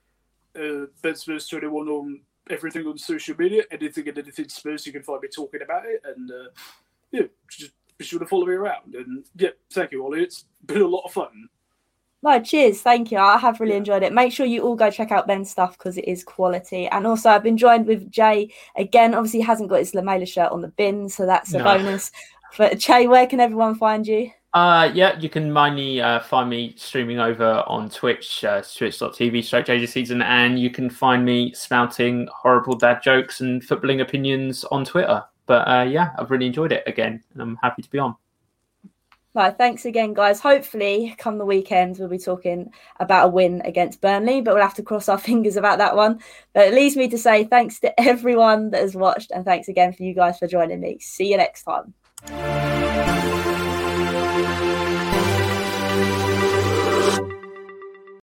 Uh, 0.54 0.86
ben 1.02 1.14
Spurs 1.14 1.48
21 1.48 1.88
on 1.88 2.20
everything 2.50 2.86
on 2.86 2.98
social 2.98 3.36
media, 3.36 3.62
anything 3.70 4.08
and 4.08 4.18
anything 4.18 4.48
Spurs, 4.48 4.86
you 4.86 4.92
can 4.92 5.02
find 5.02 5.22
me 5.22 5.28
talking 5.28 5.62
about 5.62 5.86
it. 5.86 6.02
And 6.04 6.30
uh, 6.30 6.48
yeah, 7.12 7.22
just 7.48 7.72
be 7.98 8.04
sure 8.04 8.18
to 8.18 8.26
follow 8.26 8.46
me 8.46 8.54
around. 8.54 8.94
And 8.94 9.24
yeah, 9.36 9.50
thank 9.72 9.92
you, 9.92 10.04
Ollie. 10.04 10.22
It's 10.22 10.44
been 10.64 10.82
a 10.82 10.86
lot 10.86 11.04
of 11.04 11.12
fun. 11.12 11.48
No, 12.22 12.38
cheers. 12.40 12.82
Thank 12.82 13.10
you. 13.10 13.18
I 13.18 13.38
have 13.38 13.60
really 13.60 13.76
enjoyed 13.76 14.02
it. 14.02 14.12
Make 14.12 14.32
sure 14.32 14.44
you 14.44 14.62
all 14.62 14.76
go 14.76 14.90
check 14.90 15.10
out 15.10 15.26
Ben's 15.26 15.50
stuff 15.50 15.78
because 15.78 15.96
it 15.96 16.06
is 16.06 16.22
quality. 16.22 16.86
And 16.88 17.06
also, 17.06 17.30
I've 17.30 17.42
been 17.42 17.56
joined 17.56 17.86
with 17.86 18.10
Jay 18.10 18.52
again. 18.76 19.14
Obviously, 19.14 19.40
he 19.40 19.46
hasn't 19.46 19.70
got 19.70 19.78
his 19.78 19.94
Lamela 19.94 20.26
shirt 20.26 20.52
on 20.52 20.60
the 20.60 20.68
bin, 20.68 21.08
so 21.08 21.24
that's 21.24 21.54
a 21.54 21.58
No. 21.58 21.64
bonus. 21.64 22.12
But 22.58 22.78
Jay, 22.78 23.06
where 23.06 23.26
can 23.26 23.40
everyone 23.40 23.74
find 23.76 24.06
you? 24.06 24.30
Uh, 24.52 24.90
yeah, 24.92 25.16
you 25.20 25.28
can 25.28 25.54
find 25.54 25.76
me, 25.76 26.00
uh, 26.00 26.18
find 26.20 26.50
me 26.50 26.74
streaming 26.76 27.20
over 27.20 27.62
on 27.66 27.88
Twitch, 27.88 28.44
uh, 28.44 28.60
twitch.tv 28.60 29.44
straight 29.44 29.66
JJ 29.66 29.86
season, 29.86 30.20
and 30.22 30.58
you 30.58 30.70
can 30.70 30.90
find 30.90 31.24
me 31.24 31.54
spouting 31.54 32.28
horrible 32.34 32.74
dad 32.74 33.00
jokes 33.02 33.40
and 33.40 33.62
footballing 33.62 34.00
opinions 34.02 34.64
on 34.64 34.84
Twitter. 34.84 35.22
But 35.46 35.68
uh, 35.68 35.82
yeah, 35.88 36.10
I've 36.18 36.30
really 36.30 36.46
enjoyed 36.46 36.72
it 36.72 36.82
again, 36.86 37.22
and 37.32 37.40
I'm 37.42 37.56
happy 37.62 37.80
to 37.82 37.90
be 37.90 37.98
on. 38.00 38.16
No, 39.32 39.48
thanks 39.52 39.84
again, 39.84 40.12
guys. 40.12 40.40
Hopefully, 40.40 41.14
come 41.16 41.38
the 41.38 41.46
weekend, 41.46 41.98
we'll 41.98 42.08
be 42.08 42.18
talking 42.18 42.72
about 42.98 43.26
a 43.26 43.28
win 43.28 43.62
against 43.64 44.00
Burnley, 44.00 44.40
but 44.40 44.54
we'll 44.54 44.62
have 44.62 44.74
to 44.74 44.82
cross 44.82 45.08
our 45.08 45.18
fingers 45.28 45.56
about 45.56 45.78
that 45.78 45.94
one. 45.94 46.20
But 46.52 46.68
it 46.68 46.74
leaves 46.74 46.96
me 46.96 47.08
to 47.08 47.18
say 47.18 47.44
thanks 47.44 47.78
to 47.80 48.00
everyone 48.00 48.70
that 48.70 48.80
has 48.82 48.96
watched, 48.96 49.30
and 49.30 49.44
thanks 49.44 49.68
again 49.68 49.92
for 49.92 50.02
you 50.02 50.14
guys 50.14 50.38
for 50.38 50.48
joining 50.48 50.80
me. 50.80 50.98
See 50.98 51.30
you 51.30 51.36
next 51.36 51.62
time. 51.62 51.94